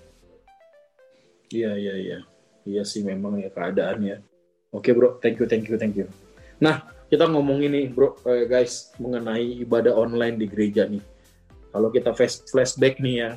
Iya, 1.49 1.73
iya, 1.77 1.95
iya. 1.97 2.19
Iya 2.67 2.83
sih 2.83 3.07
memang 3.07 3.39
ya 3.41 3.49
keadaannya. 3.49 4.21
Oke 4.75 4.93
bro, 4.93 5.17
thank 5.23 5.41
you, 5.41 5.47
thank 5.49 5.65
you, 5.71 5.79
thank 5.79 5.95
you. 5.97 6.11
Nah, 6.61 6.85
kita 7.07 7.31
ngomong 7.31 7.63
ini 7.63 7.89
bro, 7.89 8.19
eh, 8.27 8.45
guys, 8.45 8.93
mengenai 8.99 9.63
ibadah 9.63 9.95
online 9.95 10.37
di 10.37 10.47
gereja 10.51 10.85
nih. 10.91 11.01
Kalau 11.71 11.89
kita 11.89 12.11
flash- 12.13 12.45
flashback 12.51 12.99
nih 13.01 13.17
ya, 13.23 13.31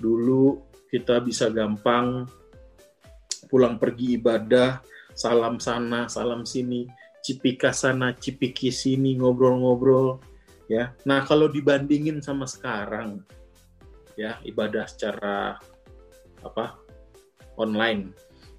dulu 0.00 0.64
kita 0.90 1.20
bisa 1.20 1.52
gampang 1.52 2.24
pulang 3.46 3.78
pergi 3.78 4.18
ibadah, 4.18 4.80
salam 5.12 5.60
sana, 5.60 6.10
salam 6.10 6.42
sini, 6.42 6.88
cipika 7.22 7.70
sana, 7.70 8.16
cipiki 8.16 8.72
sini, 8.72 9.14
ngobrol-ngobrol, 9.18 10.18
ya. 10.66 10.94
Nah, 11.06 11.22
kalau 11.22 11.46
dibandingin 11.46 12.18
sama 12.24 12.48
sekarang, 12.48 13.22
ya 14.16 14.40
ibadah 14.42 14.88
secara 14.88 15.60
apa 16.42 16.80
online. 17.60 18.12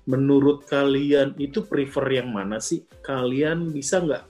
Menurut 0.08 0.64
kalian 0.72 1.36
itu 1.36 1.68
prefer 1.68 2.24
yang 2.24 2.32
mana 2.32 2.64
sih? 2.64 2.88
Kalian 3.04 3.76
bisa 3.76 4.00
nggak 4.00 4.24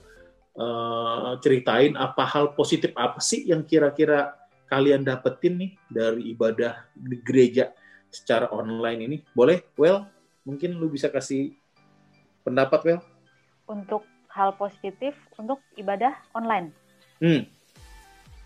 eh, 0.58 1.32
ceritain 1.38 1.94
apa 1.94 2.26
hal 2.26 2.58
positif 2.58 2.90
apa 2.98 3.22
sih 3.22 3.46
yang 3.46 3.62
kira-kira 3.62 4.34
kalian 4.66 5.06
dapetin 5.06 5.54
nih 5.56 5.72
dari 5.88 6.34
ibadah 6.34 6.88
di 6.92 7.22
gereja 7.22 7.70
secara 8.10 8.50
online 8.50 9.00
ini? 9.06 9.16
Boleh? 9.32 9.62
Well, 9.78 10.10
mungkin 10.42 10.76
lu 10.76 10.90
bisa 10.90 11.12
kasih 11.12 11.54
pendapat, 12.42 12.80
Well? 12.84 13.00
Untuk 13.68 14.02
hal 14.32 14.56
positif 14.56 15.12
untuk 15.36 15.60
ibadah 15.76 16.14
online. 16.32 16.72
Hmm, 17.18 17.42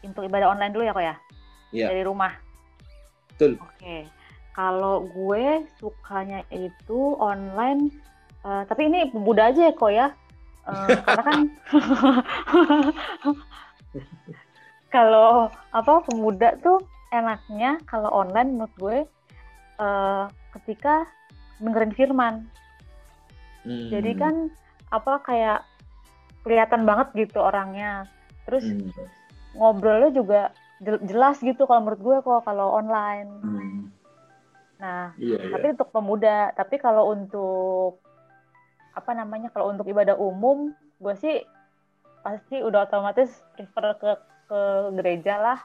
Untuk 0.02 0.26
ibadah 0.26 0.50
online 0.56 0.72
dulu 0.74 0.82
ya 0.88 0.92
kok 0.96 1.04
ya? 1.04 1.16
Iya. 1.70 1.86
Dari 1.94 2.02
rumah. 2.02 2.51
Betul. 3.42 3.52
Oke. 3.58 3.98
Kalau 4.52 4.94
gue 5.10 5.44
sukanya 5.80 6.40
itu 6.52 7.00
online, 7.18 7.90
eh, 8.46 8.62
tapi 8.68 8.86
ini 8.86 9.10
pemuda 9.10 9.50
aja 9.50 9.60
ya 9.66 9.74
kok 9.74 9.92
ya. 9.92 10.08
Eh, 10.70 10.88
karena 11.06 11.22
kan 11.26 11.40
kalau 14.94 15.50
apa 15.74 15.92
pemuda 16.06 16.54
tuh 16.62 16.78
enaknya 17.10 17.82
kalau 17.90 18.12
online 18.12 18.54
menurut 18.54 18.74
gue 18.78 18.98
eh, 19.82 20.24
ketika 20.60 21.08
dengerin 21.58 21.94
firman. 21.96 22.34
Hmm, 23.62 23.88
Jadi 23.90 24.12
kan 24.18 24.34
apa 24.90 25.22
kayak 25.26 25.64
kelihatan 26.44 26.84
banget 26.84 27.26
gitu 27.26 27.40
orangnya. 27.40 28.04
Terus 28.44 28.66
hmm, 28.66 28.90
ngobrolnya 29.56 30.10
juga 30.12 30.50
jelas 30.82 31.38
gitu 31.38 31.64
kalau 31.64 31.86
menurut 31.86 32.02
gue 32.02 32.16
kok 32.20 32.42
kalau 32.42 32.74
online. 32.74 33.30
hmm, 33.40 33.80
Nah, 34.82 35.14
iya, 35.14 35.38
iya. 35.38 35.52
tapi 35.54 35.78
untuk 35.78 35.94
pemuda. 35.94 36.50
Tapi 36.58 36.74
kalau 36.76 37.14
untuk 37.14 38.02
apa 38.92 39.14
namanya? 39.14 39.46
Kalau 39.54 39.70
untuk 39.70 39.86
ibadah 39.86 40.18
umum, 40.18 40.74
gue 40.98 41.14
sih 41.14 41.46
pasti 42.26 42.58
udah 42.58 42.90
otomatis 42.90 43.30
prefer 43.54 43.94
ke 43.94 44.10
ke 44.50 44.60
gereja 44.98 45.38
lah. 45.38 45.58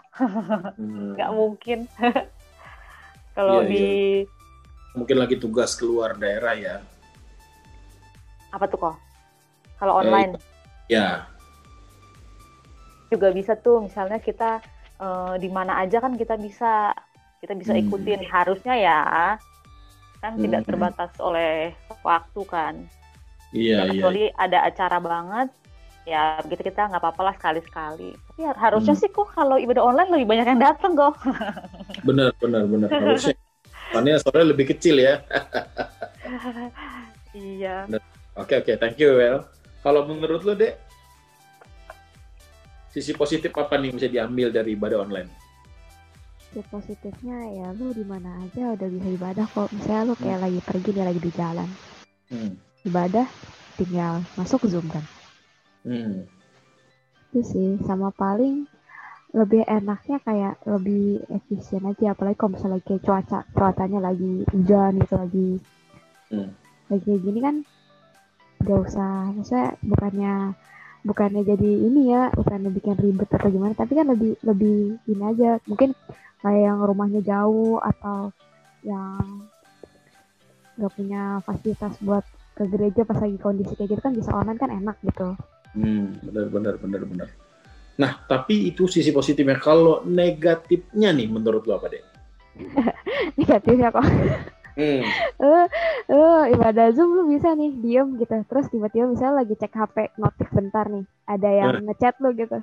Hmm. 0.77 1.17
Nggak 1.17 1.31
mungkin. 1.33 1.79
kalau 3.37 3.65
Iya, 3.65 3.69
di 3.69 3.85
Mungkin 4.93 5.17
lagi 5.17 5.37
tugas 5.37 5.73
keluar 5.73 6.13
daerah 6.13 6.53
ya. 6.53 6.77
apa 8.49 8.65
tuh 8.65 8.79
kok? 8.79 8.95
Kalau 9.77 9.93
Eh, 9.97 9.99
online 10.05 10.31
Ya, 10.87 11.27
juga 13.09 13.29
bisa 13.29 13.53
tuh. 13.53 13.83
Misalnya 13.83 14.17
kita 14.17 14.61
eh, 14.99 15.33
di 15.41 15.49
mana 15.51 15.81
aja 15.81 15.97
kan 16.01 16.13
kita 16.17 16.35
bisa 16.37 16.93
kita 17.41 17.53
bisa 17.53 17.73
Hmm. 17.73 17.81
ikutin. 17.85 18.21
Harusnya 18.27 18.73
ya 18.77 18.99
kan 20.17 20.33
tidak 20.41 20.65
Hmm. 20.65 20.69
terbatas 20.69 21.11
oleh 21.21 21.73
waktu 22.01 22.41
kan. 22.49 22.75
iya, 23.55 23.79
Ya, 23.79 23.83
iya. 23.87 23.91
kecuali 23.95 24.23
ada 24.35 24.59
acara 24.67 24.97
banget 24.99 25.47
ya 26.07 26.39
begitu 26.43 26.71
kita 26.71 26.87
nggak 26.87 27.03
apa-apa 27.03 27.21
lah 27.31 27.33
sekali-sekali 27.35 28.15
tapi 28.15 28.39
ya, 28.43 28.51
harusnya 28.55 28.95
Hmm. 28.95 29.01
sih 29.03 29.09
kok 29.11 29.27
kalau 29.31 29.55
ibadah 29.59 29.83
online 29.83 30.11
lebih 30.15 30.27
banyak 30.27 30.47
yang 30.55 30.61
datang 30.63 30.95
kok 30.95 31.15
Benar, 32.03 32.31
benar, 32.39 32.63
benar. 32.67 32.89
Harusnya. 32.91 33.35
Soalnya 33.91 34.15
soalnya 34.19 34.47
lebih 34.51 34.65
kecil 34.75 34.99
ya. 34.99 35.23
iya 37.35 37.87
Oke, 38.37 38.53
oke. 38.61 38.73
Thank 38.77 39.01
you, 39.01 39.17
Well. 39.17 39.49
Kalau 39.81 40.05
menurut 40.05 40.45
lo, 40.45 40.53
Dek, 40.53 40.77
sisi 42.97 43.13
positif 43.13 43.53
apa 43.53 43.77
nih 43.77 43.93
yang 43.93 43.97
bisa 44.01 44.09
diambil 44.09 44.47
dari 44.49 44.73
ibadah 44.73 45.05
online? 45.05 45.29
sisi 46.49 46.65
positifnya 46.65 47.37
ya 47.53 47.67
lu 47.77 47.93
di 47.93 48.01
mana 48.01 48.41
aja 48.41 48.73
udah 48.73 48.89
bisa 48.89 49.05
ibadah 49.13 49.45
kok 49.45 49.69
misalnya 49.69 50.09
lu 50.09 50.13
kayak 50.17 50.39
lagi 50.41 50.59
pergi 50.65 50.89
nih 50.97 51.05
lagi 51.05 51.21
di 51.21 51.31
jalan 51.37 51.69
Hmm. 52.27 52.53
ibadah 52.83 53.27
tinggal 53.77 54.25
masuk 54.33 54.65
zoom 54.65 54.89
kan 54.89 55.05
Hmm. 55.85 56.25
itu 57.29 57.39
sih 57.45 57.69
sama 57.85 58.09
paling 58.09 58.65
lebih 59.35 59.61
enaknya 59.69 60.17
kayak 60.23 60.57
lebih 60.65 61.21
efisien 61.29 61.85
aja 61.85 62.17
apalagi 62.17 62.39
kalau 62.39 62.57
misalnya 62.57 62.81
kayak 62.81 63.03
cuaca 63.05 63.39
cuacanya 63.53 63.99
lagi 64.01 64.41
hujan 64.49 64.97
gitu 65.03 65.13
lagi 65.13 65.49
Hmm. 66.33 66.49
lagi 66.89 67.03
kayak 67.05 67.21
gini 67.21 67.39
kan 67.43 67.55
gak 68.65 68.79
usah 68.87 69.29
maksudnya 69.35 69.77
bukannya 69.85 70.33
bukannya 71.07 71.47
jadi 71.47 71.71
ini 71.87 72.11
ya 72.11 72.27
bukannya 72.35 72.69
bikin 72.75 72.99
ribet 72.99 73.31
atau 73.31 73.47
gimana 73.47 73.71
tapi 73.71 73.95
kan 73.95 74.11
lebih 74.11 74.35
lebih 74.43 74.99
ini 75.07 75.23
aja 75.23 75.63
mungkin 75.63 75.95
kayak 76.43 76.61
yang 76.67 76.79
rumahnya 76.83 77.23
jauh 77.23 77.79
atau 77.79 78.35
yang 78.83 79.47
nggak 80.77 80.93
punya 80.93 81.39
fasilitas 81.47 81.95
buat 82.03 82.27
ke 82.53 82.67
gereja 82.67 83.07
pas 83.07 83.17
lagi 83.23 83.39
kondisi 83.39 83.73
kayak 83.79 83.95
gitu 83.95 84.01
kan 84.03 84.13
bisa 84.13 84.35
online 84.35 84.59
kan 84.59 84.69
enak 84.69 84.99
gitu 85.01 85.33
Hmm, 85.77 86.17
benar 86.25 86.49
benar 86.49 86.73
benar 86.81 87.01
benar. 87.05 87.29
Nah, 88.01 88.11
tapi 88.25 88.69
itu 88.69 88.89
sisi 88.89 89.13
positifnya. 89.13 89.61
Kalau 89.61 90.01
negatifnya 90.05 91.13
nih 91.13 91.29
menurut 91.29 91.65
lo 91.69 91.77
apa 91.77 91.93
deh? 91.93 92.03
negatifnya 93.39 93.93
kok 93.93 94.05
Hmm. 94.77 95.01
eh 95.39 95.65
eh 96.07 96.41
ibadah 96.53 96.93
zoom 96.93 97.09
lu 97.11 97.23
bisa 97.27 97.49
nih 97.51 97.73
diem 97.75 98.13
gitu 98.15 98.29
terus 98.45 98.69
tiba-tiba 98.69 99.09
misalnya 99.09 99.41
lagi 99.41 99.53
cek 99.53 99.73
HP 99.73 99.95
notif 100.15 100.45
bentar 100.49 100.85
nih 100.85 101.01
ada 101.25 101.49
yang 101.49 101.81
ngechat 101.83 102.13
lu 102.19 102.29
gitu 102.31 102.61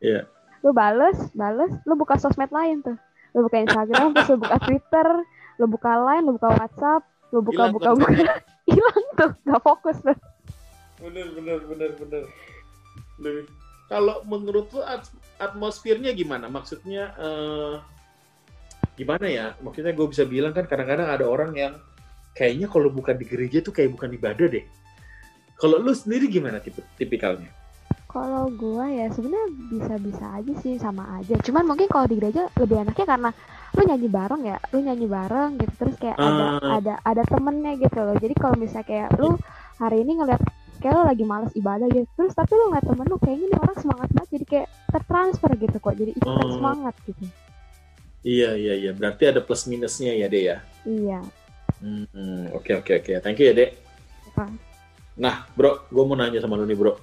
Iya. 0.00 0.24
lu 0.60 0.72
bales 0.72 1.20
bales 1.32 1.68
lu 1.84 1.94
buka 1.94 2.16
sosmed 2.16 2.48
lain 2.48 2.80
tuh 2.80 2.96
lu 3.30 3.44
buka 3.44 3.60
Instagram 3.60 4.10
terus 4.10 4.28
lu 4.30 4.40
buka 4.40 4.56
Twitter 4.58 5.08
lu 5.54 5.66
buka 5.66 5.92
Line 6.00 6.24
lu 6.24 6.32
buka 6.34 6.48
WhatsApp 6.50 7.02
lu 7.28 7.38
buka 7.40 7.62
Hilang 7.62 7.74
buka 7.76 7.90
buka 7.94 8.32
hilang 8.66 9.04
tuh 9.14 9.30
nggak 9.44 9.60
fokus 9.60 9.96
tuh 10.00 10.16
benar 10.98 11.28
benar 11.60 11.90
benar. 11.94 12.22
Lebih- 13.18 13.48
Kalau 13.86 14.22
menurut 14.22 14.70
lo 14.70 14.80
at- 14.80 15.10
atmosfernya 15.36 16.12
gimana? 16.12 16.46
Maksudnya 16.46 17.10
eh, 17.16 17.74
gimana 19.00 19.26
ya? 19.26 19.56
Maksudnya 19.58 19.96
gue 19.96 20.06
bisa 20.06 20.28
bilang 20.28 20.52
kan 20.52 20.68
kadang-kadang 20.68 21.08
ada 21.08 21.24
orang 21.24 21.56
yang 21.56 21.72
kayaknya 22.30 22.68
kalau 22.68 22.92
bukan 22.92 23.16
di 23.16 23.24
gereja 23.24 23.58
tuh 23.58 23.72
kayak 23.72 23.90
bukan 23.90 24.12
ibadah 24.12 24.46
deh. 24.46 24.64
Kalau 25.56 25.80
lu 25.80 25.92
sendiri 25.92 26.28
gimana 26.28 26.60
tipe 26.60 26.84
tipikalnya? 26.94 27.48
kalau 28.06 28.50
gua 28.50 28.90
ya 28.90 29.06
sebenarnya 29.06 29.54
bisa-bisa 29.70 30.26
aja 30.34 30.52
sih 30.58 30.74
sama 30.82 31.22
aja 31.22 31.38
cuman 31.46 31.62
mungkin 31.62 31.86
kalau 31.86 32.10
di 32.10 32.18
gereja 32.18 32.50
lebih 32.58 32.82
enaknya 32.82 33.06
karena 33.06 33.30
lu 33.70 33.86
nyanyi 33.86 34.08
bareng 34.10 34.42
ya 34.42 34.58
lu 34.74 34.82
nyanyi 34.82 35.06
bareng 35.06 35.50
gitu 35.62 35.74
terus 35.78 35.94
kayak 35.94 36.18
ada 36.18 36.44
Ah. 36.58 36.82
ada 36.82 36.94
ada 37.06 37.22
temennya 37.22 37.78
gitu 37.78 38.02
loh 38.02 38.18
jadi 38.18 38.34
kalau 38.34 38.58
misalnya 38.58 38.82
kayak 38.82 39.08
lu 39.14 39.38
hari 39.78 40.02
ini 40.02 40.18
ngeliat 40.18 40.42
kayak 40.82 40.90
lu 40.90 41.02
lagi 41.06 41.22
males 41.22 41.54
ibadah 41.54 41.86
gitu 41.86 42.10
terus 42.18 42.34
tapi 42.34 42.50
lu 42.58 42.74
ngeliat 42.74 42.82
temen 42.82 43.06
lu 43.06 43.16
kayaknya 43.22 43.46
nih 43.46 43.60
orang 43.62 43.78
semangat 43.78 44.08
banget 44.10 44.30
jadi 44.34 44.46
kayak 44.50 44.68
tertransfer 44.90 45.50
gitu 45.54 45.76
kok 45.78 45.94
jadi 45.94 46.10
ikutan 46.10 46.46
Oh. 46.50 46.54
semangat 46.58 46.94
gitu 47.06 47.24
Iya 48.20 48.56
iya 48.56 48.74
iya. 48.76 48.90
Berarti 48.92 49.28
ada 49.32 49.40
plus 49.40 49.64
minusnya 49.64 50.12
ya 50.12 50.26
deh 50.28 50.44
ya. 50.54 50.58
iya 50.84 51.20
Hmm. 51.80 52.52
Oke 52.52 52.76
oke 52.76 53.00
oke. 53.00 53.12
Thank 53.24 53.40
you 53.40 53.48
ya 53.50 53.54
dek. 53.56 53.70
Apa? 54.32 54.52
Nah, 55.16 55.48
bro, 55.56 55.88
gue 55.88 56.04
mau 56.04 56.12
nanya 56.12 56.44
sama 56.44 56.60
lu 56.60 56.68
nih, 56.68 56.76
bro. 56.76 57.00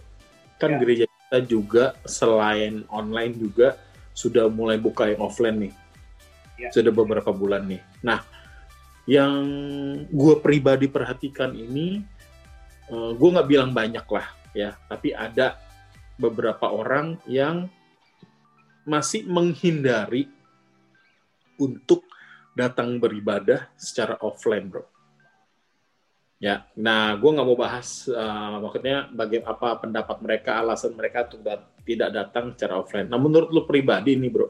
Kan 0.62 0.78
Ya. 0.78 0.80
gereja 0.82 1.06
kita 1.10 1.40
juga 1.50 1.98
selain 2.06 2.86
online 2.94 3.34
juga 3.34 3.74
sudah 4.14 4.46
mulai 4.50 4.78
buka 4.78 5.10
yang 5.10 5.22
offline 5.26 5.58
nih. 5.70 5.74
Ya. 6.62 6.70
Sudah 6.70 6.94
beberapa 6.94 7.34
bulan 7.34 7.66
nih. 7.66 7.82
Nah, 8.06 8.22
yang 9.10 9.34
gue 10.14 10.36
pribadi 10.46 10.86
perhatikan 10.86 11.58
ini, 11.58 12.06
gue 12.94 13.30
nggak 13.34 13.50
bilang 13.50 13.74
banyak 13.74 14.06
lah 14.10 14.28
ya, 14.54 14.78
tapi 14.90 15.14
ada 15.14 15.58
beberapa 16.22 16.70
orang 16.70 17.18
yang 17.26 17.66
masih 18.86 19.26
menghindari 19.26 20.30
untuk 21.62 22.06
datang 22.58 22.98
beribadah 22.98 23.70
secara 23.78 24.18
offline, 24.22 24.66
bro. 24.70 24.86
Ya, 26.38 26.70
nah 26.78 27.18
gue 27.18 27.34
nggak 27.34 27.48
mau 27.50 27.58
bahas 27.58 28.06
uh, 28.14 28.62
maksudnya 28.62 29.10
bagaimana 29.10 29.58
apa 29.58 29.68
pendapat 29.82 30.18
mereka, 30.22 30.62
alasan 30.62 30.94
mereka 30.94 31.26
untuk 31.26 31.42
dat- 31.42 31.70
tidak 31.82 32.10
datang 32.14 32.54
secara 32.54 32.78
offline. 32.78 33.10
Nah, 33.10 33.18
menurut 33.18 33.50
lu 33.50 33.66
pribadi 33.66 34.14
nih, 34.14 34.30
bro, 34.30 34.48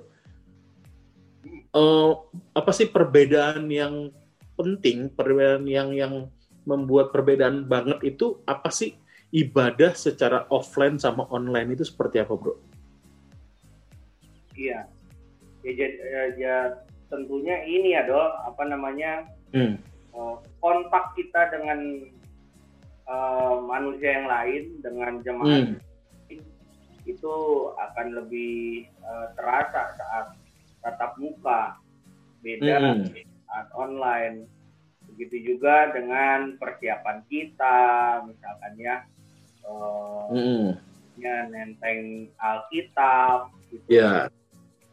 eh, 1.72 2.12
apa 2.52 2.72
sih 2.76 2.92
perbedaan 2.92 3.72
yang 3.72 4.12
penting, 4.60 5.08
perbedaan 5.14 5.64
yang 5.64 5.96
yang 5.96 6.14
membuat 6.68 7.16
perbedaan 7.16 7.64
banget 7.64 8.04
itu 8.04 8.44
apa 8.44 8.68
sih 8.68 9.00
ibadah 9.32 9.96
secara 9.96 10.44
offline 10.52 11.00
sama 11.00 11.24
online 11.32 11.72
itu 11.80 11.88
seperti 11.88 12.20
apa, 12.20 12.36
bro? 12.36 12.60
Iya. 14.58 14.92
Ya, 15.64 15.72
ya, 15.72 16.24
ya, 16.36 16.58
tentunya 17.08 17.64
ini 17.64 17.96
ya 17.96 18.04
dol 18.04 18.28
apa 18.44 18.64
namanya 18.68 19.26
Hmm. 19.56 19.80
eh, 20.12 20.36
kontak 20.60 21.16
kita 21.16 21.48
dengan 21.56 21.80
eh, 23.08 23.56
manusia 23.64 24.20
yang 24.20 24.28
lain 24.28 24.64
dengan 24.84 25.24
jemaat 25.24 25.72
Hmm. 25.72 25.80
itu 27.08 27.36
akan 27.80 28.08
lebih 28.20 28.84
eh, 28.92 29.28
terasa 29.40 29.96
saat 29.96 30.36
tatap 30.84 31.16
muka 31.16 31.80
beda 32.44 32.76
Hmm. 33.00 33.08
saat 33.48 33.68
online 33.72 34.44
begitu 35.08 35.56
juga 35.56 35.96
dengan 35.96 36.60
persiapan 36.60 37.24
kita 37.32 37.78
misalkan 38.28 38.74
ya 38.76 38.96
eh, 39.64 40.26
Hmm. 40.28 40.68
ya 41.16 41.48
nenteng 41.48 42.28
Alkitab 42.38 43.56
gitu 43.72 43.88
Ya. 43.88 44.28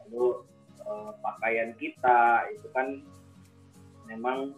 lalu 0.06 0.46
eh, 0.84 1.10
pakaian 1.20 1.72
kita 1.76 2.48
itu 2.52 2.66
kan 2.72 3.00
memang 4.04 4.52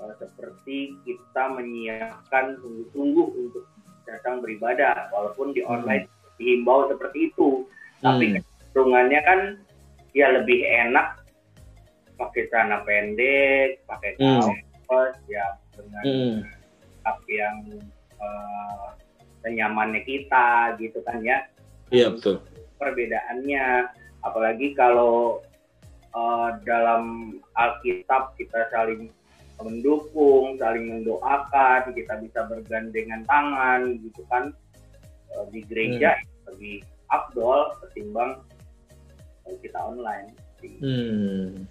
eh, 0.00 0.14
seperti 0.16 0.96
kita 1.04 1.42
menyiapkan 1.52 2.56
sungguh-sungguh 2.60 3.26
untuk 3.36 3.64
datang 4.08 4.40
beribadah 4.40 5.12
walaupun 5.12 5.52
di 5.52 5.62
Hmm. 5.62 5.84
online 5.84 6.08
dihimbau 6.40 6.88
seperti 6.88 7.30
itu 7.30 7.68
tapi 8.00 8.32
Hmm. 8.32 8.34
kecenderungannya 8.40 9.20
kan 9.22 9.40
ya 10.16 10.26
lebih 10.32 10.64
enak 10.64 11.20
pakai 12.16 12.48
celana 12.48 12.80
pendek 12.82 13.84
pakai 13.84 14.16
Hmm. 14.18 14.40
kaos 14.88 15.14
ya 15.28 15.46
dengan 15.76 16.04
Hmm. 16.04 16.36
tapi 17.04 17.30
yang 17.36 17.56
eh, 18.20 18.86
senyamannya 19.40 20.04
kita 20.04 20.76
gitu 20.76 21.00
kan 21.00 21.20
ya 21.24 21.44
Iya 21.88 22.12
betul. 22.12 22.44
perbedaannya 22.76 23.88
apalagi 24.20 24.76
kalau 24.76 25.40
eh, 26.10 26.48
dalam 26.66 27.34
Alkitab 27.54 28.34
kita 28.38 28.70
saling 28.70 29.10
mendukung, 29.60 30.56
saling 30.56 30.88
mendoakan, 30.88 31.92
kita 31.92 32.16
bisa 32.16 32.48
bergandengan 32.48 33.22
tangan 33.28 34.00
gitu 34.00 34.24
kan 34.32 34.56
Eh, 35.30 35.46
di 35.54 35.60
gereja 35.62 36.18
lebih 36.50 36.82
afdol 37.06 37.78
ketimbang 37.86 38.42
kalau 39.46 39.58
kita 39.62 39.78
online. 39.78 40.28
Hmm. 40.82 41.64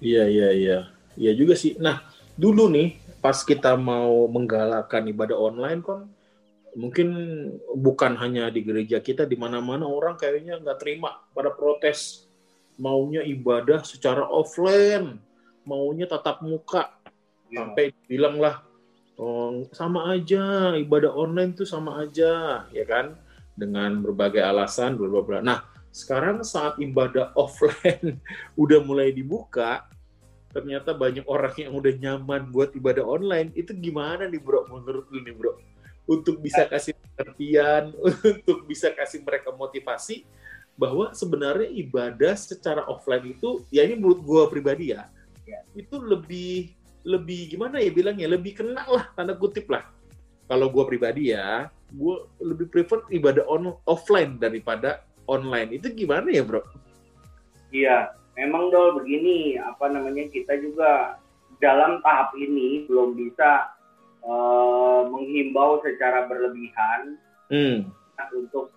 Iya 0.00 0.24
iya 0.28 0.48
iya. 0.52 0.78
Iya 1.16 1.32
juga 1.36 1.54
sih. 1.56 1.76
Nah, 1.76 2.00
dulu 2.36 2.68
nih 2.72 2.96
pas 3.20 3.36
kita 3.44 3.76
mau 3.76 4.28
menggalakkan 4.28 5.08
ibadah 5.08 5.36
online 5.36 5.80
kan 5.84 6.00
mungkin 6.76 7.08
bukan 7.72 8.20
hanya 8.20 8.52
di 8.52 8.60
gereja 8.60 9.00
kita 9.00 9.24
di 9.24 9.32
mana-mana 9.32 9.88
orang 9.88 10.20
kayaknya 10.20 10.60
nggak 10.60 10.76
terima 10.76 11.24
pada 11.32 11.48
protes 11.56 12.25
maunya 12.76 13.24
ibadah 13.24 13.82
secara 13.82 14.24
offline, 14.28 15.20
maunya 15.64 16.04
tatap 16.04 16.44
muka. 16.44 16.92
Ya, 17.46 17.62
sampai 17.62 17.94
bilang 18.10 18.42
lah 18.42 18.66
"Oh, 19.16 19.64
sama 19.72 20.12
aja 20.12 20.74
ibadah 20.76 21.14
online 21.14 21.56
tuh 21.56 21.64
sama 21.68 22.04
aja 22.04 22.64
ya 22.70 22.84
kan? 22.84 23.16
Dengan 23.56 24.04
berbagai 24.04 24.44
alasan 24.44 25.00
bla 25.00 25.08
bla 25.08 25.22
bla. 25.24 25.38
Nah 25.40 25.58
sekarang 25.88 26.44
saat 26.44 26.76
ibadah 26.76 27.32
offline 27.42 28.20
udah 28.58 28.78
mulai 28.84 29.10
dibuka 29.14 29.88
ternyata 30.52 30.96
banyak 30.96 31.28
orang 31.28 31.52
yang 31.60 31.72
udah 31.76 31.92
nyaman 32.00 32.48
buat 32.48 32.72
ibadah 32.76 33.04
online. 33.04 33.52
Itu 33.52 33.76
gimana 33.76 34.24
nih 34.28 34.40
bro 34.40 34.68
menurut 34.68 35.08
lu 35.12 35.20
nih 35.24 35.36
bro? 35.36 35.56
Untuk 36.06 36.38
bisa 36.38 36.64
kasih 36.68 36.94
pengertian 37.16 37.94
untuk 38.32 38.68
bisa 38.68 38.92
kasih 38.92 39.24
mereka 39.24 39.50
motivasi 39.52 40.24
bahwa 40.76 41.12
sebenarnya 41.16 41.72
ibadah 41.72 42.36
secara 42.36 42.84
offline 42.86 43.32
itu 43.32 43.64
ya 43.72 43.82
ini 43.84 43.96
menurut 43.96 44.20
gua 44.22 44.42
pribadi 44.46 44.92
ya, 44.92 45.08
Ya. 45.46 45.62
itu 45.78 45.96
lebih 46.02 46.74
lebih 47.06 47.54
gimana 47.54 47.78
ya 47.78 47.88
bilangnya 47.94 48.26
lebih 48.34 48.58
kena 48.58 48.82
lah 48.82 49.06
tanda 49.14 49.38
kutip 49.38 49.70
lah 49.70 49.86
kalau 50.50 50.66
gua 50.66 50.82
pribadi 50.90 51.30
ya 51.30 51.70
gua 51.94 52.26
lebih 52.42 52.66
prefer 52.66 52.98
ibadah 53.14 53.46
on 53.46 53.78
offline 53.86 54.42
daripada 54.42 55.06
online 55.30 55.78
itu 55.78 55.86
gimana 55.94 56.26
ya 56.30 56.42
bro? 56.42 56.62
Iya, 57.70 58.10
memang 58.34 58.70
dol 58.70 59.02
begini 59.02 59.58
apa 59.58 59.86
namanya 59.90 60.26
kita 60.30 60.58
juga 60.58 61.18
dalam 61.62 61.98
tahap 62.02 62.34
ini 62.36 62.84
belum 62.90 63.14
bisa 63.14 63.70
uh, 64.22 65.06
menghimbau 65.08 65.80
secara 65.82 66.26
berlebihan 66.26 67.16
Hmm. 67.46 67.86
untuk 68.34 68.74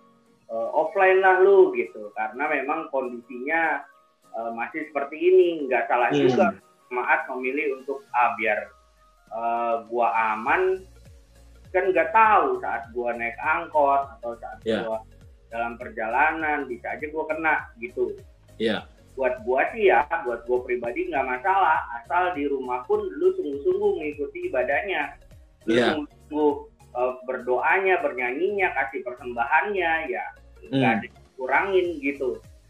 uh, 0.50 0.68
offline 0.74 1.22
lah 1.22 1.40
lu 1.40 1.70
gitu 1.72 2.10
karena 2.14 2.44
memang 2.50 2.90
kondisinya 2.90 3.86
uh, 4.34 4.50
masih 4.52 4.86
seperti 4.90 5.16
ini 5.16 5.48
nggak 5.70 5.86
salah 5.86 6.10
Hmm. 6.10 6.20
juga 6.26 6.46
maat 6.90 7.22
memilih 7.30 7.78
untuk 7.80 8.02
ah 8.10 8.34
biar 8.34 8.58
uh, 9.30 9.86
gua 9.86 10.10
aman 10.34 10.82
kan 11.70 11.86
nggak 11.94 12.10
tahu 12.10 12.58
saat 12.58 12.90
gua 12.90 13.14
naik 13.14 13.38
angkot 13.38 14.10
atau 14.18 14.34
saat 14.42 14.58
Ya. 14.66 14.82
gua 14.82 14.98
dalam 15.50 15.78
perjalanan 15.78 16.66
bisa 16.66 16.98
aja 16.98 17.06
gua 17.14 17.24
kena 17.30 17.70
gitu 17.78 18.18
Iya. 18.58 18.86
buat 19.14 19.38
gua 19.46 19.70
sih 19.70 19.86
ya 19.86 20.02
buat 20.26 20.42
gua 20.50 20.66
pribadi 20.66 21.06
nggak 21.10 21.26
masalah 21.26 21.86
asal 22.02 22.34
di 22.34 22.50
rumah 22.50 22.82
pun 22.90 22.98
lu 23.02 23.30
sungguh-sungguh 23.38 23.90
mengikuti 24.02 24.50
ibadahnya 24.50 25.14
lu 25.70 25.78
Iya. 25.78 25.86
sungguh-sungguh 25.94 26.52
uh, 26.98 27.12
berdoanya 27.22 28.02
bernyanyinya 28.02 28.74
kasih 28.74 29.06
persembahannya 29.06 30.10
ya 30.10 30.26
nggak 30.68 30.84
Hmm. 30.84 30.96
ada 31.00 31.06
yang 31.08 31.28
kurangin 31.36 31.86
gitu 32.00 32.28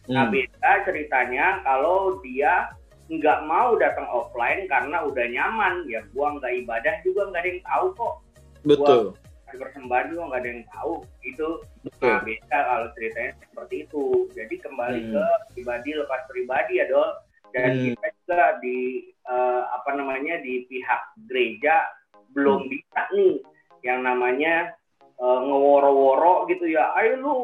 nah 0.09 0.27
Hmm. 0.27 0.33
beda 0.33 0.73
ceritanya 0.87 1.47
kalau 1.63 2.19
dia 2.23 2.71
nggak 3.11 3.43
mau 3.43 3.75
datang 3.75 4.07
offline 4.07 4.71
karena 4.71 5.03
udah 5.03 5.27
nyaman 5.27 5.83
ya 5.91 5.99
gua 6.15 6.39
nggak 6.39 6.55
ibadah 6.63 6.95
juga 7.03 7.27
nggak 7.27 7.43
ada 7.43 7.51
yang 7.51 7.63
tahu 7.67 7.87
kok 7.99 8.15
Betul. 8.63 9.03
kasih 9.47 9.59
persembahan 9.59 10.07
juga 10.15 10.23
nggak 10.31 10.41
ada 10.41 10.51
yang 10.55 10.65
tahu 10.71 10.93
itu 11.27 11.49
Betul. 11.81 12.07
Nah, 12.13 12.21
beda 12.21 12.59
kalau 12.61 12.87
ceritanya 12.93 13.33
seperti 13.41 13.75
itu. 13.89 14.05
Jadi 14.37 14.55
kembali 14.61 15.01
Hmm. 15.01 15.13
ke 15.17 15.25
pribadi 15.57 15.91
lepas 15.97 16.21
pribadi 16.29 16.73
ya, 16.77 16.87
Dol. 16.87 17.11
Dan 17.51 17.71
Hmm. 17.73 17.85
kita 17.97 18.07
juga 18.21 18.41
di 18.61 18.79
eh, 19.31 19.63
apa 19.63 19.91
namanya 19.95 20.43
di 20.43 20.67
pihak 20.67 21.03
gereja 21.31 21.87
belum 22.35 22.67
Hmm. 22.67 22.71
bisa 22.71 23.01
nih 23.15 23.37
yang 23.81 24.03
namanya 24.03 24.75
eh, 25.21 25.39
ngeworo-woro 25.45 26.49
gitu 26.49 26.65
ya. 26.73 26.91
Ayo 26.97 27.13
lu 27.21 27.35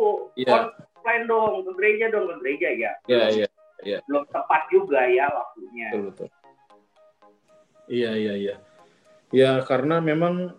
Iya. 0.41 0.72
offline 0.72 1.24
dong 1.29 1.62
ke 1.62 1.70
gereja 1.77 2.05
dong 2.11 2.27
ke 2.33 2.35
gereja 2.43 2.68
ya. 2.72 2.93
Iya, 3.07 3.47
iya. 3.85 3.99
Belum 4.09 4.24
tepat 4.33 4.62
juga 4.72 5.05
ya 5.07 5.29
waktunya. 5.29 5.89
Betul, 5.93 6.03
betul. 6.11 6.29
Iya, 7.87 8.11
iya, 8.18 8.35
iya. 8.35 8.55
Ya, 9.31 9.51
karena 9.62 10.03
memang 10.03 10.55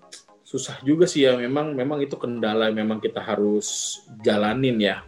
susah 0.47 0.79
juga 0.87 1.03
sih 1.03 1.27
ya. 1.27 1.35
Memang 1.35 1.75
memang 1.75 1.99
itu 1.99 2.15
kendala 2.15 2.71
memang 2.71 3.03
kita 3.03 3.19
harus 3.19 3.99
jalanin 4.23 4.79
ya. 4.79 5.03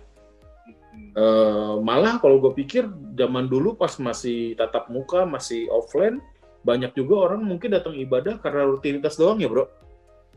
Hmm. 0.91 1.11
Eh, 1.15 1.73
malah 1.79 2.19
kalau 2.19 2.43
gue 2.43 2.51
pikir 2.59 2.87
zaman 3.15 3.47
dulu 3.47 3.75
pas 3.79 3.95
masih 3.99 4.59
tatap 4.59 4.91
muka, 4.91 5.23
masih 5.23 5.71
offline, 5.71 6.19
banyak 6.67 6.91
juga 6.91 7.31
orang 7.31 7.43
mungkin 7.47 7.71
datang 7.71 7.95
ibadah 7.95 8.35
karena 8.43 8.67
rutinitas 8.67 9.15
doang 9.15 9.39
ya 9.39 9.47
bro. 9.47 9.67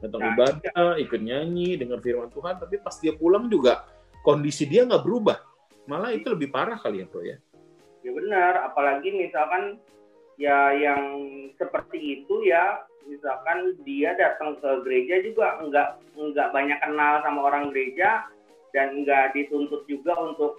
Datang 0.02 0.20
Nah, 0.20 0.34
ibadah, 0.34 0.98
ikut 0.98 1.20
nyanyi, 1.22 1.78
dengar 1.78 2.02
firman 2.02 2.26
Tuhan, 2.34 2.58
tapi 2.58 2.82
pas 2.82 2.98
dia 2.98 3.14
pulang 3.14 3.46
juga 3.46 3.86
kondisi 4.26 4.66
dia 4.66 4.82
nggak 4.82 5.06
berubah. 5.06 5.38
Malah 5.86 6.10
itu 6.10 6.26
lebih 6.34 6.50
parah 6.50 6.74
kali 6.74 7.02
ya 7.02 7.06
bro 7.06 7.22
ya. 7.22 7.38
Ya 8.02 8.10
benar, 8.10 8.66
apalagi 8.66 9.14
misalkan 9.14 9.78
ya 10.34 10.74
yang 10.74 11.02
seperti 11.54 12.22
itu 12.22 12.34
ya, 12.50 12.82
misalkan 13.06 13.78
dia 13.86 14.14
datang 14.18 14.58
ke 14.58 14.82
gereja 14.82 15.22
juga 15.22 15.62
nggak 15.62 15.88
nggak 16.18 16.48
banyak 16.50 16.78
kenal 16.82 17.22
sama 17.22 17.40
orang 17.46 17.70
gereja 17.70 18.26
dan 18.74 19.06
nggak 19.06 19.38
dituntut 19.38 19.86
juga 19.86 20.18
untuk 20.18 20.58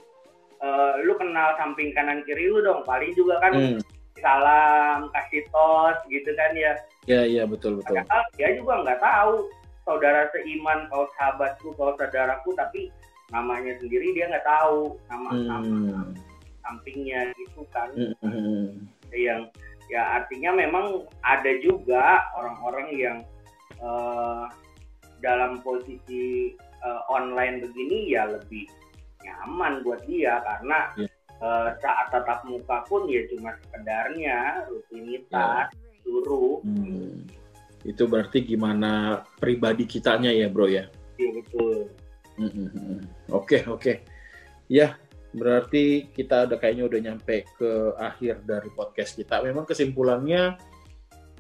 eh, 0.64 1.04
lu 1.04 1.20
kenal 1.20 1.60
samping 1.60 1.92
kanan 1.92 2.24
kiri 2.24 2.48
lu 2.48 2.64
dong, 2.64 2.88
paling 2.88 3.12
juga 3.12 3.44
kan 3.44 3.52
Hmm. 3.60 3.80
salam, 4.24 5.12
kasih 5.12 5.44
tos 5.52 6.00
gitu 6.08 6.32
kan 6.40 6.56
ya. 6.56 6.80
Ya, 7.04 7.28
iya 7.28 7.44
betul 7.44 7.84
betul. 7.84 8.00
Padahal 8.00 8.24
dia 8.40 8.50
juga 8.56 8.74
nggak 8.84 9.02
tahu 9.04 9.34
saudara 9.84 10.32
seiman, 10.32 10.88
kau 10.88 11.04
sahabatku, 11.20 11.76
kau 11.76 11.92
saudaraku, 12.00 12.56
tapi 12.56 12.88
namanya 13.32 13.76
sendiri 13.82 14.14
dia 14.16 14.30
nggak 14.30 14.46
tahu 14.48 14.96
nama 15.10 15.30
nama 15.36 15.60
Hmm. 15.60 16.14
sampingnya 16.64 17.34
gitu 17.36 17.66
kan 17.76 17.90
Hmm, 17.92 18.14
hmm, 18.24 18.32
hmm. 18.32 18.68
yang 19.12 19.42
ya 19.92 20.22
artinya 20.22 20.56
memang 20.56 21.04
ada 21.26 21.52
juga 21.60 22.24
orang-orang 22.40 22.88
yang 22.96 23.18
eh, 23.82 24.46
dalam 25.20 25.60
posisi 25.66 26.54
eh, 26.56 27.02
online 27.12 27.68
begini 27.68 28.14
ya 28.16 28.30
lebih 28.32 28.70
nyaman 29.26 29.82
buat 29.84 30.04
dia 30.08 30.40
karena 30.46 30.80
Ya. 30.96 31.08
eh, 31.42 31.70
saat 31.82 32.14
tatap 32.14 32.46
muka 32.48 32.86
pun 32.88 33.10
ya 33.12 33.26
cuma 33.34 33.58
sekedarnya 33.66 34.64
rutinitas 34.72 35.74
suruh 36.04 36.62
Hmm. 36.64 37.28
Itu 37.84 38.08
berarti 38.08 38.40
gimana 38.48 39.24
pribadi 39.36 39.84
kitanya 39.84 40.32
ya 40.32 40.48
bro 40.48 40.68
ya. 40.70 40.88
ya 41.20 41.30
betul 41.36 41.92
Hmm, 42.34 42.50
hmm, 42.50 42.70
hmm. 42.74 43.00
Oke 43.30 43.62
oke. 43.70 44.02
Ya 44.66 44.98
berarti 45.34 46.10
kita 46.10 46.50
udah 46.50 46.58
kayaknya 46.58 46.84
udah 46.90 47.00
nyampe 47.04 47.46
ke 47.60 47.72
akhir 48.00 48.42
dari 48.48 48.74
podcast 48.74 49.14
kita. 49.14 49.38
Memang 49.46 49.70
kesimpulannya, 49.70 50.58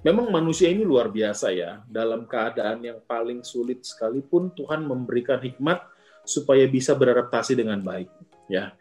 memang 0.05 0.29
manusia 0.29 0.69
ini 0.69 0.85
luar 0.85 1.09
biasa 1.09 1.49
ya. 1.49 1.81
Dalam 1.89 2.29
keadaan 2.29 2.85
yang 2.85 3.01
paling 3.09 3.41
sulit 3.41 3.81
sekalipun 3.81 4.53
Tuhan 4.53 4.85
memberikan 4.85 5.41
hikmat 5.41 5.81
supaya 6.29 6.69
bisa 6.69 6.93
beradaptasi 6.93 7.57
dengan 7.57 7.81
baik. 7.81 8.13
Ya 8.45 8.77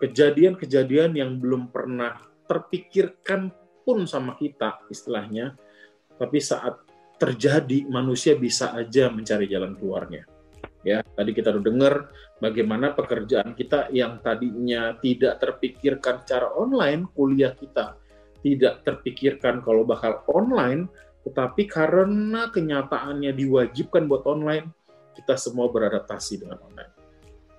kejadian-kejadian 0.00 1.12
yang 1.16 1.36
belum 1.38 1.68
pernah 1.70 2.16
terpikirkan 2.48 3.52
pun 3.84 4.08
sama 4.08 4.34
kita 4.40 4.82
istilahnya, 4.88 5.54
tapi 6.16 6.40
saat 6.40 6.80
terjadi 7.20 7.86
manusia 7.86 8.34
bisa 8.34 8.74
aja 8.74 9.12
mencari 9.12 9.46
jalan 9.46 9.78
keluarnya. 9.78 10.26
Ya, 10.84 11.00
tadi 11.00 11.32
kita 11.32 11.48
udah 11.48 11.64
dengar 11.64 11.94
bagaimana 12.44 12.92
pekerjaan 12.92 13.56
kita 13.56 13.88
yang 13.88 14.20
tadinya 14.20 14.92
tidak 15.00 15.40
terpikirkan 15.40 16.28
cara 16.28 16.52
online, 16.52 17.08
kuliah 17.16 17.56
kita 17.56 17.96
tidak 18.44 18.84
terpikirkan 18.84 19.64
kalau 19.64 19.88
bakal 19.88 20.20
online, 20.28 20.84
tetapi 21.24 21.64
karena 21.64 22.52
kenyataannya 22.52 23.32
diwajibkan 23.32 24.04
buat 24.04 24.28
online, 24.28 24.68
kita 25.16 25.40
semua 25.40 25.72
beradaptasi 25.72 26.44
dengan 26.44 26.60
online. 26.60 26.92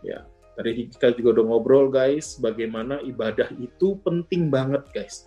Ya, 0.06 0.22
tadi 0.54 0.86
kita 0.94 1.18
juga 1.18 1.42
udah 1.42 1.46
ngobrol 1.50 1.90
guys, 1.90 2.38
bagaimana 2.38 3.02
ibadah 3.02 3.50
itu 3.58 3.98
penting 4.06 4.54
banget 4.54 4.86
guys. 4.94 5.26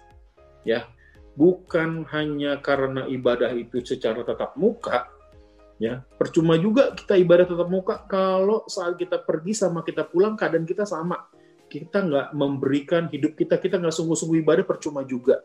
Ya, 0.69 0.85
bukan 1.33 2.05
hanya 2.13 2.61
karena 2.61 3.09
ibadah 3.09 3.57
itu 3.57 3.81
secara 3.81 4.21
tatap 4.21 4.53
muka, 4.61 5.09
ya. 5.81 6.05
Percuma 6.21 6.61
juga 6.61 6.93
kita 6.93 7.17
ibadah 7.17 7.49
tatap 7.49 7.73
muka 7.73 8.05
kalau 8.05 8.69
saat 8.69 9.01
kita 9.01 9.25
pergi 9.25 9.57
sama 9.57 9.81
kita 9.81 10.05
pulang 10.05 10.37
keadaan 10.37 10.69
kita 10.69 10.85
sama. 10.85 11.25
Kita 11.73 12.05
nggak 12.05 12.29
memberikan 12.37 13.09
hidup 13.09 13.33
kita 13.33 13.57
kita 13.57 13.81
nggak 13.81 13.97
sungguh-sungguh 13.97 14.45
ibadah 14.45 14.65
percuma 14.69 15.01
juga. 15.09 15.41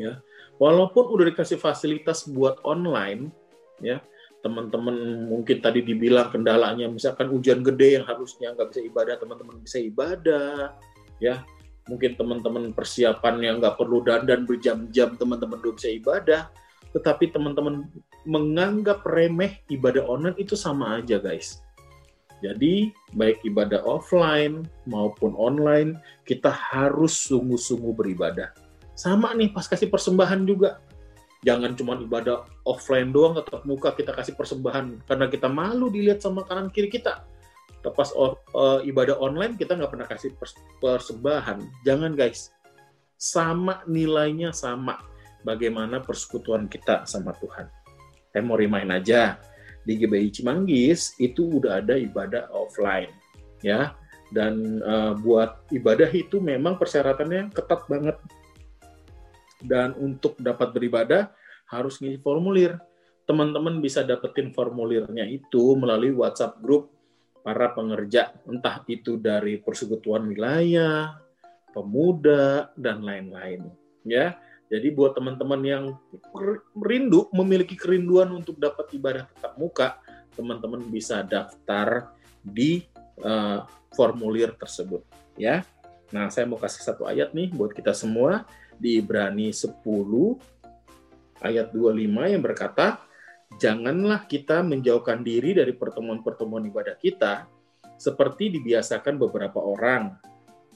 Ya. 0.00 0.24
Walaupun 0.56 1.12
udah 1.12 1.28
dikasih 1.28 1.60
fasilitas 1.60 2.24
buat 2.24 2.60
online 2.64 3.28
ya. 3.84 4.00
Teman-teman 4.40 5.28
mungkin 5.28 5.60
tadi 5.60 5.84
dibilang 5.84 6.32
kendalanya 6.32 6.88
misalkan 6.88 7.28
hujan 7.28 7.60
gede 7.60 8.00
yang 8.00 8.08
harusnya 8.08 8.56
nggak 8.56 8.72
bisa 8.72 8.80
ibadah 8.80 9.14
teman-teman 9.20 9.60
bisa 9.60 9.76
ibadah 9.76 10.72
ya 11.20 11.44
mungkin 11.90 12.14
teman-teman 12.14 12.70
persiapan 12.70 13.34
yang 13.42 13.54
nggak 13.58 13.74
perlu 13.74 14.06
dandan 14.06 14.46
berjam-jam 14.46 15.18
teman-teman 15.18 15.58
udah 15.58 15.74
bisa 15.74 15.90
ibadah 15.90 16.46
tetapi 16.94 17.30
teman-teman 17.30 17.86
menganggap 18.26 19.02
remeh 19.06 19.62
ibadah 19.70 20.04
online 20.06 20.36
itu 20.36 20.58
sama 20.58 20.98
aja 20.98 21.22
guys. 21.22 21.62
Jadi 22.40 22.88
baik 23.12 23.44
ibadah 23.44 23.84
offline 23.84 24.64
maupun 24.88 25.36
online 25.36 26.00
kita 26.24 26.48
harus 26.48 27.12
sungguh-sungguh 27.28 27.92
beribadah. 27.92 28.50
Sama 28.96 29.36
nih 29.36 29.52
pas 29.52 29.68
kasih 29.68 29.92
persembahan 29.92 30.48
juga. 30.48 30.80
Jangan 31.40 31.72
cuma 31.72 31.96
ibadah 31.96 32.44
offline 32.68 33.12
doang 33.12 33.36
tetap 33.36 33.64
muka 33.64 33.96
kita 33.96 34.12
kasih 34.12 34.36
persembahan 34.36 35.04
karena 35.08 35.26
kita 35.28 35.48
malu 35.48 35.88
dilihat 35.88 36.20
sama 36.20 36.44
kanan 36.44 36.68
kiri 36.68 36.92
kita. 36.92 37.24
Pas 37.80 38.10
uh, 38.12 38.80
ibadah 38.84 39.16
online 39.16 39.56
kita 39.56 39.72
nggak 39.76 39.92
pernah 39.92 40.08
kasih 40.08 40.36
persembahan. 40.80 41.64
Jangan 41.88 42.12
guys. 42.12 42.52
Sama 43.20 43.84
nilainya 43.84 44.52
sama 44.52 45.00
bagaimana 45.44 46.00
persekutuan 46.00 46.68
kita 46.68 47.04
sama 47.08 47.36
Tuhan. 47.36 47.68
Saya 48.30 48.42
mau 48.46 48.56
remind 48.56 48.92
aja, 48.94 49.36
di 49.84 49.96
GBI 49.96 50.28
Cimanggis 50.30 51.16
itu 51.18 51.60
udah 51.60 51.82
ada 51.82 51.96
ibadah 51.96 52.48
offline, 52.52 53.10
ya. 53.64 53.96
Dan 54.30 54.78
uh, 54.86 55.18
buat 55.18 55.66
ibadah 55.74 56.06
itu 56.14 56.38
memang 56.38 56.78
persyaratannya 56.78 57.50
ketat 57.50 57.82
banget. 57.90 58.16
Dan 59.60 59.92
untuk 59.98 60.38
dapat 60.38 60.70
beribadah 60.70 61.34
harus 61.68 61.98
ngisi 61.98 62.22
formulir. 62.22 62.78
Teman-teman 63.26 63.82
bisa 63.82 64.06
dapetin 64.06 64.54
formulirnya 64.54 65.26
itu 65.26 65.74
melalui 65.78 66.14
WhatsApp 66.14 66.62
grup 66.62 66.94
para 67.40 67.72
pengerja, 67.72 68.36
entah 68.44 68.84
itu 68.86 69.16
dari 69.16 69.56
persekutuan 69.60 70.28
wilayah, 70.28 71.16
pemuda, 71.72 72.72
dan 72.76 73.00
lain-lain. 73.00 73.68
Ya, 74.04 74.36
jadi 74.70 74.92
buat 74.94 75.18
teman-teman 75.18 75.60
yang 75.66 75.84
rindu, 76.78 77.26
memiliki 77.34 77.74
kerinduan 77.74 78.30
untuk 78.30 78.56
dapat 78.60 78.86
ibadah 78.94 79.26
tetap 79.26 79.58
muka, 79.58 79.98
teman-teman 80.38 80.80
bisa 80.88 81.26
daftar 81.26 82.14
di 82.40 82.86
uh, 83.24 83.66
formulir 83.92 84.54
tersebut. 84.56 85.02
Ya, 85.34 85.66
nah 86.14 86.30
saya 86.30 86.46
mau 86.46 86.60
kasih 86.60 86.86
satu 86.86 87.08
ayat 87.08 87.34
nih 87.34 87.50
buat 87.50 87.74
kita 87.74 87.96
semua 87.96 88.44
di 88.78 89.00
Ibrani 89.00 89.52
10 89.52 89.80
ayat 91.40 91.72
25 91.72 92.32
yang 92.32 92.42
berkata, 92.44 93.00
janganlah 93.58 94.28
kita 94.30 94.62
menjauhkan 94.62 95.24
diri 95.24 95.56
dari 95.56 95.74
pertemuan-pertemuan 95.74 96.68
ibadah 96.70 96.94
kita 97.00 97.50
seperti 98.00 98.48
dibiasakan 98.54 99.20
beberapa 99.20 99.60
orang, 99.60 100.16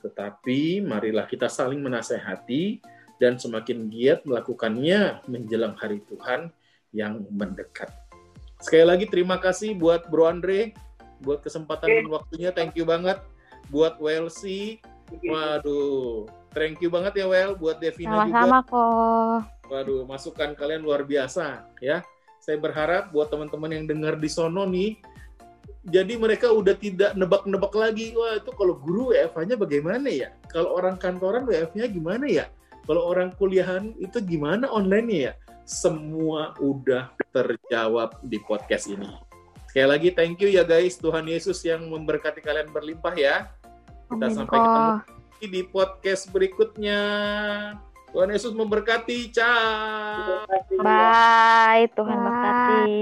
tetapi 0.05 0.85
marilah 0.85 1.25
kita 1.25 1.49
saling 1.49 1.81
menasehati 1.81 2.83
dan 3.17 3.41
semakin 3.41 3.89
giat 3.89 4.27
melakukannya 4.27 5.25
menjelang 5.31 5.73
hari 5.79 6.03
Tuhan 6.05 6.53
yang 6.93 7.25
mendekat. 7.33 7.89
Sekali 8.61 8.85
lagi 8.85 9.07
terima 9.09 9.41
kasih 9.41 9.73
buat 9.77 10.09
Bro 10.13 10.29
Andre, 10.29 10.77
buat 11.25 11.41
kesempatan 11.41 11.89
dan 11.89 12.07
waktunya, 12.13 12.53
thank 12.53 12.77
you 12.77 12.85
banget. 12.85 13.21
Buat 13.73 13.97
WLC, 13.97 14.77
waduh, 15.25 16.29
thank 16.53 16.81
you 16.85 16.93
banget 16.93 17.25
ya 17.25 17.27
Well, 17.27 17.57
buat 17.57 17.81
Devina 17.81 18.29
Sama-sama 18.29 18.29
juga. 18.29 18.41
Sama 18.45 18.61
kok. 18.69 19.41
Waduh, 19.73 20.03
masukan 20.05 20.51
kalian 20.53 20.85
luar 20.85 21.09
biasa 21.09 21.65
ya. 21.81 22.05
Saya 22.45 22.61
berharap 22.61 23.09
buat 23.09 23.33
teman-teman 23.33 23.73
yang 23.73 23.85
dengar 23.89 24.21
di 24.21 24.29
sono 24.29 24.69
nih, 24.69 25.01
jadi 25.89 26.21
mereka 26.21 26.53
udah 26.53 26.77
tidak 26.77 27.17
nebak-nebak 27.17 27.73
lagi. 27.73 28.13
Wah 28.13 28.37
itu 28.37 28.53
kalau 28.53 28.77
guru 28.77 29.17
WFH-nya 29.17 29.57
bagaimana 29.57 30.09
ya? 30.13 30.29
Kalau 30.53 30.77
orang 30.77 31.01
kantoran 31.01 31.49
WFH-nya 31.49 31.89
gimana 31.89 32.29
ya? 32.29 32.45
Kalau 32.85 33.09
orang 33.09 33.33
kuliahan 33.41 33.97
itu 33.97 34.21
gimana 34.21 34.69
online-nya 34.69 35.19
ya? 35.21 35.33
Semua 35.65 36.53
udah 36.61 37.09
terjawab 37.33 38.21
di 38.29 38.37
podcast 38.45 38.93
ini. 38.93 39.09
Sekali 39.73 39.89
lagi 39.89 40.09
thank 40.13 40.37
you 40.45 40.53
ya 40.53 40.69
guys 40.69 41.01
Tuhan 41.01 41.25
Yesus 41.25 41.65
yang 41.65 41.89
memberkati 41.89 42.45
kalian 42.45 42.69
berlimpah 42.69 43.17
ya. 43.17 43.49
Kita 44.13 44.29
Amin. 44.29 44.37
sampai 44.37 44.59
ketemu 44.61 45.25
di 45.45 45.63
podcast 45.69 46.29
berikutnya 46.33 47.01
Tuhan 48.15 48.31
Yesus 48.31 48.55
memberkati. 48.55 49.35
Ciao. 49.35 50.47
Bye. 50.79 51.91
Tuhan 51.99 52.15
memberkati. 52.15 52.95